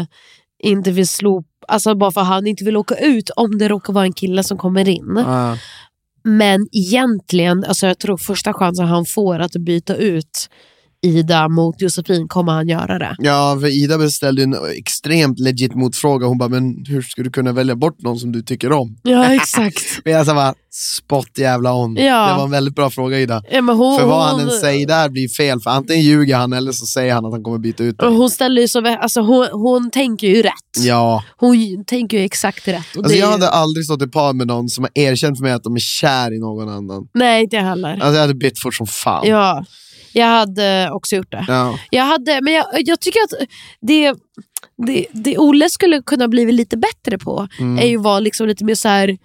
inte 0.63 0.91
vill 0.91 1.07
slå, 1.07 1.43
alltså 1.67 1.95
bara 1.95 2.11
för 2.11 2.21
att 2.21 2.27
han 2.27 2.47
inte 2.47 2.63
vill 2.63 2.77
åka 2.77 2.95
ut 2.95 3.29
om 3.29 3.57
det 3.57 3.67
råkar 3.67 3.93
vara 3.93 4.05
en 4.05 4.13
kille 4.13 4.43
som 4.43 4.57
kommer 4.57 4.89
in. 4.89 5.13
Ja. 5.25 5.57
Men 6.23 6.67
egentligen, 6.71 7.63
alltså 7.63 7.87
jag 7.87 7.99
tror 7.99 8.17
första 8.17 8.53
chansen 8.53 8.87
han 8.87 9.05
får 9.05 9.39
att 9.39 9.51
byta 9.51 9.95
ut 9.95 10.49
Ida 11.05 11.47
mot 11.49 11.81
Josefin 11.81 12.27
kommer 12.27 12.51
han 12.51 12.67
göra 12.67 12.99
det. 12.99 13.15
Ja, 13.19 13.57
för 13.61 13.67
Ida 13.83 13.97
beställde 13.97 14.43
en 14.43 14.55
extremt 14.77 15.39
legit 15.39 15.75
motfråga. 15.75 16.27
Hon 16.27 16.37
bara, 16.37 16.49
men 16.49 16.85
hur 16.87 17.01
ska 17.01 17.23
du 17.23 17.29
kunna 17.31 17.51
välja 17.51 17.75
bort 17.75 18.01
någon 18.01 18.19
som 18.19 18.31
du 18.31 18.41
tycker 18.41 18.71
om? 18.71 18.97
Ja 19.03 19.33
exakt. 19.35 19.83
Men 20.05 20.13
jag 20.13 20.25
sa 20.25 20.33
bara, 20.33 20.53
spot 20.71 21.37
jävla 21.37 21.73
on. 21.73 21.95
Ja. 21.95 22.27
Det 22.31 22.37
var 22.37 22.43
en 22.43 22.51
väldigt 22.51 22.75
bra 22.75 22.89
fråga 22.89 23.19
Ida. 23.19 23.43
Ja, 23.51 23.61
hon, 23.61 23.99
för 23.99 24.05
vad 24.07 24.23
han 24.23 24.39
hon- 24.39 24.49
än 24.49 24.59
säger 24.59 24.87
där 24.87 25.09
blir 25.09 25.27
fel, 25.29 25.59
för 25.59 25.69
antingen 25.71 26.03
ljuger 26.05 26.35
han 26.35 26.53
eller 26.53 26.71
så 26.71 26.85
säger 26.85 27.13
han 27.13 27.25
att 27.25 27.31
han 27.31 27.43
kommer 27.43 27.57
byta 27.57 27.83
ut 27.83 27.97
dig. 27.97 28.09
hon, 28.09 28.29
ställer 28.29 28.61
ju 28.61 28.67
så, 28.67 28.87
alltså 28.87 29.21
hon, 29.21 29.47
hon 29.51 29.91
tänker 29.91 30.27
ju 30.27 30.41
rätt. 30.41 30.53
Ja, 30.77 31.23
Hon 31.37 31.85
tänker 31.85 32.17
ju 32.17 32.23
exakt 32.23 32.67
rätt. 32.67 32.85
Alltså 32.97 33.13
jag 33.15 33.27
ju- 33.27 33.31
hade 33.31 33.49
aldrig 33.49 33.85
stått 33.85 34.01
i 34.01 34.07
par 34.07 34.33
med 34.33 34.47
någon 34.47 34.69
som 34.69 34.83
har 34.83 34.91
erkänt 35.03 35.37
för 35.37 35.43
mig 35.43 35.53
att 35.53 35.63
de 35.63 35.75
är 35.75 35.79
kär 35.79 36.33
i 36.35 36.39
någon 36.39 36.69
annan. 36.69 37.07
Nej 37.13 37.43
inte 37.43 37.55
jag 37.55 37.63
heller. 37.63 37.89
Alltså 37.91 38.13
jag 38.13 38.21
hade 38.21 38.33
bytt 38.35 38.59
fort 38.59 38.75
som 38.75 38.87
fan. 38.87 39.27
Ja, 39.27 39.65
jag 40.13 40.27
hade 40.27 40.89
också 40.91 41.15
gjort 41.15 41.31
det. 41.31 41.45
Ja. 41.47 41.79
Jag, 41.89 42.03
hade, 42.03 42.39
men 42.41 42.53
jag, 42.53 42.65
jag 42.71 42.99
tycker 42.99 43.19
att 43.19 43.47
det, 43.81 44.13
det, 44.87 45.05
det 45.11 45.37
Olle 45.37 45.69
skulle 45.69 46.01
kunna 46.01 46.27
bli 46.27 46.51
lite 46.51 46.77
bättre 46.77 47.17
på 47.17 47.47
Mm. 47.59 47.77
är 47.83 47.87
ju 47.87 47.97
att 47.97 48.03
vara 48.03 48.19
liksom 48.19 48.47
lite 48.47 48.65
mer 48.65 48.75
så 48.75 48.87
här. 48.87 49.17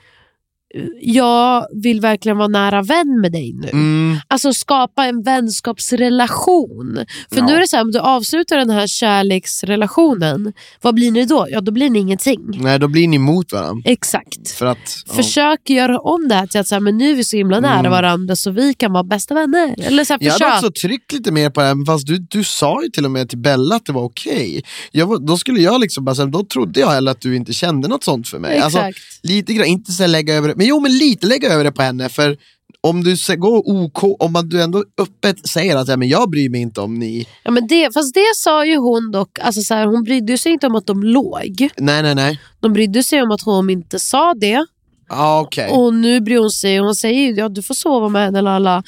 Jag 1.00 1.66
vill 1.82 2.00
verkligen 2.00 2.36
vara 2.38 2.48
nära 2.48 2.82
vän 2.82 3.20
med 3.20 3.32
dig 3.32 3.52
nu. 3.52 3.68
Mm. 3.68 4.16
Alltså 4.28 4.52
skapa 4.52 5.04
en 5.04 5.22
vänskapsrelation. 5.22 7.04
För 7.30 7.36
Ja. 7.38 7.46
nu 7.46 7.54
är 7.54 7.60
det 7.60 7.68
så 7.68 7.76
här, 7.76 7.82
om 7.84 7.90
du 7.92 7.98
avslutar 7.98 8.56
den 8.56 8.70
här 8.70 8.86
kärleksrelationen, 8.86 10.52
vad 10.82 10.94
blir 10.94 11.10
ni 11.10 11.24
då? 11.24 11.46
Ja, 11.50 11.60
då 11.60 11.72
blir 11.72 11.90
ni 11.90 11.98
ingenting. 11.98 12.40
Nej, 12.62 12.78
då 12.78 12.88
blir 12.88 13.08
ni 13.08 13.16
emot 13.16 13.52
varandra. 13.52 13.82
Exakt. 13.90 14.50
För 14.50 14.66
att, 14.66 15.02
ja. 15.06 15.14
Försök 15.14 15.70
göra 15.70 15.98
om 16.00 16.28
det 16.28 16.34
här 16.34 16.46
till 16.46 16.60
att 16.60 16.68
så 16.68 16.74
här, 16.74 16.80
men 16.80 16.96
nu 16.98 17.10
är 17.10 17.14
vi 17.14 17.24
så 17.24 17.36
himla 17.36 17.60
nära 17.60 17.78
Mm. 17.78 17.90
varandra 17.92 18.36
så 18.36 18.50
vi 18.50 18.74
kan 18.74 18.92
vara 18.92 19.04
bästa 19.04 19.34
vänner. 19.34 19.74
Eller 19.78 20.04
så 20.04 20.12
här, 20.12 20.20
Jag 20.22 20.32
hade 20.38 20.54
också 20.66 20.70
tryckt 20.80 21.12
lite 21.12 21.32
mer 21.32 21.50
på 21.50 21.60
det, 21.60 21.66
här, 21.66 21.84
fast 21.86 22.06
du, 22.06 22.18
du 22.18 22.44
sa 22.44 22.82
ju 22.82 22.88
till 22.88 23.04
och 23.04 23.10
med 23.10 23.28
till 23.28 23.38
Bella 23.38 23.76
att 23.76 23.86
det 23.86 23.92
var 23.92 24.02
okej. 24.02 24.62
Var- 24.92 25.26
Då 25.26 25.36
skulle 25.36 25.60
jag 25.60 25.80
liksom 25.80 26.04
bara, 26.04 26.26
då 26.26 26.44
trodde 26.44 26.80
jag 26.80 26.90
heller 26.90 27.10
att 27.10 27.20
du 27.20 27.36
inte 27.36 27.52
kände 27.52 27.88
något 27.88 28.04
sånt 28.04 28.28
för 28.28 28.38
mig. 28.38 28.58
Alltså, 28.58 28.78
Exakt. 28.78 28.98
lite 29.22 29.52
grann, 29.54 29.66
inte 29.66 29.92
så 29.92 30.06
lägga 30.06 30.34
över 30.34 30.48
det, 30.48 30.54
men 30.66 30.70
jo 30.70 30.80
men 30.80 30.98
lite 30.98 31.26
lägga 31.26 31.48
över 31.48 31.64
det 31.64 31.72
på 31.72 31.82
henne 31.82 32.08
för 32.08 32.36
om 32.80 33.04
du 33.04 33.16
går 33.36 33.62
OK, 33.70 34.16
om 34.18 34.32
man, 34.32 34.48
du 34.48 34.62
ändå 34.62 34.84
öppet 34.98 35.48
säger 35.48 35.76
att 35.76 35.88
ja, 35.88 35.96
men 35.96 36.08
jag 36.08 36.30
bryr 36.30 36.48
mig 36.50 36.60
inte 36.60 36.80
om 36.80 36.94
ni. 36.94 37.26
Ja, 37.42 37.50
men 37.50 37.66
det, 37.66 37.94
fast 37.94 38.14
det 38.14 38.34
sa 38.36 38.66
ju 38.66 38.76
hon 38.76 39.10
dock, 39.10 39.38
alltså 39.38 39.62
så 39.62 39.74
här, 39.74 39.86
hon 39.86 40.02
brydde 40.02 40.38
sig 40.38 40.52
inte 40.52 40.66
om 40.66 40.74
att 40.74 40.86
de 40.86 41.02
låg. 41.02 41.68
Nej, 41.76 42.02
nej, 42.02 42.14
nej. 42.14 42.40
De 42.60 42.72
brydde 42.72 43.02
sig 43.02 43.22
om 43.22 43.30
att 43.30 43.42
hon 43.42 43.70
inte 43.70 43.98
sa 43.98 44.34
det. 44.34 44.66
Ja, 45.08 45.40
okej. 45.40 45.70
Och 45.70 45.94
nu 45.94 46.20
bryr 46.20 46.38
hon 46.38 46.50
sig, 46.50 46.78
hon 46.78 46.94
säger 46.94 47.20
ju 47.20 47.34
ja, 47.34 47.48
du 47.48 47.62
får 47.62 47.74
sova 47.74 48.08
med 48.08 48.24
henne 48.24 48.40
lala. 48.40 48.82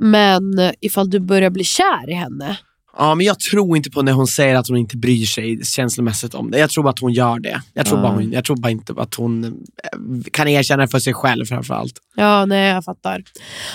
Men 0.00 0.58
eh, 0.58 0.70
ifall 0.80 1.10
du 1.10 1.20
börjar 1.20 1.50
bli 1.50 1.64
kär 1.64 2.10
i 2.10 2.14
henne. 2.14 2.58
Ja, 2.98 3.14
men 3.14 3.26
jag 3.26 3.40
tror 3.40 3.76
inte 3.76 3.90
på 3.90 4.02
när 4.02 4.12
hon 4.12 4.26
säger 4.26 4.54
att 4.54 4.68
hon 4.68 4.76
inte 4.76 4.96
bryr 4.96 5.26
sig 5.26 5.64
känslomässigt 5.64 6.34
om 6.34 6.50
det. 6.50 6.58
Jag 6.58 6.70
tror 6.70 6.84
bara 6.84 6.90
att 6.90 6.98
hon 6.98 7.12
gör 7.12 7.38
det. 7.38 7.62
Jag 7.74 7.86
tror, 7.86 7.98
Ja. 7.98 8.02
bara, 8.02 8.12
hon, 8.12 8.32
jag 8.32 8.44
tror 8.44 8.56
bara 8.56 8.70
inte 8.70 8.94
att 8.96 9.14
hon 9.14 9.44
eh, 9.44 9.50
kan 10.32 10.48
erkänna 10.48 10.82
det 10.82 10.88
för 10.88 10.98
sig 10.98 11.14
själv 11.14 11.44
framförallt. 11.46 11.92
Ja, 12.16 12.46
nej 12.46 12.70
jag 12.70 12.84
fattar. 12.84 13.22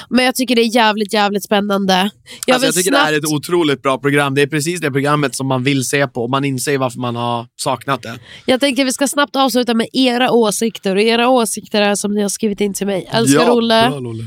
Men 0.10 0.26
jag 0.26 0.36
tycker 0.36 0.56
det 0.56 0.62
är 0.62 0.76
jävligt, 0.76 1.14
jävligt 1.14 1.44
spännande. 1.44 2.10
Jag, 2.46 2.54
alltså, 2.54 2.68
jag 2.68 2.76
tycker 2.76 2.90
snabbt, 2.92 3.02
det 3.02 3.06
här 3.06 3.14
är 3.14 3.18
ett 3.18 3.26
otroligt 3.34 3.82
bra 3.82 3.98
program. 3.98 4.36
Det 4.36 4.42
är 4.42 4.48
precis 4.48 4.82
det 4.82 4.92
programmet 4.92 5.36
som 5.36 5.48
man 5.48 5.64
vill 5.64 5.84
se 5.84 6.08
på. 6.08 6.28
Man 6.28 6.46
inser 6.46 6.78
varför 6.78 7.00
man 7.00 7.16
har 7.16 7.46
saknat 7.56 8.02
det. 8.02 8.20
jag 8.46 8.60
tänker 8.60 8.86
vi 8.86 8.92
ska 8.94 9.08
snabbt 9.08 9.36
avsluta 9.36 9.74
med 9.74 9.88
era 9.94 10.32
åsikter. 10.32 10.96
Och 10.96 11.02
era 11.02 11.30
åsikter 11.30 11.82
är 11.82 11.96
som 11.96 12.14
ni 12.14 12.22
har 12.22 12.30
skrivit 12.30 12.62
in 12.62 12.74
till 12.74 12.88
mig. 12.88 13.10
Älskar 13.12 13.50
Olle. 13.52 13.90
bra, 13.90 14.00
Lolle. 14.00 14.24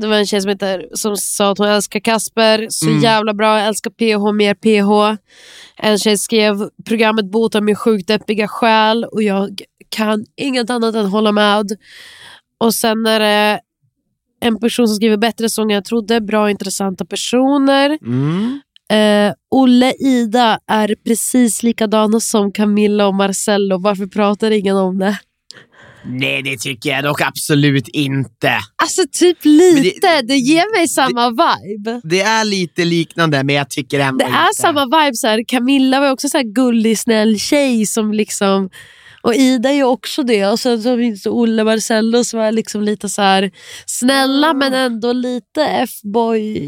Det 0.00 0.06
var 0.06 0.16
en 0.16 0.26
tjej 0.26 0.40
som, 0.40 0.48
heter, 0.48 0.88
som 0.92 1.16
sa 1.16 1.50
att 1.50 1.58
hon 1.58 1.68
älskar 1.68 2.00
Kasper. 2.00 2.66
Så 2.70 2.86
Mm. 2.88 3.00
jävla 3.02 3.34
bra. 3.34 3.58
Jag 3.58 3.66
älskar 3.68 3.90
PH, 3.90 4.32
mer 4.32 4.54
PH. 4.54 5.18
En 5.76 5.98
tjej 5.98 6.18
skrev 6.18 6.68
programmet 6.84 7.30
botar 7.30 7.60
min 7.60 7.76
sjukt 7.76 8.08
deppiga 8.08 8.48
själ. 8.48 9.04
Och 9.04 9.22
jag 9.22 9.60
kan 9.88 10.24
inget 10.36 10.70
annat 10.70 10.94
än 10.94 11.06
hålla 11.06 11.32
med. 11.32 11.66
Och 12.58 12.74
sen 12.74 13.06
är 13.06 13.20
det 13.20 13.60
en 14.40 14.60
person 14.60 14.88
som 14.88 14.96
skriver 14.96 15.16
bättre 15.16 15.48
sånger 15.50 15.74
än 15.74 15.74
jag 15.74 15.84
trodde. 15.84 16.20
Bra 16.20 16.50
intressanta 16.50 17.04
personer. 17.04 17.98
Mm. 18.02 18.60
Eh, 18.92 19.34
Olle 19.50 19.92
Ida 19.92 20.58
är 20.66 20.94
precis 21.06 21.62
likadana 21.62 22.20
som 22.20 22.52
Camilla 22.52 23.06
och 23.06 23.14
Marcello. 23.14 23.78
Varför 23.78 24.06
pratar 24.06 24.50
ingen 24.50 24.76
om 24.76 24.98
det? 24.98 25.18
Nej, 26.06 26.42
det 26.42 26.60
tycker 26.60 26.90
jag 26.90 27.04
dock 27.04 27.20
absolut 27.20 27.88
inte. 27.88 28.58
Alltså 28.82 29.02
typ 29.12 29.38
lite. 29.44 30.22
Det, 30.22 30.36
ger 30.36 30.78
mig 30.78 30.88
samma 30.88 31.30
vibe. 31.30 32.00
Det 32.04 32.20
är 32.20 32.44
lite 32.44 32.84
liknande, 32.84 33.44
men 33.44 33.54
jag 33.54 33.70
tycker 33.70 34.00
ändå 34.00 34.18
Det 34.18 34.24
är 34.24 34.46
inte. 34.48 34.60
samma 34.62 34.84
vibe. 34.84 35.14
Så 35.14 35.26
här. 35.26 35.44
Camilla 35.48 36.00
var 36.00 36.10
också 36.10 36.28
så 36.28 36.36
här 36.36 36.54
gullig, 36.54 36.98
snäll 36.98 37.38
tjej 37.38 37.86
som 37.86 38.12
liksom... 38.12 38.70
Och 39.22 39.34
Ida 39.34 39.68
är 39.70 39.74
ju 39.74 39.84
också 39.84 40.22
det. 40.22 40.46
Och 40.46 40.60
sen 40.60 40.82
så 40.82 40.96
finns 40.96 41.22
det 41.22 41.30
Olle 41.30 41.64
Marcello 41.64 42.24
som 42.24 42.40
är 42.40 42.52
liksom 42.52 42.82
lite 42.82 43.08
så 43.08 43.22
här 43.22 43.50
snälla 43.86 44.54
men 44.54 44.74
ändå 44.74 45.12
lite 45.12 45.64
F-boy. 45.66 46.58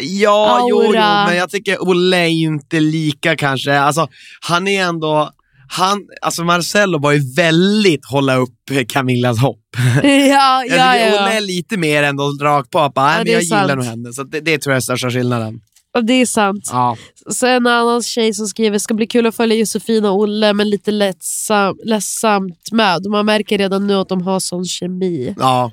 Ja, 0.00 0.66
jo, 0.70 0.82
jo, 0.82 0.86
Aura. 0.88 1.26
men 1.26 1.36
jag 1.36 1.50
tycker 1.50 1.82
Olle 1.88 2.16
är 2.16 2.26
ju 2.28 2.46
inte 2.46 2.80
lika 2.80 3.36
kanske. 3.36 3.78
Alltså, 3.78 4.08
han 4.40 4.68
är 4.68 4.82
ändå... 4.82 5.30
Han, 5.74 5.98
alltså 6.22 6.44
Marcello 6.44 6.98
var 6.98 7.12
ju 7.12 7.34
väldigt 7.36 8.06
hålla 8.06 8.36
upp 8.36 8.54
Camillas 8.88 9.38
hopp. 9.38 9.60
ja, 10.02 10.02
Jag 10.68 10.78
ja, 10.78 10.96
ja. 10.96 11.06
Olle 11.08 11.36
är 11.36 11.40
lite 11.40 11.76
mer 11.76 12.02
ändå 12.02 12.24
rakt 12.40 12.70
på. 12.70 12.92
Bara, 12.94 13.12
Ja, 13.12 13.18
men 13.24 13.32
jag 13.32 13.42
gillar 13.42 13.68
sant. 13.68 13.74
nog 13.76 13.84
henne. 13.84 14.12
Så 14.12 14.22
det, 14.22 14.40
det 14.40 14.58
tror 14.58 14.72
jag 14.72 14.76
är 14.76 14.80
största 14.80 15.10
skillnaden. 15.10 15.60
Och 15.94 16.04
det 16.04 16.12
är 16.12 16.26
sant. 16.26 16.68
Ja. 16.72 16.96
Så 17.30 17.46
en 17.46 17.66
annan 17.66 18.02
tjej 18.02 18.34
som 18.34 18.46
skriver 18.46 18.78
ska 18.78 18.94
bli 18.94 19.06
kul 19.06 19.26
att 19.26 19.36
följa 19.36 19.56
Josefin 19.56 20.04
och 20.04 20.18
Olle 20.18 20.52
men 20.52 20.70
lite 20.70 20.90
lättsam, 20.90 21.76
ledsamt 21.84 22.72
med. 22.72 23.06
Man 23.06 23.26
märker 23.26 23.58
redan 23.58 23.86
nu 23.86 23.94
att 23.94 24.08
de 24.08 24.22
har 24.22 24.40
sån 24.40 24.64
kemi. 24.64 25.34
Ja. 25.38 25.70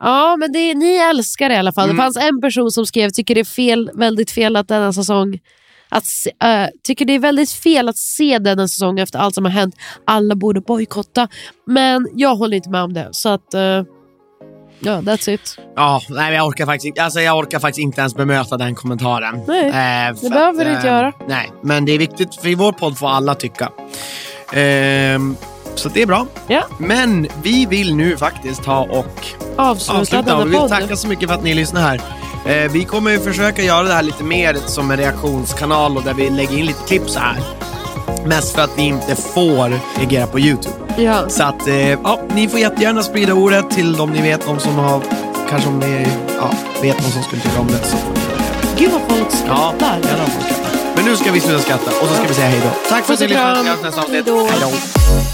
Ja, 0.00 0.36
men 0.36 0.52
det, 0.52 0.74
ni 0.74 0.94
älskar 0.96 1.48
det 1.48 1.54
i 1.54 1.58
alla 1.58 1.72
fall. 1.72 1.84
Mm. 1.84 1.96
Det 1.96 2.02
fanns 2.02 2.16
en 2.16 2.40
person 2.40 2.70
som 2.70 2.86
skrev 2.86 3.10
tycker 3.10 3.34
det 3.34 3.40
är 3.40 3.44
fel, 3.44 3.90
väldigt 3.94 4.30
fel 4.30 4.56
att 4.56 4.68
denna 4.68 4.92
säsong 4.92 5.38
att 5.94 6.04
äh, 6.42 6.66
tycker 6.82 7.04
det 7.04 7.12
är 7.12 7.18
väldigt 7.18 7.50
fel 7.50 7.88
att 7.88 7.96
se 7.96 8.38
denna 8.38 8.68
säsong 8.68 8.98
efter 8.98 9.18
allt 9.18 9.34
som 9.34 9.44
har 9.44 9.52
hänt. 9.52 9.74
Alla 10.06 10.34
borde 10.34 10.60
bojkotta. 10.60 11.28
Men 11.66 12.08
jag 12.14 12.36
håller 12.36 12.56
inte 12.56 12.70
med 12.70 12.82
om 12.82 12.92
det. 12.92 13.08
Så 13.12 13.28
att, 13.28 13.54
äh, 13.54 13.60
ja, 14.80 15.00
that's 15.00 15.30
it. 15.30 15.58
Ja, 15.76 16.02
nej, 16.08 16.34
jag, 16.34 16.46
orkar 16.46 16.66
faktiskt, 16.66 16.98
alltså, 16.98 17.20
jag 17.20 17.38
orkar 17.38 17.58
faktiskt 17.58 17.78
inte 17.82 18.00
ens 18.00 18.14
bemöta 18.14 18.56
den 18.56 18.74
kommentaren. 18.74 19.40
Nej, 19.46 19.66
Eh, 19.66 20.14
det 20.22 20.30
behöver 20.30 20.64
du 20.64 20.70
inte 20.70 20.88
eh, 20.88 20.94
göra. 20.94 21.12
Nej, 21.28 21.52
men 21.62 21.84
det 21.84 21.92
är 21.92 21.98
viktigt, 21.98 22.34
för 22.34 22.48
i 22.48 22.54
vår 22.54 22.72
podd 22.72 22.98
får 22.98 23.08
alla 23.08 23.34
tycka. 23.34 23.72
Ehm, 24.52 25.36
så 25.78 25.88
det 25.88 26.02
är 26.02 26.06
bra. 26.06 26.26
Ja. 26.46 26.62
Men 26.78 27.28
vi 27.42 27.66
vill 27.66 27.96
nu 27.96 28.16
faktiskt 28.16 28.62
ta 28.64 28.80
och 28.80 29.26
Avsluta, 29.56 30.00
avsluta. 30.00 30.36
Och 30.36 30.46
vi 30.46 30.50
vill 30.50 30.68
tacka 30.68 30.96
så 30.96 31.08
mycket 31.08 31.28
för 31.28 31.34
att 31.34 31.44
ni 31.44 31.54
lyssnar 31.54 31.80
här. 31.80 32.00
Eh, 32.46 32.70
vi 32.72 32.84
kommer 32.84 33.10
ju 33.10 33.20
försöka 33.20 33.62
göra 33.62 33.82
det 33.82 33.94
här 33.94 34.02
lite 34.02 34.24
mer 34.24 34.56
som 34.66 34.90
en 34.90 34.96
reaktionskanal 34.96 35.96
och 35.96 36.02
där 36.02 36.14
vi 36.14 36.30
lägger 36.30 36.58
in 36.58 36.66
lite 36.66 36.86
klipp 36.86 37.10
så 37.10 37.18
här. 37.18 37.36
Mest 38.26 38.54
för 38.54 38.62
att 38.62 38.70
vi 38.76 38.82
inte 38.82 39.16
får 39.16 39.80
reagera 39.98 40.26
på 40.26 40.40
Youtube. 40.40 40.74
Ja. 40.96 41.28
Så 41.28 41.42
att, 41.42 41.68
eh, 41.68 41.90
ja, 41.90 42.20
ni 42.34 42.48
får 42.48 42.60
jättegärna 42.60 43.02
sprida 43.02 43.34
ordet 43.34 43.70
till 43.70 43.96
de 43.96 44.10
ni 44.10 44.22
vet, 44.22 44.46
de 44.46 44.58
som 44.60 44.74
har, 44.74 45.00
kanske 45.50 45.68
om 45.68 45.78
ni 45.78 46.06
ja, 46.40 46.50
vet 46.82 47.02
någon 47.02 47.10
som 47.10 47.22
skulle 47.22 47.42
tycka 47.42 47.60
om 47.60 47.66
det. 47.66 47.84
Så. 47.84 47.96
Gud 48.78 48.90
vad 48.92 49.16
folk 49.16 49.30
skrattar. 49.32 49.98
Ja, 50.02 50.08
jävlar 50.08 50.26
folk 50.26 50.46
skrattar. 50.46 50.70
Men 50.96 51.04
nu 51.04 51.16
ska 51.16 51.32
vi 51.32 51.40
sluta 51.40 51.60
skratta 51.62 51.90
och 52.02 52.08
så 52.08 52.14
ska 52.14 52.22
vi 52.28 52.34
säga 52.34 52.48
hej 52.48 52.60
då. 52.64 52.70
Tack 52.88 53.04
för 53.04 53.14
att 53.14 53.20
ni 53.20 53.26
lyssnade. 53.26 53.54
kram. 53.54 53.64
Vi 53.64 53.70
hörs 53.70 53.82
nästa 53.82 54.00
avsnitt. 54.00 54.14
Hej 54.26 54.34
då. 54.34 54.46
Hej 54.46 54.58
då. 54.60 55.33